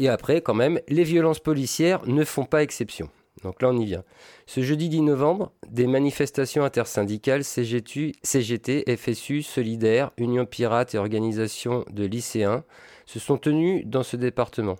Et 0.00 0.08
après, 0.08 0.40
quand 0.40 0.54
même, 0.54 0.80
les 0.88 1.04
violences 1.04 1.40
policières 1.40 2.06
ne 2.06 2.24
font 2.24 2.46
pas 2.46 2.62
exception. 2.62 3.10
Donc 3.44 3.60
là, 3.60 3.68
on 3.68 3.76
y 3.76 3.84
vient. 3.84 4.02
Ce 4.46 4.62
jeudi 4.62 4.88
10 4.88 5.02
novembre, 5.02 5.52
des 5.68 5.86
manifestations 5.86 6.64
intersyndicales 6.64 7.44
CGT, 7.44 8.12
CGT 8.22 8.96
FSU, 8.96 9.42
Solidaire, 9.42 10.10
Union 10.16 10.46
Pirate 10.46 10.94
et 10.94 10.98
Organisation 10.98 11.84
de 11.90 12.06
lycéens 12.06 12.64
se 13.04 13.18
sont 13.18 13.36
tenues 13.36 13.84
dans 13.84 14.02
ce 14.02 14.16
département. 14.16 14.76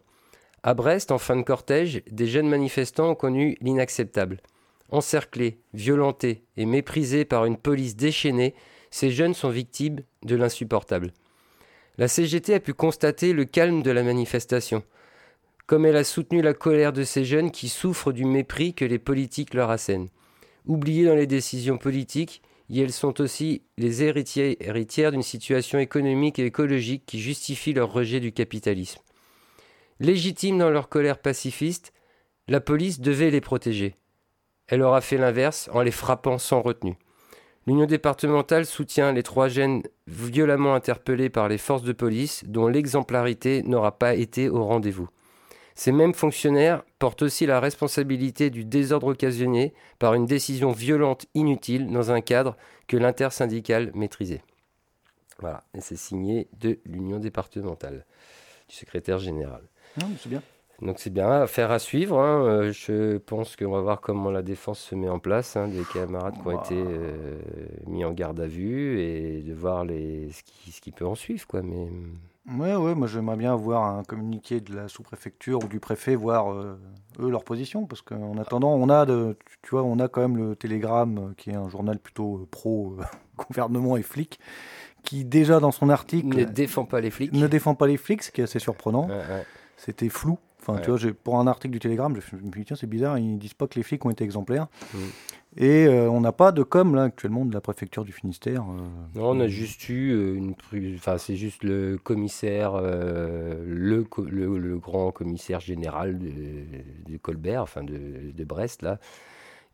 À 0.63 0.73
Brest, 0.73 1.13
en 1.13 1.19
fin 1.19 1.37
de 1.37 1.43
cortège, 1.43 2.03
des 2.11 2.27
jeunes 2.27 2.49
manifestants 2.49 3.11
ont 3.11 3.15
connu 3.15 3.59
l'inacceptable. 3.61 4.41
Encerclés, 4.89 5.61
violentés 5.75 6.45
et 6.57 6.65
méprisés 6.65 7.27
par 7.27 7.45
une 7.45 7.59
police 7.59 7.95
déchaînée, 7.95 8.55
ces 8.91 9.11
jeunes 9.11 9.35
sont 9.35 9.51
victimes 9.51 10.01
de 10.23 10.35
l'insupportable. 10.35 11.13
La 11.99 12.09
CGT 12.09 12.55
a 12.55 12.61
pu 12.61 12.73
constater 12.73 13.35
le 13.35 13.45
calme 13.45 13.83
de 13.83 13.91
la 13.91 14.03
manifestation 14.03 14.83
comme 15.71 15.87
elle 15.87 15.95
a 15.95 16.03
soutenu 16.03 16.43
la 16.43 16.53
colère 16.53 16.93
de 16.93 17.05
ces 17.05 17.25
jeunes 17.25 17.53
qui 17.53 17.69
souffrent 17.69 18.11
du 18.11 18.25
mépris 18.25 18.75
que 18.75 18.85
les 18.85 18.99
politiques 18.99 19.55
leur 19.55 19.71
assènent. 19.71 20.09
Oubliées 20.67 21.05
dans 21.05 21.15
les 21.15 21.29
décisions 21.29 21.79
politiques, 21.79 22.43
elles 22.75 22.91
sont 22.91 23.21
aussi 23.21 23.63
les 23.79 24.03
héritières 24.03 25.13
d'une 25.13 25.23
situation 25.23 25.79
économique 25.79 26.41
et 26.41 26.47
écologique 26.47 27.05
qui 27.07 27.21
justifie 27.21 27.73
leur 27.73 27.93
rejet 27.93 28.19
du 28.19 28.33
capitalisme. 28.33 29.01
Légitimes 30.01 30.59
dans 30.59 30.71
leur 30.71 30.89
colère 30.89 31.19
pacifiste, 31.19 31.93
la 32.49 32.61
police 32.61 32.99
devait 32.99 33.31
les 33.31 33.41
protéger. 33.41 33.95
Elle 34.67 34.83
aura 34.83 35.01
fait 35.01 35.19
l'inverse 35.19 35.71
en 35.73 35.83
les 35.83 35.93
frappant 35.93 36.39
sans 36.39 36.63
retenue. 36.63 36.99
L'Union 37.69 37.87
départementale 37.87 38.67
soutient 38.67 39.13
les 39.13 39.23
trois 39.23 39.47
jeunes 39.47 39.85
violemment 40.09 40.75
interpellés 40.75 41.31
par 41.31 41.49
les 41.49 41.59
forces 41.59 41.85
de 41.85 41.93
police 41.93 42.43
dont 42.49 42.67
l'exemplarité 42.67 43.63
n'aura 43.63 43.97
pas 44.01 44.17
été 44.17 44.49
au 44.49 44.65
rendez-vous. 44.65 45.09
Ces 45.81 45.93
mêmes 45.93 46.13
fonctionnaires 46.13 46.83
portent 46.99 47.23
aussi 47.23 47.47
la 47.47 47.59
responsabilité 47.59 48.51
du 48.51 48.67
désordre 48.67 49.07
occasionné 49.07 49.73
par 49.99 50.13
une 50.13 50.27
décision 50.27 50.73
violente 50.73 51.25
inutile 51.33 51.91
dans 51.91 52.11
un 52.11 52.21
cadre 52.21 52.59
que 52.87 52.99
l'intersyndical 52.99 53.91
maîtrisait. 53.95 54.43
Voilà, 55.39 55.65
et 55.73 55.81
c'est 55.81 55.97
signé 55.97 56.49
de 56.61 56.79
l'Union 56.85 57.19
départementale, 57.19 58.05
du 58.69 58.75
secrétaire 58.75 59.19
général. 59.19 59.63
c'est 60.19 60.29
bien. 60.29 60.43
Donc 60.83 60.99
c'est 60.99 61.09
bien, 61.09 61.31
affaire 61.31 61.71
à 61.71 61.79
suivre. 61.79 62.21
Hein. 62.21 62.45
Euh, 62.45 62.73
je 62.73 63.17
pense 63.17 63.57
qu'on 63.57 63.71
va 63.71 63.81
voir 63.81 64.03
comment 64.03 64.31
la 64.31 64.43
défense 64.43 64.81
se 64.81 64.95
met 64.95 65.09
en 65.09 65.19
place, 65.19 65.57
hein, 65.57 65.67
des 65.67 65.85
camarades 65.95 66.35
qui 66.35 66.47
ont 66.47 66.63
été 66.63 66.77
euh, 66.77 67.39
mis 67.87 68.05
en 68.05 68.13
garde 68.13 68.39
à 68.39 68.47
vue 68.47 69.01
et 69.01 69.41
de 69.41 69.55
voir 69.55 69.87
les, 69.87 70.31
ce, 70.31 70.43
qui, 70.43 70.73
ce 70.73 70.83
qui 70.83 70.93
peut 70.93 71.07
en 71.07 71.15
suivre. 71.15 71.47
Quoi. 71.47 71.63
Mais 71.63 71.89
Ouais, 72.57 72.75
ouais, 72.75 72.95
moi 72.95 73.07
j'aimerais 73.07 73.37
bien 73.37 73.55
voir 73.55 73.85
un 73.85 74.03
communiqué 74.03 74.61
de 74.61 74.75
la 74.75 74.89
sous-préfecture 74.89 75.65
ou 75.65 75.69
du 75.69 75.79
préfet, 75.79 76.17
voir 76.17 76.53
euh, 76.53 76.79
eux 77.21 77.31
leur 77.31 77.45
position, 77.45 77.87
parce 77.87 78.03
qu'en 78.03 78.39
attendant, 78.39 78.73
on 78.75 78.89
a, 78.89 79.07
de, 79.07 79.37
tu 79.63 79.71
vois, 79.71 79.85
on 79.85 79.99
a 79.99 80.09
quand 80.09 80.21
même 80.21 80.37
le 80.37 80.57
Télégramme, 80.57 81.19
euh, 81.19 81.35
qui 81.37 81.51
est 81.51 81.55
un 81.55 81.69
journal 81.69 81.99
plutôt 81.99 82.39
euh, 82.39 82.49
pro 82.51 82.97
gouvernement 83.37 83.97
et 83.97 84.03
flic, 84.03 84.41
qui 85.05 85.25
déjà 85.25 85.61
dans 85.61 85.71
son 85.71 85.91
article 85.91 86.37
ne 86.37 86.45
défend 86.45 86.85
pas 86.85 87.01
les 87.01 87.11
flics, 87.11 87.33
ne 87.33 87.47
défend 87.47 87.75
pas 87.75 87.87
les 87.87 87.97
flics, 87.97 88.23
ce 88.23 88.31
qui 88.31 88.41
est 88.41 88.45
assez 88.45 88.59
surprenant. 88.59 89.09
C'était 89.77 90.09
flou. 90.09 90.39
Enfin, 90.61 90.79
tu 90.83 90.91
vois, 90.91 90.99
pour 91.25 91.39
un 91.39 91.47
article 91.47 91.73
du 91.73 91.79
Télégramme, 91.79 92.21
je 92.21 92.37
me 92.37 92.53
suis 92.53 92.61
dit 92.61 92.65
tiens, 92.67 92.77
c'est 92.77 92.87
bizarre, 92.87 93.17
ils 93.17 93.39
disent 93.39 93.55
pas 93.55 93.67
que 93.67 93.77
les 93.77 93.83
flics 93.83 94.05
ont 94.05 94.11
été 94.11 94.25
exemplaires. 94.25 94.67
Mm. 94.93 94.99
Et 95.57 95.87
euh, 95.87 96.09
on 96.09 96.21
n'a 96.21 96.31
pas 96.31 96.53
de 96.53 96.63
com 96.63 96.95
là 96.95 97.05
actuellement 97.05 97.45
de 97.45 97.53
la 97.53 97.61
préfecture 97.61 98.05
du 98.05 98.13
Finistère. 98.13 98.63
Euh. 98.63 99.19
Non, 99.19 99.31
on 99.31 99.41
a 99.41 99.49
juste 99.49 99.89
eu 99.89 100.13
euh, 100.13 100.35
une. 100.37 100.55
Enfin, 100.95 101.19
c'est 101.19 101.35
juste 101.35 101.65
le 101.65 101.99
commissaire, 101.99 102.81
le, 102.81 104.07
le, 104.29 104.79
grand 104.79 105.11
commissaire 105.11 105.59
général 105.59 106.19
de, 106.19 107.17
Colbert, 107.17 107.63
enfin 107.63 107.83
de, 107.83 108.31
de, 108.33 108.45
Brest 108.45 108.83
là, 108.83 109.01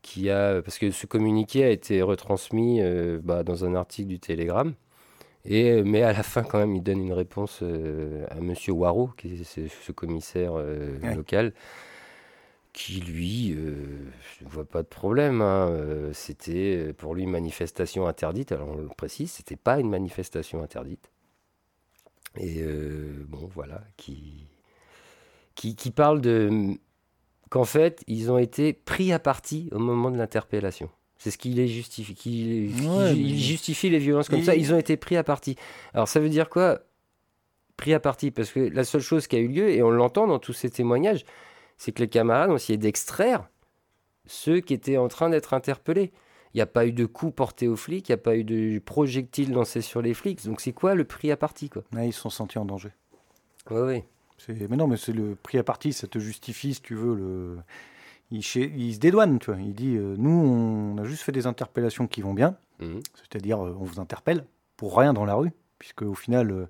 qui 0.01 0.31
a. 0.31 0.63
Parce 0.63 0.79
que 0.79 0.91
ce 0.91 1.07
communiqué 1.07 1.65
a 1.65 1.71
été 1.71 2.01
retransmis 2.01 2.81
bah, 3.23 3.43
dans 3.43 3.67
un 3.67 3.75
article 3.75 4.09
du 4.09 4.19
Télégramme. 4.19 4.75
Et, 5.45 5.83
mais 5.83 6.03
à 6.03 6.13
la 6.13 6.23
fin, 6.23 6.43
quand 6.43 6.59
même, 6.59 6.75
il 6.75 6.83
donne 6.83 7.01
une 7.01 7.13
réponse 7.13 7.63
à 8.31 8.41
Monsieur 8.41 8.73
Waro, 8.73 9.11
qui 9.17 9.35
est 9.35 9.45
ce, 9.45 9.93
commissaire 9.93 10.55
local 11.15 11.53
qui 12.77 13.01
lui 13.01 13.55
euh, 13.57 13.75
ne 14.43 14.49
voit 14.49 14.67
pas 14.67 14.83
de 14.83 14.87
problème. 14.87 15.41
Hein. 15.41 15.71
Euh, 15.71 16.13
c'était 16.13 16.93
pour 16.93 17.15
lui 17.15 17.23
une 17.23 17.31
manifestation 17.31 18.07
interdite. 18.07 18.53
Alors 18.53 18.69
on 18.69 18.77
le 18.77 18.89
précise, 18.89 19.33
c'était 19.33 19.57
pas 19.57 19.81
une 19.81 19.89
manifestation 19.89 20.63
interdite. 20.63 21.11
Et 22.39 22.59
euh, 22.61 23.25
bon, 23.29 23.49
voilà, 23.55 23.83
qui, 23.97 24.47
qui, 25.55 25.75
qui 25.75 25.91
parle 25.91 26.21
de 26.21 26.75
qu'en 27.49 27.65
fait 27.65 28.05
ils 28.09 28.31
ont 28.31 28.37
été 28.37 28.75
pris 28.75 29.11
à 29.11 29.19
partie 29.19 29.71
au 29.73 29.79
moment 29.79 30.11
de 30.11 30.19
l'interpellation. 30.19 30.91
C'est 31.17 31.31
ce 31.31 31.39
qui 31.39 31.49
les 31.55 31.69
justifie. 31.69 32.15
Qui, 32.15 32.67
il 32.67 33.41
justifie 33.41 33.89
les 33.89 33.99
violences 33.99 34.29
comme 34.29 34.43
ça. 34.43 34.55
Ils 34.55 34.75
ont 34.75 34.79
été 34.79 34.99
pris 34.99 35.17
à 35.17 35.25
partie. 35.25 35.57
Alors 35.95 36.09
ça 36.09 36.21
veut 36.21 36.29
dire 36.29 36.51
quoi 36.51 36.81
Pris 37.79 37.95
à 37.95 38.01
partie? 38.01 38.31
Parce 38.31 38.51
que 38.51 38.61
la 38.61 38.85
seule 38.85 39.01
chose 39.01 39.27
qui 39.27 39.37
a 39.37 39.39
eu 39.39 39.49
lieu, 39.49 39.71
et 39.71 39.83
on 39.83 39.91
l'entend 39.91 40.27
dans 40.27 40.39
tous 40.39 40.53
ces 40.53 40.69
témoignages, 40.69 41.25
c'est 41.77 41.93
que 41.93 42.03
les 42.03 42.09
camarades 42.09 42.51
ont 42.51 42.57
essayé 42.57 42.79
d'extraire 42.79 43.49
ceux 44.27 44.61
qui 44.61 44.75
étaient 44.75 44.97
en 44.97 45.09
train 45.09 45.31
d'être 45.31 45.55
interpellés. 45.55 46.13
Il 46.55 46.59
n'y 46.59 46.63
a 46.63 46.67
pas 46.67 46.87
eu 46.87 46.93
de 46.93 47.05
coups 47.05 47.35
portés 47.35 47.69
aux 47.69 47.77
flics, 47.77 48.09
il 48.09 48.13
n'y 48.13 48.15
a 48.15 48.19
pas 48.19 48.37
eu 48.37 48.45
de 48.45 48.79
projectiles 48.79 49.53
lancés 49.53 49.83
sur 49.83 50.01
les 50.01 50.15
flics. 50.15 50.45
Donc 50.47 50.61
c'est 50.61 50.73
quoi 50.73 50.95
le 50.95 51.05
prix 51.05 51.31
à 51.31 51.37
partie 51.37 51.69
quoi? 51.69 51.83
Ils 51.93 52.13
se 52.13 52.21
sont 52.21 52.31
sentis 52.31 52.59
en 52.59 52.65
danger. 52.65 52.91
Oui, 53.71 53.81
oui. 53.81 54.03
Mais 54.69 54.77
non, 54.77 54.87
mais 54.87 54.97
c'est 54.97 55.13
le 55.13 55.35
prix 55.35 55.59
à 55.59 55.65
partie, 55.65 55.93
ça 55.93 56.07
te 56.07 56.19
justifie, 56.19 56.75
si 56.75 56.83
tu 56.83 56.95
veux, 56.95 57.15
le... 57.15 57.59
il, 58.31 58.43
se 58.43 58.99
dédouane, 58.99 59.39
tu 59.39 59.51
vois. 59.51 59.61
Il 59.61 59.75
dit, 59.75 59.97
euh, 59.97 60.15
nous, 60.19 60.31
on 60.31 60.99
a 60.99 61.05
juste 61.05 61.23
fait 61.23 61.33
des 61.33 61.47
interpellations 61.47 62.07
qui 62.07 62.21
vont 62.21 62.35
bien, 62.35 62.57
mhm. 62.81 63.01
c'est-à-dire, 63.15 63.65
euh, 63.65 63.77
on 63.81 63.85
vous 63.85 63.99
interpelle 63.99 64.45
pour 64.77 64.97
rien 64.97 65.15
dans 65.15 65.25
la 65.25 65.35
rue, 65.35 65.53
puisque 65.79 66.03
au 66.03 66.15
final... 66.15 66.51
Euh, 66.51 66.67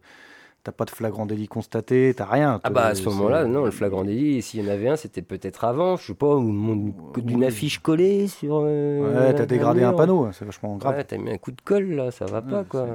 T'as 0.67 0.73
pas 0.73 0.85
de 0.85 0.91
flagrant 0.91 1.27
délit 1.27 1.47
constaté, 1.47 2.12
t'as 2.17 2.25
rien. 2.25 2.61
Ah 2.64 2.71
bah 2.71 2.87
à 2.87 2.97
ce 2.97 3.05
moment-là, 3.05 3.45
non, 3.45 3.67
le 3.67 3.71
flagrant 3.71 4.03
délit, 4.03 4.43
s'il 4.43 4.64
y 4.64 4.69
en 4.69 4.73
avait 4.73 4.89
un, 4.89 4.97
c'était 4.97 5.23
peut-être 5.23 5.62
avant, 5.62 5.97
je 5.97 6.09
sais 6.09 6.14
pas, 6.14 6.41
d'une 7.19 7.45
affiche 7.45 7.79
collée 7.79 8.27
sur. 8.27 8.64
Euh, 8.64 9.29
ouais, 9.29 9.35
t'as 9.37 9.47
dégradé 9.47 9.85
un 9.85 9.93
panneau, 9.93 10.29
c'est 10.33 10.45
vachement 10.45 10.75
grave. 10.75 10.97
Ouais, 10.97 11.05
t'as 11.05 11.19
mis 11.19 11.31
un 11.31 11.39
coup 11.39 11.53
de 11.53 11.61
colle 11.61 11.93
là, 11.93 12.11
ça 12.11 12.27
va 12.27 12.43
pas 12.43 12.64
quoi. 12.64 12.89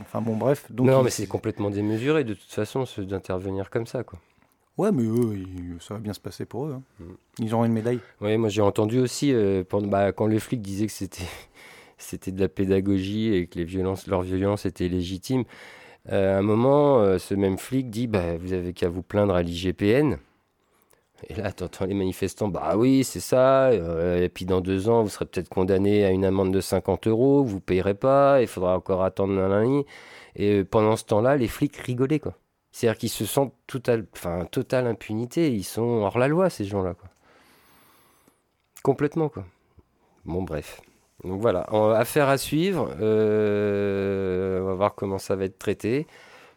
Enfin 0.00 0.20
bon, 0.20 0.36
bref. 0.36 0.70
Donc, 0.70 0.86
non, 0.86 1.02
mais 1.02 1.10
c'est 1.10 1.26
complètement 1.26 1.68
démesuré 1.68 2.22
de 2.22 2.34
toute 2.34 2.52
façon 2.52 2.84
d'intervenir 2.98 3.68
comme 3.68 3.88
ça 3.88 4.04
quoi. 4.04 4.20
Ouais, 4.78 4.92
mais 4.92 5.02
eux, 5.02 5.44
ça 5.80 5.94
va 5.94 6.00
bien 6.00 6.12
se 6.12 6.20
passer 6.20 6.44
pour 6.44 6.66
eux. 6.66 6.76
Hein. 6.76 6.82
Mm. 7.00 7.04
Ils 7.40 7.54
auront 7.54 7.64
une 7.64 7.72
médaille. 7.72 7.98
Oui, 8.20 8.36
moi 8.36 8.50
j'ai 8.50 8.62
entendu 8.62 9.00
aussi, 9.00 9.32
euh, 9.34 9.64
bah, 9.82 10.12
quand 10.12 10.28
les 10.28 10.38
flics 10.38 10.62
disaient 10.62 10.86
que 10.86 10.92
c'était 10.92 11.24
c'était 11.98 12.30
de 12.30 12.40
la 12.40 12.48
pédagogie 12.48 13.34
et 13.34 13.48
que 13.48 13.58
les 13.58 13.64
violences, 13.64 14.06
leur 14.06 14.22
violence 14.22 14.64
était 14.64 14.86
légitime. 14.86 15.42
Euh, 16.12 16.36
à 16.36 16.38
un 16.38 16.42
moment, 16.42 17.00
euh, 17.00 17.18
ce 17.18 17.34
même 17.34 17.58
flic 17.58 17.90
dit 17.90 18.06
bah, 18.06 18.36
Vous 18.38 18.52
avez 18.52 18.72
qu'à 18.72 18.88
vous 18.88 19.02
plaindre 19.02 19.34
à 19.34 19.42
l'IGPN. 19.42 20.18
Et 21.28 21.34
là, 21.34 21.50
entends 21.62 21.86
les 21.86 21.94
manifestants 21.94 22.48
Bah 22.48 22.76
oui, 22.76 23.02
c'est 23.02 23.20
ça. 23.20 23.68
Euh, 23.68 24.22
et 24.22 24.28
puis 24.28 24.44
dans 24.44 24.60
deux 24.60 24.88
ans, 24.88 25.02
vous 25.02 25.08
serez 25.08 25.24
peut-être 25.24 25.48
condamné 25.48 26.04
à 26.04 26.10
une 26.10 26.24
amende 26.24 26.52
de 26.52 26.60
50 26.60 27.06
euros. 27.06 27.42
Vous 27.42 27.56
ne 27.56 27.60
payerez 27.60 27.94
pas. 27.94 28.40
Il 28.42 28.46
faudra 28.46 28.76
encore 28.76 29.02
attendre 29.02 29.38
un 29.40 29.82
Et 30.36 30.64
pendant 30.64 30.96
ce 30.96 31.04
temps-là, 31.04 31.36
les 31.36 31.48
flics 31.48 31.76
rigolaient. 31.76 32.20
quoi. 32.20 32.34
C'est-à-dire 32.70 32.98
qu'ils 32.98 33.08
se 33.10 33.24
sentent 33.24 33.54
total, 33.66 34.06
enfin, 34.12 34.44
totale 34.44 34.86
impunité. 34.86 35.50
Ils 35.50 35.64
sont 35.64 36.02
hors 36.02 36.18
la 36.18 36.28
loi, 36.28 36.50
ces 36.50 36.66
gens-là. 36.66 36.94
Complètement. 38.82 39.28
quoi. 39.30 39.44
Bon, 40.26 40.42
bref. 40.42 40.82
Donc 41.24 41.40
voilà, 41.40 41.66
affaire 41.96 42.28
à 42.28 42.38
suivre. 42.38 42.90
Euh, 43.00 44.60
on 44.60 44.66
va 44.66 44.74
voir 44.74 44.94
comment 44.94 45.18
ça 45.18 45.36
va 45.36 45.44
être 45.44 45.58
traité. 45.58 46.06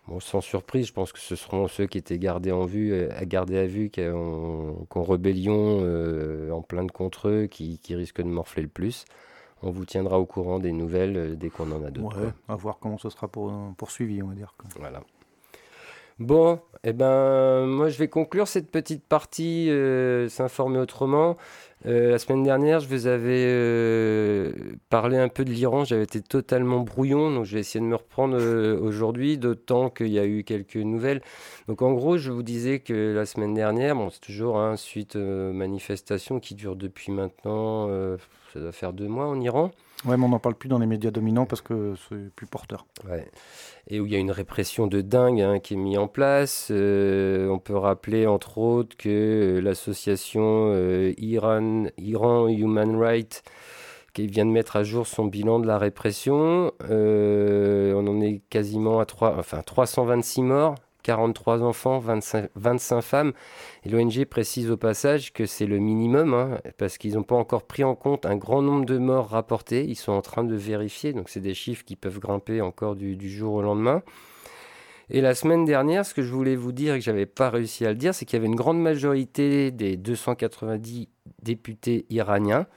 Bon, 0.08 0.20
sans 0.20 0.42
surprise, 0.42 0.88
je 0.88 0.94
pense 0.94 1.12
que 1.12 1.20
ce 1.20 1.36
seront 1.36 1.68
ceux 1.68 1.86
qui 1.86 1.98
étaient 1.98 2.18
gardés 2.18 2.52
en 2.52 2.66
vue, 2.66 2.92
euh, 2.94 3.10
à 3.16 3.26
garder 3.26 3.58
à 3.58 3.68
vue, 3.68 3.90
qui 3.90 4.02
ont, 4.02 4.88
rébellion 4.96 5.80
euh, 5.84 6.52
en 6.52 6.62
plainte 6.62 6.92
contre 6.92 7.30
eux, 7.30 7.46
qui, 7.46 7.80
risquent 7.90 8.22
de 8.22 8.28
morfler 8.28 8.64
le 8.64 8.70
plus. 8.70 9.06
On 9.62 9.72
vous 9.72 9.86
tiendra 9.86 10.20
au 10.20 10.26
courant 10.26 10.60
des 10.60 10.72
nouvelles 10.72 11.38
dès 11.38 11.50
qu'on 11.50 11.72
en 11.72 11.84
a 11.84 11.92
d'autres. 11.92 12.20
Ouais, 12.20 12.32
à 12.48 12.56
voir 12.56 12.80
comment 12.80 12.98
ce 12.98 13.10
sera 13.10 13.28
pour, 13.28 13.54
poursuivi, 13.78 14.24
on 14.24 14.28
va 14.28 14.34
dire. 14.34 14.56
Voilà. 14.80 15.02
Bon, 16.20 16.60
eh 16.84 16.92
ben, 16.92 17.66
moi 17.66 17.88
je 17.88 17.98
vais 17.98 18.10
conclure 18.10 18.46
cette 18.46 18.70
petite 18.70 19.06
partie, 19.06 19.70
euh, 19.70 20.28
s'informer 20.28 20.78
autrement. 20.78 21.38
Euh, 21.86 22.12
la 22.12 22.20
semaine 22.20 22.44
dernière, 22.44 22.82
je 22.82 22.88
vous 22.90 23.08
avais 23.08 23.46
euh, 23.48 24.52
parlé 24.90 25.18
un 25.18 25.30
peu 25.30 25.46
de 25.46 25.50
l'Iran, 25.50 25.86
j'avais 25.86 26.04
été 26.04 26.22
totalement 26.22 26.82
brouillon, 26.82 27.32
donc 27.32 27.46
je 27.46 27.58
vais 27.58 27.64
de 27.64 27.86
me 27.86 27.96
reprendre 27.96 28.38
aujourd'hui, 28.82 29.38
d'autant 29.38 29.90
qu'il 29.90 30.10
y 30.10 30.20
a 30.20 30.26
eu 30.26 30.44
quelques 30.44 30.76
nouvelles. 30.76 31.22
Donc 31.68 31.82
en 31.82 31.94
gros, 31.94 32.18
je 32.18 32.32
vous 32.32 32.44
disais 32.44 32.80
que 32.80 33.14
la 33.16 33.26
semaine 33.26 33.54
dernière, 33.54 33.96
c'est 34.12 34.20
toujours 34.20 34.60
hein, 34.60 34.76
suite 34.76 35.16
manifestation 35.16 36.42
qui 36.42 36.54
dure 36.54 36.76
depuis 36.76 37.14
maintenant, 37.14 37.88
ça 38.54 38.60
doit 38.60 38.74
faire 38.74 38.92
deux 38.92 39.08
mois 39.08 39.28
en 39.28 39.40
Iran. 39.40 39.72
Ouais, 40.06 40.16
mais 40.16 40.24
on 40.24 40.30
n'en 40.30 40.40
parle 40.40 40.56
plus 40.56 40.70
dans 40.70 40.80
les 40.80 40.86
médias 40.86 41.12
dominants 41.12 41.46
parce 41.46 41.62
que 41.62 41.94
c'est 42.08 42.34
plus 42.34 42.48
porteur. 42.48 42.86
Ouais. 43.10 43.30
Et 43.88 44.00
où 44.00 44.06
il 44.06 44.14
y 44.14 44.16
a 44.16 44.20
une 44.20 44.32
répression 44.32 44.88
de 44.88 45.02
dingue 45.02 45.42
hein, 45.42 45.60
qui 45.60 45.74
est 45.74 45.78
mise 45.78 45.98
en 45.98 46.08
place. 46.08 46.70
Euh, 46.72 47.50
on 47.50 47.60
peut 47.60 47.76
rappeler 47.76 48.26
entre 48.26 48.60
autres 48.60 48.96
que 48.96 49.60
l'association 49.62 50.72
euh, 50.74 51.14
Iran, 51.18 51.88
Iran 51.98 52.48
Human 52.48 52.96
Rights 52.96 53.44
qui 54.14 54.28
vient 54.28 54.46
de 54.46 54.52
mettre 54.52 54.78
à 54.78 54.84
jour 54.84 55.06
son 55.06 55.26
bilan 55.26 55.60
de 55.60 55.68
la 55.68 55.78
répression. 55.78 56.72
Euh, 56.90 57.94
on 57.94 58.08
en 58.08 58.22
est 58.22 58.42
quasiment 58.50 59.00
à 59.00 59.06
3, 59.06 59.36
enfin, 59.38 59.62
326 59.62 60.42
morts, 60.44 60.76
43 61.10 61.64
enfants, 61.64 61.98
25, 61.98 62.52
25 62.56 63.02
femmes. 63.02 63.34
Et 63.84 63.90
l'ONG 63.90 64.26
précise 64.26 64.70
au 64.70 64.78
passage 64.78 65.34
que 65.34 65.48
c'est 65.48 65.66
le 65.66 65.80
minimum, 65.80 66.36
hein, 66.36 66.60
parce 66.78 67.00
qu'ils 67.00 67.16
n'ont 67.16 67.24
pas 67.24 67.36
encore 67.36 67.64
pris 67.64 67.84
en 67.84 67.96
compte 67.96 68.28
un 68.28 68.36
grand 68.36 68.62
nombre 68.62 68.86
de 68.86 69.00
morts 69.00 69.30
rapportés. 69.30 69.86
Ils 69.86 69.96
sont 69.96 70.12
en 70.12 70.22
train 70.22 70.44
de 70.44 70.56
vérifier, 70.56 71.14
donc 71.14 71.30
c'est 71.30 71.40
des 71.40 71.56
chiffres 71.56 71.84
qui 71.84 71.96
peuvent 71.96 72.20
grimper 72.20 72.62
encore 72.62 72.96
du, 72.96 73.16
du, 73.16 73.28
jour 73.28 73.56
au 73.56 73.64
lendemain. 73.64 74.04
Et 75.10 75.22
la 75.22 75.34
semaine 75.34 75.66
dernière, 75.66 76.06
ce 76.06 76.14
que 76.14 76.22
je 76.22 76.32
voulais 76.32 76.56
vous 76.56 76.72
dire 76.72 76.94
et 76.94 77.00
que 77.00 77.06
j'avais 77.06 77.26
pas 77.26 77.50
réussi 77.50 77.88
à 77.88 77.90
le 77.90 77.96
dire, 77.96 78.14
c'est 78.14 78.26
qu'il 78.26 78.38
y 78.38 78.40
avait 78.42 78.46
une 78.46 78.56
grande 78.56 78.80
majorité 78.80 79.72
des 79.72 79.98
290 79.98 81.10
députés 81.42 82.06
iraniens 82.12 82.68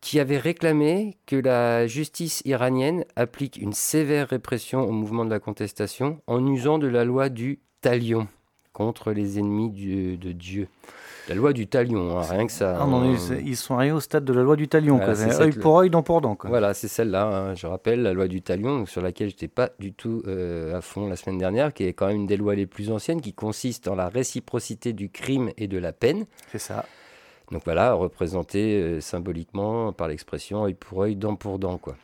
qui 0.00 0.18
avaient 0.18 0.38
réclamé 0.38 1.16
que 1.26 1.36
la 1.36 1.86
justice 1.86 2.42
iranienne 2.44 3.04
applique 3.16 3.56
une 3.56 3.72
sévère 3.72 4.28
répression 4.28 4.80
au 4.80 4.92
mouvement 4.92 5.24
de 5.24 5.30
la 5.30 5.40
contestation 5.40 6.20
en 6.26 6.46
usant 6.46 6.78
de 6.78 6.86
la 6.86 7.04
loi 7.04 7.28
du 7.28 7.60
talion 7.80 8.26
contre 8.72 9.12
les 9.12 9.38
ennemis 9.38 9.70
de 9.70 10.32
Dieu. 10.32 10.68
La 11.28 11.36
loi 11.36 11.52
du 11.52 11.66
talion, 11.68 12.18
hein, 12.18 12.22
rien 12.28 12.46
que 12.46 12.52
ça. 12.52 12.76
Ah 12.80 12.86
non, 12.86 13.14
ils 13.44 13.56
sont 13.56 13.76
arrivés 13.76 13.92
au 13.92 14.00
stade 14.00 14.24
de 14.24 14.32
la 14.32 14.42
loi 14.42 14.56
du 14.56 14.66
talion, 14.66 14.96
voilà, 14.96 15.40
œil 15.40 15.52
pour 15.52 15.78
œil, 15.78 15.88
dent 15.88 16.02
pour 16.02 16.20
dent. 16.20 16.34
Quoi. 16.34 16.50
Voilà, 16.50 16.74
c'est 16.74 16.88
celle-là, 16.88 17.24
hein, 17.24 17.54
je 17.54 17.68
rappelle, 17.68 18.02
la 18.02 18.12
loi 18.12 18.26
du 18.26 18.42
talion, 18.42 18.84
sur 18.86 19.00
laquelle 19.00 19.28
je 19.28 19.34
n'étais 19.34 19.46
pas 19.46 19.70
du 19.78 19.92
tout 19.92 20.22
euh, 20.26 20.76
à 20.76 20.80
fond 20.80 21.08
la 21.08 21.14
semaine 21.14 21.38
dernière, 21.38 21.72
qui 21.72 21.84
est 21.84 21.92
quand 21.92 22.08
même 22.08 22.16
une 22.16 22.26
des 22.26 22.36
lois 22.36 22.56
les 22.56 22.66
plus 22.66 22.90
anciennes, 22.90 23.20
qui 23.20 23.32
consiste 23.32 23.86
en 23.86 23.94
la 23.94 24.08
réciprocité 24.08 24.92
du 24.92 25.08
crime 25.08 25.50
et 25.56 25.68
de 25.68 25.78
la 25.78 25.92
peine. 25.92 26.26
C'est 26.50 26.58
ça. 26.58 26.84
Donc 27.50 27.62
voilà, 27.64 27.94
représenté 27.94 28.80
euh, 28.80 29.00
symboliquement 29.00 29.92
par 29.92 30.08
l'expression 30.08 30.64
œil 30.64 30.74
pour 30.74 31.02
œil, 31.02 31.16
dent 31.16 31.34
pour 31.34 31.58
dent. 31.58 31.78
Quoi. 31.78 31.96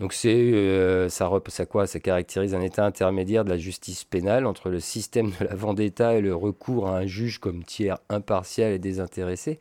Donc 0.00 0.12
c'est 0.12 0.34
euh, 0.34 1.08
ça, 1.08 1.30
quoi 1.68 1.86
Ça 1.86 2.00
caractérise 2.00 2.54
un 2.54 2.62
état 2.62 2.84
intermédiaire 2.86 3.44
de 3.44 3.50
la 3.50 3.58
justice 3.58 4.04
pénale 4.04 4.46
entre 4.46 4.70
le 4.70 4.80
système 4.80 5.30
de 5.40 5.44
la 5.44 5.54
vendetta 5.54 6.14
et 6.14 6.20
le 6.20 6.34
recours 6.34 6.88
à 6.88 6.98
un 6.98 7.06
juge 7.06 7.38
comme 7.38 7.64
tiers 7.64 7.98
impartial 8.08 8.72
et 8.72 8.78
désintéressé. 8.78 9.58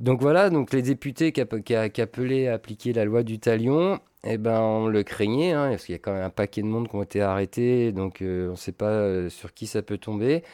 Donc 0.00 0.20
voilà, 0.22 0.48
donc 0.50 0.72
les 0.72 0.82
députés 0.82 1.32
qui, 1.32 1.40
appelaient 1.40 2.46
à 2.48 2.54
appliquer 2.54 2.92
la 2.92 3.04
loi 3.04 3.24
du 3.24 3.40
talion, 3.40 3.98
eh 4.24 4.38
ben 4.38 4.60
on 4.60 4.86
le 4.86 5.02
craignait, 5.02 5.52
hein, 5.52 5.70
parce 5.70 5.86
qu'il 5.86 5.92
y 5.92 5.96
a 5.96 5.98
quand 5.98 6.12
même 6.12 6.22
un 6.22 6.30
paquet 6.30 6.62
de 6.62 6.68
monde 6.68 6.88
qui 6.88 6.94
ont 6.94 7.02
été 7.02 7.20
arrêtés, 7.20 7.90
donc 7.90 8.22
euh, 8.22 8.48
on 8.48 8.52
ne 8.52 8.56
sait 8.56 8.72
pas 8.72 8.90
euh, 8.90 9.28
sur 9.28 9.52
qui 9.54 9.66
ça 9.66 9.82
peut 9.82 9.98
tomber. 9.98 10.44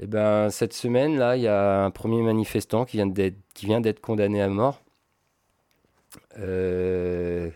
Eh 0.00 0.06
ben, 0.06 0.50
cette 0.50 0.72
semaine, 0.72 1.18
là, 1.18 1.36
il 1.36 1.42
y 1.42 1.48
a 1.48 1.84
un 1.84 1.90
premier 1.90 2.22
manifestant 2.22 2.84
qui 2.84 2.96
vient 2.96 3.06
d'être, 3.80 4.00
condamné 4.00 4.42
à 4.42 4.48
mort. 4.48 4.82
Euh, 6.38 7.50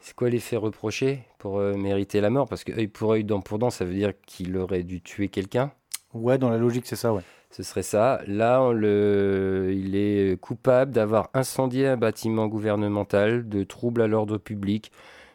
c'est 0.00 0.14
quoi 0.14 0.30
l'effet 0.30 0.56
reproché 0.56 1.24
pour 1.38 1.58
euh, 1.58 1.74
mériter 1.74 2.20
la 2.20 2.30
mort? 2.30 2.48
Parce 2.48 2.64
que 2.64 2.72
œil 2.72 2.88
pour 2.88 3.12
œil, 3.12 3.24
dent 3.24 3.40
pour 3.40 3.58
dent, 3.58 3.70
ça 3.70 3.84
veut 3.84 3.94
dire 3.94 4.12
qu'il 4.26 4.56
aurait 4.56 4.82
dû 4.82 5.00
tuer 5.02 5.28
quelqu'un. 5.28 5.72
Ouais, 6.14 6.38
dans 6.38 6.50
la 6.50 6.58
logique, 6.58 6.86
c'est 6.86 6.96
ça, 6.96 7.12
ouais. 7.12 7.22
Ce 7.52 7.62
serait 7.62 7.82
ça. 7.82 8.20
Là, 8.26 8.72
il 8.72 9.94
est 9.94 10.40
coupable 10.40 10.90
d'avoir 10.90 11.28
incendié 11.34 11.86
un 11.86 11.98
bâtiment 11.98 12.48
gouvernemental, 12.48 13.46
de 13.46 13.62
troubles 13.62 14.00
à 14.00 14.06
l'ordre 14.08 14.38
public, 14.38 14.90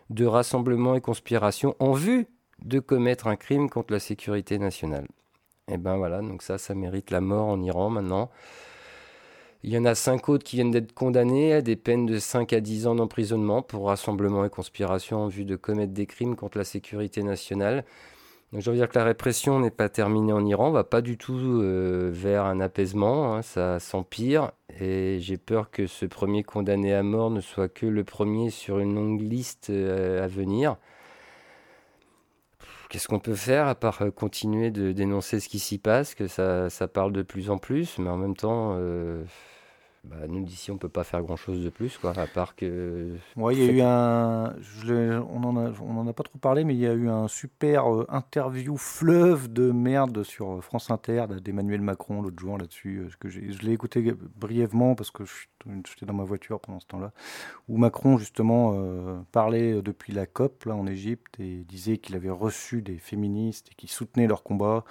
de 0.10 0.26
rassemblement 0.26 0.96
et 0.96 1.02
conspiration 1.02 1.76
en 1.80 1.92
vue 1.92 2.28
de 2.66 2.80
commettre 2.80 3.28
un 3.28 3.36
crime 3.36 3.70
contre 3.70 3.94
la 3.94 4.00
sécurité 4.00 4.58
nationale. 4.58 5.06
Et 5.70 5.74
eh 5.74 5.78
ben 5.78 5.98
voilà, 5.98 6.22
donc 6.22 6.42
ça, 6.42 6.58
ça 6.58 6.74
mérite 6.74 7.12
la 7.12 7.22
mort 7.22 7.48
en 7.48 7.62
Iran 7.62 7.90
maintenant. 7.90 8.32
Il 9.64 9.72
y 9.72 9.78
en 9.78 9.86
a 9.86 9.96
cinq 9.96 10.30
autres 10.30 10.44
qui 10.44 10.56
viennent 10.56 10.72
d'être 10.72 10.94
condamnés 10.94 11.54
à 11.54 11.62
des 11.62 11.76
peines 11.76 12.06
de 12.06 12.20
5 12.20 12.54
à 12.54 12.62
10 12.62 12.88
ans 12.88 12.96
d'emprisonnement 12.96 13.62
pour 13.62 13.88
rassemblement 13.88 14.46
et 14.46 14.50
conspiration 14.50 15.20
en 15.20 15.28
vue 15.28 15.46
de 15.46 15.56
commettre 15.56 15.94
des 15.94 16.06
crimes 16.06 16.36
contre 16.36 16.58
la 16.58 16.64
sécurité 16.64 17.22
nationale. 17.22 17.84
Donc 18.54 18.62
je 18.62 18.72
veux 18.72 18.78
dire 18.78 18.88
que 18.88 18.98
la 18.98 19.04
répression 19.04 19.60
n'est 19.60 19.72
pas 19.72 19.90
terminée 19.90 20.32
en 20.32 20.46
Iran, 20.46 20.70
on 20.70 20.72
va 20.72 20.86
pas 20.86 21.02
du 21.02 21.18
tout 21.18 21.38
euh, 21.38 22.10
vers 22.14 22.46
un 22.46 22.62
apaisement, 22.62 23.36
hein, 23.36 23.42
ça 23.42 23.80
s'empire. 23.80 24.52
Et 24.80 25.20
j'ai 25.20 25.38
peur 25.38 25.70
que 25.70 25.86
ce 25.86 26.06
premier 26.06 26.44
condamné 26.44 26.94
à 26.94 27.04
mort 27.04 27.30
ne 27.30 27.42
soit 27.42 27.68
que 27.68 27.86
le 27.86 28.06
premier 28.06 28.50
sur 28.50 28.80
une 28.80 28.96
longue 28.96 29.22
liste 29.22 29.70
euh, 29.70 30.24
à 30.24 30.28
venir. 30.28 30.78
Qu'est-ce 32.90 33.10
qu'on 33.10 33.20
peut 33.20 33.36
faire 33.36 33.68
à 33.68 33.76
part 33.76 34.02
euh, 34.02 34.12
continuer 34.12 34.72
de 34.72 34.94
dénoncer 34.94 35.42
ce 35.42 35.50
qui 35.50 35.60
s'y 35.60 35.78
passe, 35.78 36.16
que 36.16 36.28
ça, 36.28 36.70
parle 36.88 37.12
de 37.12 37.24
plus 37.24 37.50
en 37.50 37.58
plus, 37.58 37.98
mais 38.00 38.10
en 38.10 38.18
même 38.18 38.36
temps, 38.36 38.78
bah, 40.04 40.28
nous 40.28 40.44
d'ici, 40.44 40.72
on 40.72 40.78
peut 40.78 40.90
pas 40.90 41.04
faire 41.04 41.22
grand-chose 41.22 41.64
de 41.64 41.70
plus, 41.70 41.98
quoi, 41.98 42.12
à 42.18 42.28
part 42.28 42.56
que... 42.56 43.16
Ouais, 43.36 43.56
il 43.56 43.64
y 43.64 43.70
a 43.70 43.72
eu 43.72 43.82
un... 43.82 44.56
Je 44.62 45.20
on 45.20 45.40
n'en 45.40 45.58
a, 45.58 45.72
on 45.82 45.98
en 45.98 46.08
a 46.08 46.14
pas 46.14 46.24
trop 46.24 46.38
parlé, 46.38 46.64
mais 46.64 46.76
il 46.76 46.80
y 46.80 46.88
a 46.88 46.94
eu 46.94 47.10
un 47.10 47.28
super 47.28 47.94
euh, 47.94 48.06
interview 48.10 48.78
fleuve 48.78 49.52
de 49.52 49.72
merde 49.72 50.24
sur 50.24 50.64
France 50.64 50.92
Inter 50.92 51.26
d'Emmanuel 51.44 51.82
Macron 51.82 52.22
l'autre 52.22 52.40
jour 52.40 52.58
là-dessus. 52.58 53.08
que 53.20 53.30
je 53.30 53.40
l'ai 53.40 53.74
écouté 53.74 54.14
brièvement 54.36 54.96
parce 54.96 55.12
que 55.12 55.24
j'étais 55.26 56.06
dans 56.06 56.14
ma 56.14 56.24
voiture 56.24 56.60
pendant 56.60 56.80
ce 56.80 56.88
temps-là, 56.88 57.12
où 57.68 57.78
Macron 57.78 58.18
justement 58.18 58.74
euh, 58.76 59.20
parlait 59.32 59.82
depuis 59.82 60.14
la 60.14 60.26
COP 60.26 60.66
là, 60.66 60.76
en 60.76 60.88
Égypte 60.88 61.40
et 61.40 61.66
disait 61.68 61.98
qu'il 61.98 62.16
avait 62.16 62.30
reçu 62.30 62.82
des 62.82 62.98
féministes 62.98 63.70
et 63.72 63.76
qu'il 63.76 63.90
soutenait 63.90 64.28
leur 64.28 64.44
combat. 64.44 64.86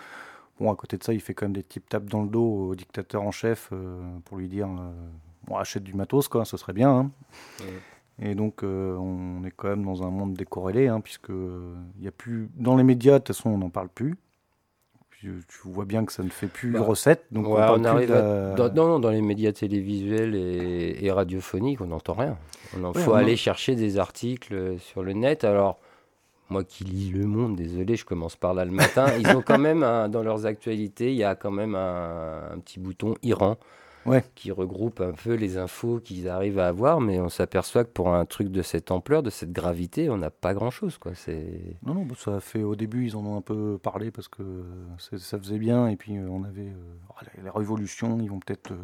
Bon, 0.59 0.73
à 0.73 0.77
côté 0.77 0.97
de 0.97 1.05
ça, 1.05 1.13
il 1.13 1.21
fait 1.21 1.35
quand 1.35 1.47
même 1.47 1.53
des 1.53 1.63
types 1.63 1.89
tapes 1.89 2.07
dans 2.07 2.23
le 2.23 2.29
dos 2.29 2.69
au 2.69 2.75
dictateur 2.75 3.23
en 3.23 3.31
chef 3.31 3.69
euh, 3.73 4.01
pour 4.25 4.39
lui 4.39 4.49
dire 4.49 4.69
euh, 4.69 4.91
bon, 5.47 5.57
achète 5.57 5.83
du 5.83 5.93
matos, 5.93 6.29
quoi, 6.29 6.45
ce 6.45 6.57
serait 6.57 6.73
bien. 6.73 6.91
Hein. 6.91 7.11
Et 8.23 8.35
donc, 8.35 8.63
euh, 8.63 8.97
on 8.97 9.45
est 9.45 9.51
quand 9.51 9.69
même 9.69 9.85
dans 9.85 10.03
un 10.03 10.11
monde 10.11 10.33
décorrélé, 10.33 10.89
hein, 10.89 11.01
puisque 11.01 11.29
il 11.29 12.05
y 12.05 12.09
a 12.09 12.11
plus 12.11 12.49
dans 12.57 12.77
les 12.77 12.85
médias, 12.85 13.15
de 13.15 13.19
toute 13.19 13.37
façon, 13.37 13.51
on 13.51 13.59
n'en 13.59 13.69
parle 13.69 13.91
plus. 13.91 14.17
tu 15.21 15.43
vois 15.65 15.85
bien 15.85 16.07
que 16.07 16.13
ça 16.13 16.23
ne 16.23 16.31
fait 16.31 16.47
plus 16.47 16.71
bah, 16.71 16.81
recette. 16.81 17.27
Donc, 17.31 17.47
on, 17.49 17.57
arrive 17.57 18.09
dans, 18.09 18.73
non, 18.73 18.99
dans 18.99 19.11
les 19.11 19.21
médias 19.21 19.53
télévisuels 19.53 20.35
et, 20.35 21.05
et 21.05 21.13
radiophoniques, 21.13 21.83
on 21.83 21.89
n'entend 21.89 22.15
rien. 22.15 22.39
Il 22.75 23.01
faut 23.01 23.13
aller 23.13 23.37
chercher 23.37 23.75
des 23.75 23.99
articles 23.99 24.79
sur 24.79 25.03
le 25.03 25.13
net. 25.13 25.45
Alors, 25.45 25.79
moi 26.49 26.65
qui 26.65 26.85
lis 26.85 27.11
Le 27.11 27.27
Monde, 27.27 27.57
désolé, 27.57 27.97
je 27.97 28.05
commence 28.05 28.37
par 28.37 28.55
là 28.55 28.65
le 28.65 28.71
matin, 28.71 29.07
ils 29.19 29.29
ont 29.29 29.43
quand 29.43 29.59
même, 29.59 29.81
dans 29.81 30.23
leurs 30.23 30.47
actualités, 30.47 31.11
il 31.11 31.17
y 31.17 31.25
a 31.25 31.35
quand 31.35 31.51
même 31.51 31.75
un, 31.75 32.59
petit 32.65 32.79
bouton 32.79 33.15
Iran 33.23 33.57
ouais. 34.07 34.25
qui 34.35 34.51
regroupe 34.53 35.01
un 35.01 35.13
peu 35.13 35.35
les 35.35 35.59
infos 35.59 36.01
qu'ils 36.01 36.29
arrivent 36.29 36.59
à 36.59 36.69
avoir, 36.69 37.01
mais 37.01 37.21
on 37.21 37.29
s'aperçoit 37.29 37.85
que 37.85 37.91
pour 37.91 38.15
un 38.15 38.25
truc 38.25 38.49
de 38.49 38.63
cette 38.63 38.91
ampleur, 38.91 39.23
de 39.23 39.31
cette 39.31 39.53
gravité, 39.53 40.09
on 40.09 40.19
n'a 40.19 40.31
pas 40.31 40.55
grand-chose. 40.55 40.99
Quoi. 40.99 41.13
Non, 41.85 41.95
non, 41.95 42.07
ça 42.17 42.37
a 42.37 42.41
fait, 42.41 42.63
au 42.63 42.77
début, 42.77 43.07
ils 43.07 43.17
en 43.17 43.25
ont 43.25 43.37
un 43.37 43.43
peu 43.43 43.79
parlé 43.83 44.11
parce 44.11 44.29
que 44.29 44.65
ça 44.99 45.39
faisait 45.39 45.59
bien, 45.59 45.89
et 45.89 45.97
puis 45.97 46.17
euh, 46.17 46.29
on 46.29 46.45
avait 46.45 46.69
euh, 46.69 47.43
la, 47.45 47.53
révolution, 47.53 48.19
ils 48.21 48.31
vont 48.31 48.41
peut-être... 48.41 48.73
Euh, 48.73 48.77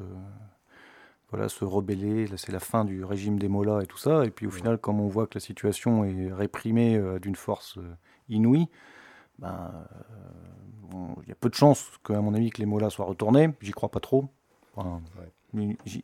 voilà, 1.33 1.49
se 1.49 1.65
rebeller. 1.65 2.27
C'est 2.37 2.53
la 2.53 2.61
fin 2.61 2.85
du 2.85 3.05
régime 3.05 3.39
des 3.39 3.49
Mollahs 3.49 3.81
et 3.81 3.87
tout 3.87 3.97
ça. 3.97 4.25
Et 4.27 4.31
puis 4.31 4.47
au 4.47 4.51
final, 4.51 4.79
comme 4.79 5.01
on 5.01 5.09
voit 5.09 5.27
que 5.27 5.35
la 5.35 5.41
situation 5.41 6.05
est 6.05 6.31
réprimée 6.31 6.97
euh, 6.97 7.19
d'une 7.19 7.37
force 7.37 7.79
euh, 7.79 7.97
inouïe, 8.29 8.69
ben, 9.39 9.73
euh, 10.95 10.99
il 11.23 11.29
y 11.31 11.33
a 11.33 11.35
peu 11.35 11.49
de 11.49 11.55
chances, 11.55 11.91
que, 12.05 12.13
à 12.13 12.21
mon 12.21 12.35
avis, 12.35 12.51
que 12.51 12.59
les 12.59 12.67
Mollahs 12.67 12.91
soient 12.91 13.07
retournés. 13.07 13.49
J'y 13.63 13.73
crois 13.73 13.91
pas 13.91 14.01
trop. 14.01 14.27
Enfin, 14.77 15.01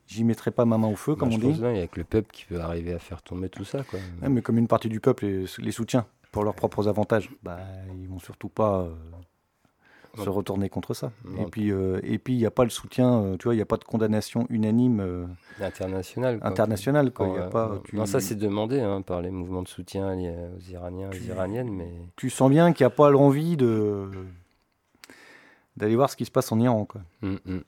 J'y 0.07 0.25
mettrai 0.25 0.51
pas 0.51 0.65
ma 0.65 0.77
main 0.79 0.89
au 0.89 0.97
feu, 0.97 1.15
comme 1.15 1.33
on 1.33 1.39
dit. 1.39 1.47
Il 1.47 1.77
y 1.77 1.81
a 1.81 1.87
que 1.87 2.01
le 2.01 2.05
peuple 2.05 2.31
qui 2.33 2.47
peut 2.47 2.61
arriver 2.61 2.95
à 2.95 2.99
faire 2.99 3.23
tomber 3.23 3.49
tout 3.51 3.65
ça. 3.65 3.83
Quoi. 3.83 3.99
mais 4.29 4.43
comme 4.43 4.59
une 4.59 4.69
partie 4.69 4.89
du 4.89 5.01
peuple 5.01 5.27
les, 5.27 5.45
les 5.59 5.73
soutient 5.73 6.07
pour 6.33 6.45
leurs 6.45 6.55
propres 6.55 6.89
avantages, 6.89 7.31
bah, 7.43 7.59
ils 7.99 8.09
vont 8.09 8.19
surtout 8.19 8.51
pas 8.51 8.89
se 10.25 10.29
retourner 10.29 10.69
contre 10.69 10.95
ça. 10.95 11.13
Et 11.39 11.45
puis, 11.45 11.71
euh, 11.71 12.01
et 12.03 12.19
puis 12.19 12.35
il 12.35 12.39
n'y 12.39 12.47
a 12.47 12.51
pas 12.51 12.65
le 12.65 12.71
soutien, 12.71 13.23
euh, 13.23 13.37
tu 13.37 13.45
vois, 13.45 13.55
il 13.55 13.59
n'y 13.59 13.63
a 13.63 13.67
pas 13.67 13.77
de 13.77 13.85
condamnation 13.85 14.47
unanime 14.51 15.01
euh, 15.01 15.27
internationale. 15.61 16.39
Internationale, 16.43 17.13
quoi. 17.13 17.29
y 17.29 17.39
a 17.39 17.49
pas, 17.49 17.81
non, 17.93 18.07
ça 18.07 18.21
c'est 18.21 18.35
demandé 18.35 18.81
hein, 18.81 19.03
par 19.03 19.23
les 19.23 19.31
mouvements 19.31 19.63
de 19.63 19.69
soutien 19.69 20.15
aux 20.15 20.71
Iraniens, 20.71 21.11
aux 21.11 21.29
Iraniennes, 21.29 21.71
mais 21.71 21.91
tu 22.17 22.31
sens 22.31 22.51
bien 22.51 22.73
qu'il 22.73 22.85
n'y 22.85 22.93
a 22.93 22.95
pas 22.95 23.11
l'envie 23.11 23.57
de 23.57 24.09
d'aller 25.77 25.95
voir 25.95 26.11
ce 26.11 26.17
qui 26.17 26.25
se 26.25 26.31
passe 26.33 26.51
en 26.51 26.59
Iran, 26.59 26.85
quoi. 26.85 27.03
Hum, 27.23 27.39
hum. 27.47 27.63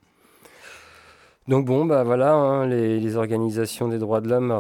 Donc 1.47 1.65
bon, 1.65 1.85
bah 1.85 2.05
voilà, 2.05 2.35
hein, 2.35 2.67
les, 2.67 3.01
les, 3.01 3.17
organisations 3.17 3.89
des 3.89 3.99
droits 3.99 4.21
de 4.21 4.29
l'homme 4.29 4.51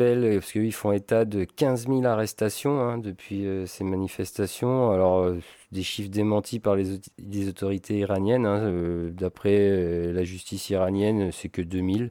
euh, 0.00 0.34
parce 0.38 0.52
qu'ils 0.52 0.72
font 0.72 0.92
état 0.92 1.24
de 1.24 1.44
15 1.44 1.88
000 1.88 2.04
arrestations 2.04 2.80
hein, 2.80 2.98
depuis 2.98 3.46
euh, 3.46 3.66
ces 3.66 3.84
manifestations. 3.84 4.90
Alors, 4.90 5.20
euh, 5.20 5.38
des 5.72 5.82
chiffres 5.82 6.10
démentis 6.10 6.60
par 6.60 6.76
les, 6.76 7.48
autorités 7.48 7.98
iraniennes. 7.98 8.46
Hein, 8.46 9.10
d'après 9.12 10.12
la 10.12 10.24
justice 10.24 10.70
iranienne, 10.70 11.32
c'est 11.32 11.48
que 11.48 11.62
2000. 11.62 12.10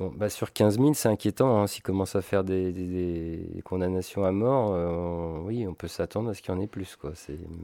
Bon, 0.00 0.10
bah 0.16 0.30
sur 0.30 0.54
15 0.54 0.78
000, 0.78 0.94
c'est 0.94 1.08
inquiétant. 1.08 1.60
Hein, 1.60 1.66
S'ils 1.66 1.82
commencent 1.82 2.16
à 2.16 2.22
faire 2.22 2.42
des, 2.42 3.60
condamnations 3.64 4.24
à 4.24 4.32
mort, 4.32 4.72
euh, 4.72 5.40
oui, 5.44 5.66
on 5.66 5.74
peut 5.74 5.88
s'attendre 5.88 6.30
à 6.30 6.34
ce 6.34 6.40
qu'il 6.40 6.54
y 6.54 6.56
en 6.56 6.60
ait 6.60 6.66
plus. 6.66 6.96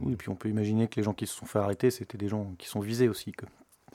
Oui, 0.02 0.12
et 0.12 0.16
puis 0.16 0.28
on 0.28 0.34
peut 0.34 0.50
imaginer 0.50 0.86
que 0.86 0.96
les 0.96 1.02
gens 1.02 1.14
qui 1.14 1.26
se 1.26 1.34
sont 1.34 1.46
fait 1.46 1.60
arrêter, 1.60 1.90
c'était 1.90 2.18
des 2.18 2.28
gens 2.28 2.54
qui 2.58 2.68
sont 2.68 2.80
visés 2.80 3.08
aussi. 3.08 3.32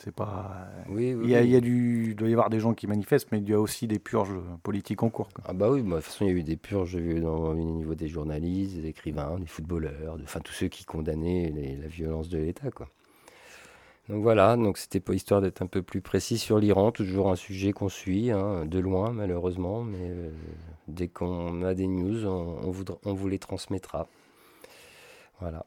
C'est 0.03 0.13
pas. 0.13 0.67
Oui, 0.89 1.15
il, 1.23 1.29
y 1.29 1.35
a, 1.35 1.41
il, 1.41 1.49
y 1.49 1.55
a 1.55 1.61
du, 1.61 2.15
doit 2.15 2.27
y 2.27 2.31
avoir 2.31 2.49
des 2.49 2.59
gens 2.59 2.73
qui 2.73 2.87
manifestent, 2.87 3.31
mais 3.31 3.39
il 3.39 3.49
y 3.49 3.53
a 3.53 3.59
aussi 3.59 3.87
des 3.87 3.99
purges 3.99 4.33
politiques 4.63 5.03
en 5.03 5.09
cours. 5.09 5.29
Ah 5.45 5.53
bah 5.53 5.69
oui, 5.69 5.81
bah, 5.81 5.97
de 5.97 6.01
toute 6.01 6.05
façon, 6.05 6.25
il 6.25 6.27
y 6.29 6.31
a 6.31 6.37
eu 6.37 6.43
des 6.43 6.57
purges 6.57 6.95
au 6.95 7.53
niveau 7.53 7.95
des 7.95 8.07
journalistes, 8.07 8.75
des 8.75 8.87
écrivains, 8.87 9.37
des 9.39 9.47
footballeurs, 9.47 10.17
enfin 10.23 10.39
tous 10.39 10.53
ceux 10.53 10.67
qui 10.67 10.85
condamnaient 10.85 11.77
la 11.79 11.87
violence 11.87 12.29
de 12.29 12.39
l'État, 12.39 12.71
quoi. 12.71 12.87
Donc 14.09 14.23
voilà, 14.23 14.57
donc 14.57 14.77
c'était 14.77 14.99
pas 14.99 15.13
histoire 15.13 15.41
d'être 15.41 15.61
un 15.61 15.67
peu 15.67 15.83
plus 15.83 16.01
précis 16.01 16.37
sur 16.37 16.57
l'Iran, 16.57 16.91
toujours 16.91 17.29
un 17.29 17.35
sujet 17.35 17.71
qu'on 17.71 17.87
suit, 17.87 18.31
hein, 18.31 18.65
de 18.65 18.79
loin 18.79 19.11
malheureusement, 19.11 19.83
mais 19.83 19.99
euh, 20.01 20.31
dès 20.87 21.07
qu'on 21.07 21.61
a 21.61 21.73
des 21.75 21.87
news, 21.87 22.25
on, 22.25 22.73
on, 23.05 23.13
vous 23.13 23.27
les 23.29 23.39
transmettra. 23.39 24.07
Voilà. 25.39 25.65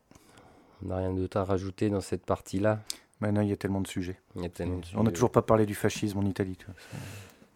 On 0.83 0.89
n'a 0.89 0.97
rien 0.97 1.15
d'autre 1.15 1.37
à 1.37 1.45
rajouter 1.45 1.89
dans 1.89 2.01
cette 2.01 2.27
partie-là? 2.27 2.81
Maintenant, 3.25 3.41
il 3.41 3.49
y 3.49 3.53
a 3.53 3.57
tellement 3.57 3.81
de 3.81 3.87
sujets. 3.87 4.19
Il 4.37 4.43
y 4.43 4.45
a 4.45 4.51
tellement 4.51 4.77
de 4.77 4.85
sujets. 4.85 4.99
On 4.99 5.03
n'a 5.03 5.11
toujours 5.11 5.31
pas 5.31 5.41
parlé 5.41 5.65
du 5.65 5.75
fascisme 5.75 6.19
en 6.19 6.27
Italie. 6.27 6.59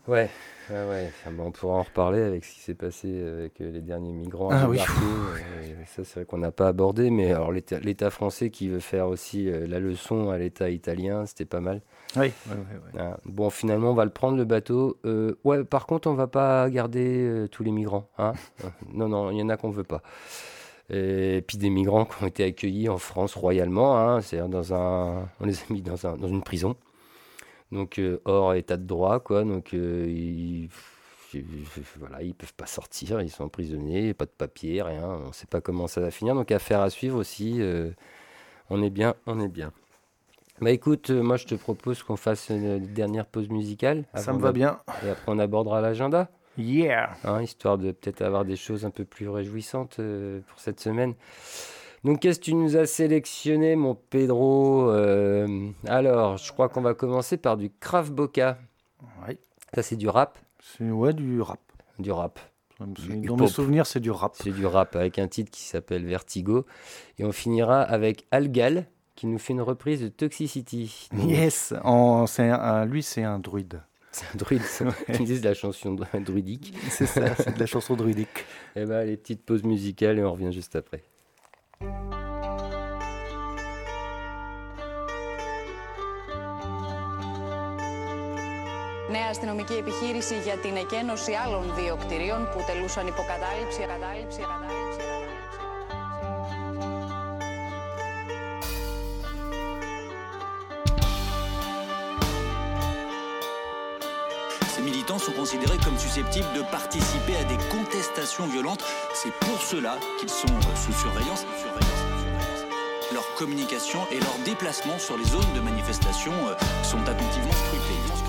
Ouais, 0.06 0.30
ouais, 0.70 0.88
ouais. 0.88 1.12
on 1.38 1.50
pourra 1.50 1.74
en 1.74 1.82
reparler 1.82 2.22
avec 2.22 2.42
ce 2.42 2.54
qui 2.54 2.60
s'est 2.60 2.74
passé 2.74 3.22
avec 3.22 3.60
euh, 3.60 3.70
les 3.70 3.82
derniers 3.82 4.14
migrants. 4.14 4.48
Ah 4.50 4.66
oui. 4.66 4.78
ça, 5.86 6.02
c'est 6.04 6.14
vrai 6.14 6.24
qu'on 6.24 6.38
n'a 6.38 6.50
pas 6.50 6.68
abordé, 6.68 7.10
mais 7.10 7.32
alors 7.32 7.52
l'État 7.52 8.08
français 8.08 8.48
qui 8.48 8.70
veut 8.70 8.80
faire 8.80 9.08
aussi 9.08 9.50
euh, 9.50 9.66
la 9.66 9.78
leçon 9.78 10.30
à 10.30 10.38
l'État 10.38 10.70
italien, 10.70 11.26
c'était 11.26 11.44
pas 11.44 11.60
mal. 11.60 11.82
Oui. 12.16 12.32
Ah, 12.98 13.18
bon, 13.26 13.50
finalement, 13.50 13.90
on 13.90 13.94
va 13.94 14.06
le 14.06 14.10
prendre 14.10 14.38
le 14.38 14.46
bateau. 14.46 14.96
Euh, 15.04 15.34
ouais, 15.44 15.62
par 15.62 15.84
contre, 15.84 16.08
on 16.08 16.14
va 16.14 16.26
pas 16.26 16.70
garder 16.70 17.44
tous 17.50 17.62
les 17.62 17.70
migrants. 17.70 18.08
Hein 18.16 18.32
non, 18.94 19.08
non, 19.08 19.30
il 19.30 19.36
y 19.36 19.42
en 19.42 19.50
a 19.50 19.58
qu'on 19.58 19.68
veut 19.68 19.84
pas. 19.84 20.00
Et 20.90 21.44
puis 21.46 21.58
des 21.58 21.70
migrants 21.70 22.06
qui 22.06 22.22
ont 22.22 22.26
été 22.26 22.44
accueillis 22.44 22.88
en 22.88 22.98
France 22.98 23.34
royalement, 23.34 23.98
hein, 23.98 24.20
c'est-à-dire 24.22 24.48
dans 24.48 24.72
un, 24.72 25.28
on 25.40 25.44
les 25.44 25.58
a 25.58 25.64
mis 25.70 25.82
dans, 25.82 26.06
un, 26.06 26.16
dans 26.16 26.28
une 26.28 26.42
prison 26.42 26.76
donc 27.72 27.98
euh, 27.98 28.20
hors 28.24 28.54
état 28.54 28.76
de 28.76 28.86
droit, 28.86 29.20
quoi. 29.20 29.44
Donc 29.44 29.74
euh, 29.74 30.06
ils, 30.08 30.68
voilà, 31.96 32.22
ils 32.22 32.34
peuvent 32.34 32.54
pas 32.54 32.66
sortir, 32.66 33.20
ils 33.20 33.30
sont 33.30 33.44
emprisonnés, 33.44 34.14
pas 34.14 34.24
de 34.24 34.30
papier, 34.30 34.82
rien. 34.82 35.04
On 35.26 35.32
sait 35.32 35.46
pas 35.46 35.60
comment 35.60 35.86
ça 35.86 36.00
va 36.00 36.10
finir. 36.10 36.34
Donc 36.34 36.50
affaire 36.50 36.80
à 36.80 36.90
suivre 36.90 37.18
aussi. 37.18 37.56
Euh, 37.60 37.90
on 38.70 38.82
est 38.82 38.90
bien, 38.90 39.14
on 39.26 39.40
est 39.40 39.48
bien. 39.48 39.72
Bah 40.60 40.70
écoute, 40.70 41.10
moi 41.10 41.36
je 41.36 41.46
te 41.46 41.54
propose 41.54 42.02
qu'on 42.02 42.16
fasse 42.16 42.48
une 42.48 42.78
dernière 42.92 43.26
pause 43.26 43.48
musicale. 43.48 44.04
Ça 44.14 44.32
me 44.32 44.40
va 44.40 44.52
bien. 44.52 44.78
Et 45.04 45.10
après 45.10 45.32
on 45.32 45.38
abordera 45.38 45.80
l'agenda. 45.80 46.28
Yeah. 46.58 47.16
Hein, 47.24 47.42
histoire 47.42 47.78
de 47.78 47.92
peut-être 47.92 48.22
avoir 48.22 48.44
des 48.44 48.56
choses 48.56 48.84
un 48.84 48.90
peu 48.90 49.04
plus 49.04 49.28
réjouissantes 49.28 49.96
pour 49.96 50.60
cette 50.60 50.80
semaine. 50.80 51.14
Donc, 52.04 52.20
qu'est-ce 52.20 52.38
que 52.38 52.44
tu 52.44 52.54
nous 52.54 52.76
as 52.76 52.86
sélectionné, 52.86 53.74
mon 53.74 53.94
Pedro 53.94 54.90
euh, 54.90 55.68
Alors, 55.86 56.36
je 56.36 56.52
crois 56.52 56.68
qu'on 56.68 56.80
va 56.80 56.94
commencer 56.94 57.36
par 57.36 57.56
du 57.56 57.70
Krav 57.80 58.12
Boca. 58.12 58.58
Oui. 59.26 59.36
Ça, 59.74 59.82
c'est 59.82 59.96
du 59.96 60.08
rap 60.08 60.38
C'est 60.60 60.88
ouais, 60.90 61.12
du 61.12 61.40
rap. 61.40 61.60
Du 61.98 62.12
rap. 62.12 62.38
Dans 62.78 63.36
mes 63.36 63.48
souvenirs, 63.48 63.86
c'est 63.86 63.98
du 64.00 64.12
rap. 64.12 64.36
C'est 64.36 64.52
du 64.52 64.64
rap 64.64 64.94
avec 64.94 65.18
un 65.18 65.26
titre 65.26 65.50
qui 65.50 65.62
s'appelle 65.62 66.06
Vertigo. 66.06 66.64
Et 67.18 67.24
on 67.24 67.32
finira 67.32 67.82
avec 67.82 68.26
Algal 68.30 68.86
qui 69.16 69.26
nous 69.26 69.38
fait 69.38 69.52
une 69.52 69.62
reprise 69.62 70.00
de 70.00 70.08
Toxicity. 70.08 71.08
Yes, 71.26 71.74
en, 71.82 72.26
un, 72.38 72.84
lui 72.84 73.02
c'est 73.02 73.24
un 73.24 73.40
druide. 73.40 73.82
C'est 74.17 74.25
un 74.25 74.37
druide, 74.37 74.61
tu 75.15 75.23
dis 75.23 75.39
de 75.39 75.45
la 75.45 75.55
chanson 75.55 75.97
druidique. 76.13 76.73
C'est 76.89 77.07
ça, 77.07 77.35
c'est 77.35 77.55
de 77.55 77.59
la 77.59 77.65
chanson 77.65 77.95
druidique. 77.95 78.45
Et 78.75 78.81
eh 78.81 78.85
ben 78.85 79.03
les 79.05 79.17
petites 79.17 79.43
pauses 79.43 79.63
musicales 79.63 80.19
et 80.19 80.23
on 80.23 80.31
revient 80.31 80.51
juste 80.51 80.75
après. 80.75 81.03
Νέα 89.09 89.29
αστυνομική 89.29 89.73
επιχείρηση 89.73 90.39
για 90.39 90.57
την 90.57 90.75
εκένωση 90.75 91.31
άλλων 91.45 91.73
δύο 91.75 91.95
κτηρίων 91.95 92.49
που 92.51 92.63
τελούσαν 92.67 93.07
υποκατάληψη, 93.07 93.79
κατάληψη, 93.79 94.39
κατάληψη. 94.39 95.06
Sont 105.18 105.32
considérés 105.32 105.78
comme 105.84 105.98
susceptibles 105.98 106.52
de 106.54 106.62
participer 106.70 107.36
à 107.36 107.44
des 107.44 107.56
contestations 107.70 108.46
violentes. 108.46 108.84
C'est 109.14 109.32
pour 109.40 109.60
cela 109.60 109.96
qu'ils 110.18 110.30
sont 110.30 110.46
sous 110.74 110.92
surveillance. 110.92 111.44
Leur 113.12 113.34
communication 113.34 114.00
et 114.10 114.20
leur 114.20 114.38
déplacement 114.44 114.98
sur 114.98 115.16
les 115.16 115.24
zones 115.24 115.52
de 115.54 115.60
manifestation 115.60 116.32
euh, 116.32 116.54
sont 116.82 117.00
attentivement 117.00 117.52
scrutés. 117.52 118.27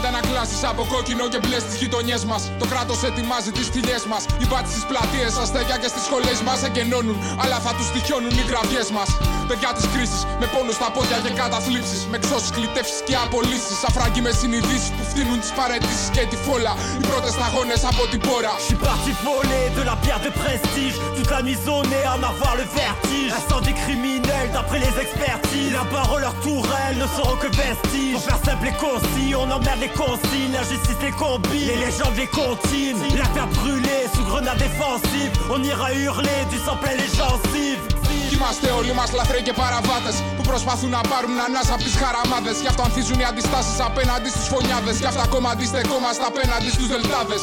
Αντανακλάσεις 0.00 0.62
από 0.72 0.82
κόκκινο 0.92 1.24
και 1.32 1.38
μπλε 1.42 1.58
στις 1.64 1.74
γειτονιές 1.80 2.22
μας. 2.30 2.42
Το 2.60 2.66
κράτος 2.72 2.98
ετοιμάζει 3.08 3.50
τις 3.56 3.66
θηλιέ 3.72 3.98
μας. 4.12 4.22
Οι 4.40 4.44
μπάτι 4.48 4.70
στις 4.74 4.84
πλατείες, 4.90 5.32
αστέγια 5.42 5.76
και 5.82 5.88
στις 5.92 6.02
σχολές 6.08 6.38
μας 6.46 6.58
εγκαινώνουν. 6.68 7.16
Αλλά 7.42 7.58
θα 7.64 7.72
τους 7.76 7.88
τυχιώνουν 7.92 8.34
οι 8.40 8.44
γραβιέ 8.50 8.82
μας. 8.96 9.08
Παιδιά 9.48 9.70
της 9.76 9.86
κρίσης, 9.92 10.22
με 10.40 10.46
πόνο 10.52 10.72
στα 10.78 10.88
πόδια 10.94 11.18
και 11.24 11.32
καταθλίψεις. 11.42 12.00
Με 12.12 12.18
ξώσει, 12.24 12.48
κλητεύσεις 12.56 13.00
και 13.08 13.14
απολύσεις. 13.24 13.78
Αφράγκοι 13.88 14.20
με 14.26 14.32
συνειδήσεις 14.40 14.90
που 14.96 15.04
φτύνουν 15.10 15.38
τις 15.44 15.52
παρετήσεις 15.58 16.08
και 16.14 16.22
τη 16.30 16.36
φόλα. 16.46 16.72
Οι 17.00 17.04
πρώτες 17.10 17.32
σταγόνες 17.36 17.80
από 17.90 18.02
την 18.10 18.20
πόρα. 18.26 18.52
J'suis 18.62 18.80
parti 18.88 19.12
voler 19.26 19.64
de 19.78 19.82
la 19.90 19.96
pierre 20.02 20.22
de 20.26 20.32
prestige. 20.42 20.96
Toute 21.16 21.30
la 21.36 21.40
nuit 21.46 21.58
zonée, 21.68 22.04
en 22.14 22.20
avoir 22.30 22.52
le 22.60 22.66
vertige. 22.82 23.30
Incendie 23.40 23.76
criminel 23.84 24.44
d'après 24.54 24.80
les 24.86 24.94
expertises. 25.04 25.72
La 25.80 25.86
parole, 25.96 26.22
leur 26.26 26.36
tourelle 26.46 26.96
ne 27.02 27.08
seront 27.16 27.38
que 27.42 27.50
vestiges. 27.64 28.14
Pour 28.16 28.24
faire 28.28 28.42
simple 28.48 28.66
et 28.72 28.76
concis, 28.86 29.30
on 29.42 29.48
emmerde 29.56 29.80
les 29.86 29.89
consignes. 30.02 30.52
La 30.60 30.64
justice 30.72 31.00
les 31.06 31.14
combine, 31.24 31.66
les 31.72 31.78
légendes 31.86 32.16
les 32.16 32.30
continuent. 32.40 33.16
La 33.22 33.28
terre 33.34 33.50
brûlée 33.60 34.04
sous 34.14 34.24
grenade 34.30 34.58
défensive. 34.58 35.30
On 35.54 35.62
ira 35.62 35.92
hurler 35.92 36.40
du 36.50 36.58
sang 36.64 36.76
plein 36.82 36.96
les 37.02 37.10
gencives. 37.18 37.84
Είμαστε 38.34 38.70
όλοι 38.70 38.92
μας 38.98 39.12
λαθρέοι 39.12 39.42
και 39.42 39.52
παραβάτες 39.52 40.16
που 40.36 40.42
προσπαθούν 40.50 40.90
να 40.96 41.00
πάρουν 41.10 41.36
ανάσα 41.46 41.74
από 41.76 41.82
τις 41.82 41.96
χαραμάδες. 42.02 42.56
Γι' 42.64 42.70
αυτό 42.72 42.82
ανθίζουν 42.82 43.18
οι 43.22 43.26
αντιστάσεις 43.30 43.80
απέναντι 43.88 44.28
στου 44.34 44.44
φωνιάδες. 44.52 44.96
Γι' 45.02 45.08
αυτό 45.10 45.20
ακόμα 45.28 45.48
αντιστεκόμαστε 45.54 46.24
απέναντι 46.30 46.70
στους 46.76 46.88
δελτάδες. 46.92 47.42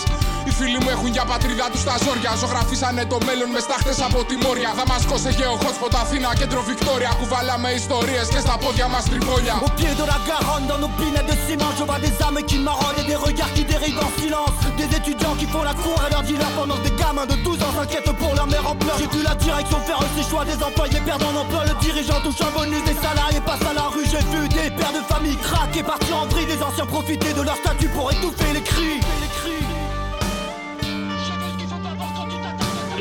Οι 0.57 0.57
φίλοι 0.59 0.79
μου 0.83 0.91
έχουν 0.97 1.11
για 1.17 1.25
πατρίδα 1.31 1.67
του 1.73 1.81
τα 1.89 1.95
ζόρια. 2.05 2.33
Ζωγραφίσανε 2.43 3.05
το 3.13 3.19
μέλλον 3.27 3.51
με 3.55 3.61
στάχτε 3.67 3.95
από 4.09 4.21
τη 4.29 4.35
Μόρια. 4.43 4.71
Δαμασκό 4.79 5.17
σε 5.25 5.31
γεωχότspot 5.39 5.95
Αθήνα, 6.03 6.31
κέντρο 6.41 6.61
Βικτόρια. 6.69 7.13
Κουβάλαμε 7.21 7.69
ιστορίε 7.83 8.23
και 8.33 8.41
στα 8.47 8.55
πόδια 8.63 8.87
μα 8.93 9.01
τριβόλια. 9.11 9.55
Au 9.67 9.71
pied 9.79 9.93
de 10.01 10.05
la 10.13 10.19
Garonne, 10.29 10.67
dans 10.71 10.81
nos 10.85 10.93
pinettes 10.99 11.29
de 11.33 11.37
ciment, 11.45 11.73
je 11.79 11.85
vois 11.89 12.01
des 12.07 12.15
âmes 12.27 12.43
qui 12.49 12.59
marronnent 12.69 13.01
et 13.03 13.07
des 13.13 13.19
regards 13.27 13.53
qui 13.57 13.65
dérivent 13.73 14.03
en 14.09 14.13
silence. 14.21 14.57
Des 14.81 14.91
étudiants 14.99 15.37
qui 15.41 15.47
font 15.53 15.65
la 15.71 15.75
cour 15.83 15.99
à 16.05 16.09
leur 16.13 16.23
dealer 16.29 16.51
pendant 16.59 16.77
que 16.79 16.85
des 16.89 16.97
gamins 17.03 17.29
de 17.33 17.37
12 17.47 17.63
ans 17.67 17.73
s'inquiètent 17.77 18.15
pour 18.23 18.33
leur 18.39 18.49
mère 18.53 18.67
en 18.73 18.77
pleurs. 18.83 18.99
J'ai 19.01 19.11
vu 19.15 19.21
la 19.31 19.35
direction 19.47 19.79
faire 19.89 20.01
ses 20.17 20.25
choix 20.31 20.45
des 20.51 20.59
employés 20.69 21.03
perdant 21.09 21.31
en 21.33 21.37
emploi. 21.43 21.61
Le 21.71 21.75
dirigeant 21.85 22.21
touche 22.25 22.43
un 22.49 22.53
bonus, 22.57 22.85
des 22.91 22.99
salariés 23.07 23.43
passent 23.49 23.69
à 23.73 23.75
la 23.81 23.87
rue. 23.95 24.07
J'ai 24.13 24.25
vu 24.33 24.41
des 24.59 24.69
pères 24.79 24.95
de 24.99 25.03
famille 25.13 25.39
craquer, 25.47 25.83
partir 25.93 26.15
en 26.23 26.27
vrille. 26.33 26.49
Des 26.55 26.61
anciens 26.69 26.89
profiter 26.97 27.31
de 27.39 27.43
leur 27.49 27.57
statut 27.63 27.91
pour 27.97 28.07
étouffer 28.15 28.51
les 28.57 28.65
cris. 28.73 29.01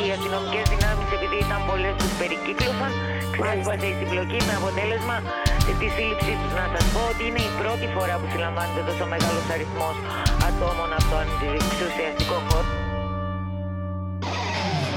Οι 0.07 0.13
αστυνομικές 0.17 0.67
δυνάμεις, 0.73 1.09
επειδή 1.17 1.37
ήταν 1.47 1.61
πολλές 1.69 1.95
τους 1.99 2.13
περικύκλωσαν, 2.19 2.93
ξέσπασε 3.35 3.87
η 3.93 3.95
συμπλοκή 3.99 4.41
με 4.49 4.55
αποτέλεσμα 4.61 5.17
της 5.81 5.91
σύλληψή 5.97 6.33
τους. 6.41 6.53
Να 6.61 6.67
σας 6.73 6.85
πω 6.93 7.01
ότι 7.13 7.23
είναι 7.29 7.43
η 7.51 7.53
πρώτη 7.61 7.87
φορά 7.95 8.15
που 8.19 8.27
συλλαμβάνεται 8.33 8.83
τόσο 8.89 9.05
μεγάλος 9.13 9.47
αριθμός 9.55 9.97
ατόμων 10.49 10.91
από 10.99 11.07
τον 11.13 11.27
εξουσιαστικό 11.59 12.37
χώρο. 12.49 12.86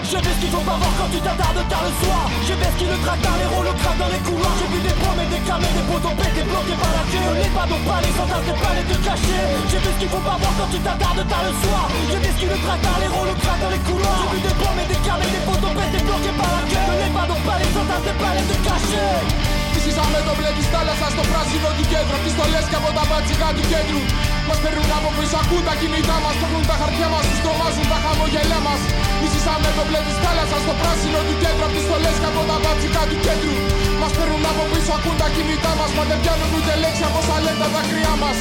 Je 0.10 0.18
vais 0.18 0.26
ce 0.26 0.42
qu'il 0.42 0.50
faut 0.50 0.66
pas 0.66 0.74
voir 0.74 0.90
quand 0.98 1.10
tu 1.14 1.22
t'attardes 1.22 1.62
tard 1.70 1.86
le 1.86 1.94
soir 2.02 2.26
Je 2.42 2.54
vais 2.58 2.66
ce 2.66 2.78
qui 2.82 2.86
le 2.90 2.98
dans 2.98 3.38
les 3.38 3.46
le 3.46 3.74
crack 3.78 3.98
dans 4.02 4.10
les 4.10 4.18
couloirs. 4.26 4.58
J'ai 4.58 4.70
vu 4.74 4.82
des 4.82 4.96
promesses, 4.98 5.30
des 5.30 5.44
camés, 5.46 5.70
des 5.70 5.86
poteaux 5.86 6.16
pétés, 6.18 6.46
bloqués 6.50 6.80
par 6.82 6.94
la 6.98 7.04
clé. 7.14 7.22
Les 7.38 7.52
pas 7.54 7.68
donc 7.70 7.84
pas 7.86 8.02
les 8.02 8.14
sans 8.18 8.26
des 8.26 8.58
palais 8.58 8.86
de 8.90 8.98
cachés 9.06 9.46
J'ai 9.70 9.78
vu 9.78 9.86
ce 9.86 10.00
qu'il 10.02 10.10
faut 10.10 10.26
pas 10.26 10.34
voir 10.34 10.54
quand 10.58 10.70
tu 10.74 10.82
t'attardes 10.82 11.22
tard 11.30 11.46
le 11.46 11.54
soir 11.62 11.84
Je 12.10 12.18
vais 12.26 12.32
ce 12.34 12.38
qui 12.42 12.48
le 12.50 12.58
dans 12.58 12.98
les 12.98 13.10
le 13.14 13.36
crack 13.38 13.58
dans 13.62 13.70
les 13.70 13.84
couloirs. 13.86 14.18
J'ai 14.18 14.30
vu 14.34 14.40
des 14.50 14.56
promesses, 14.58 14.90
des 14.90 15.02
camés, 15.06 15.30
des 15.30 15.44
poteaux 15.46 15.74
pétés, 15.78 16.02
bloqués 16.02 16.36
par 16.42 16.52
la 16.58 16.62
clé. 16.66 16.82
Les 16.90 17.12
pas 17.14 17.26
donc 17.30 17.42
pas 17.46 17.58
les 17.62 17.70
sans 17.70 17.86
des 17.86 18.16
palais 18.18 18.46
de 18.50 18.58
cachés 18.66 19.59
Φυσήσαμε 19.92 20.22
το 20.30 20.34
μπλε 20.38 20.52
της 20.58 20.68
θάλασσας 20.74 21.12
στο 21.16 21.24
πράσινο 21.32 21.70
του 21.78 21.86
κέντρου 21.92 22.18
Τις 22.24 22.34
στολές 22.36 22.66
και 22.72 22.78
από 22.82 22.90
τα 22.98 23.04
μπατσικά 23.10 23.50
του 23.56 23.64
κέντρου. 23.72 24.02
Μας 24.48 24.60
παίρνουν 24.64 24.92
από 24.98 25.10
πίσω, 25.18 25.38
ακούν 25.42 25.62
τα 25.68 25.74
κινητά 25.80 26.18
μας 26.24 26.36
Παίρνουν 26.42 26.64
τα 26.70 26.76
χαρτιά 26.82 27.08
μας, 27.14 27.24
τους 27.30 27.40
τρομάζουν 27.46 27.86
τα 27.92 27.98
χαμογελιά 28.04 28.60
μας. 28.68 28.82
Φυσήσαμε 29.22 29.70
το 29.78 29.84
μπλε 29.88 30.00
της 30.08 30.18
θάλασσας 30.24 30.62
στο 30.66 30.74
πράσινο 30.82 31.20
του 31.28 31.36
κέντρου 31.42 31.68
Τις 31.74 31.84
στολές 31.88 32.16
και 32.22 32.30
από 32.32 32.42
τα 32.50 32.58
μπατσικά 32.62 33.02
του 33.10 33.18
κέντρου. 33.26 33.56
Μας 34.02 34.12
παίρνουν 34.18 34.44
από 34.52 34.64
πίσω, 34.72 34.92
ακούν 34.98 35.16
τα 35.22 35.28
κινητά 35.36 35.72
μας 35.80 35.92
Μα 35.98 36.04
δεν 36.10 36.18
πιάνουν 36.22 36.50
ούτε 36.58 36.74
λέξη 36.84 37.04
από 37.10 37.20
όσα 37.22 37.38
λένε 37.46 37.60
τα 37.62 37.68
δάκρυά 37.74 38.14
μας 38.24 38.40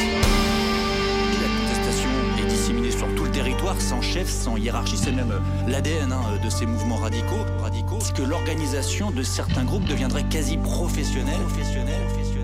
sans 3.79 4.01
chef, 4.01 4.29
sans 4.29 4.57
hiérarchie. 4.57 4.97
C'est 4.97 5.13
même 5.13 5.33
l'ADN 5.67 6.13
hein, 6.13 6.23
de 6.43 6.51
ces 6.51 6.67
mouvements 6.67 6.97
radicaux. 6.97 7.45
radicaux 7.61 7.99
que 8.13 8.23
l'organisation 8.23 9.11
de 9.11 9.23
certains 9.23 9.65
groupes 9.65 9.85
deviendrait 9.85 10.25
quasi 10.25 10.57
professionnelle. 10.57 11.41
professionnelle, 11.41 12.03
professionnelle 12.07 12.38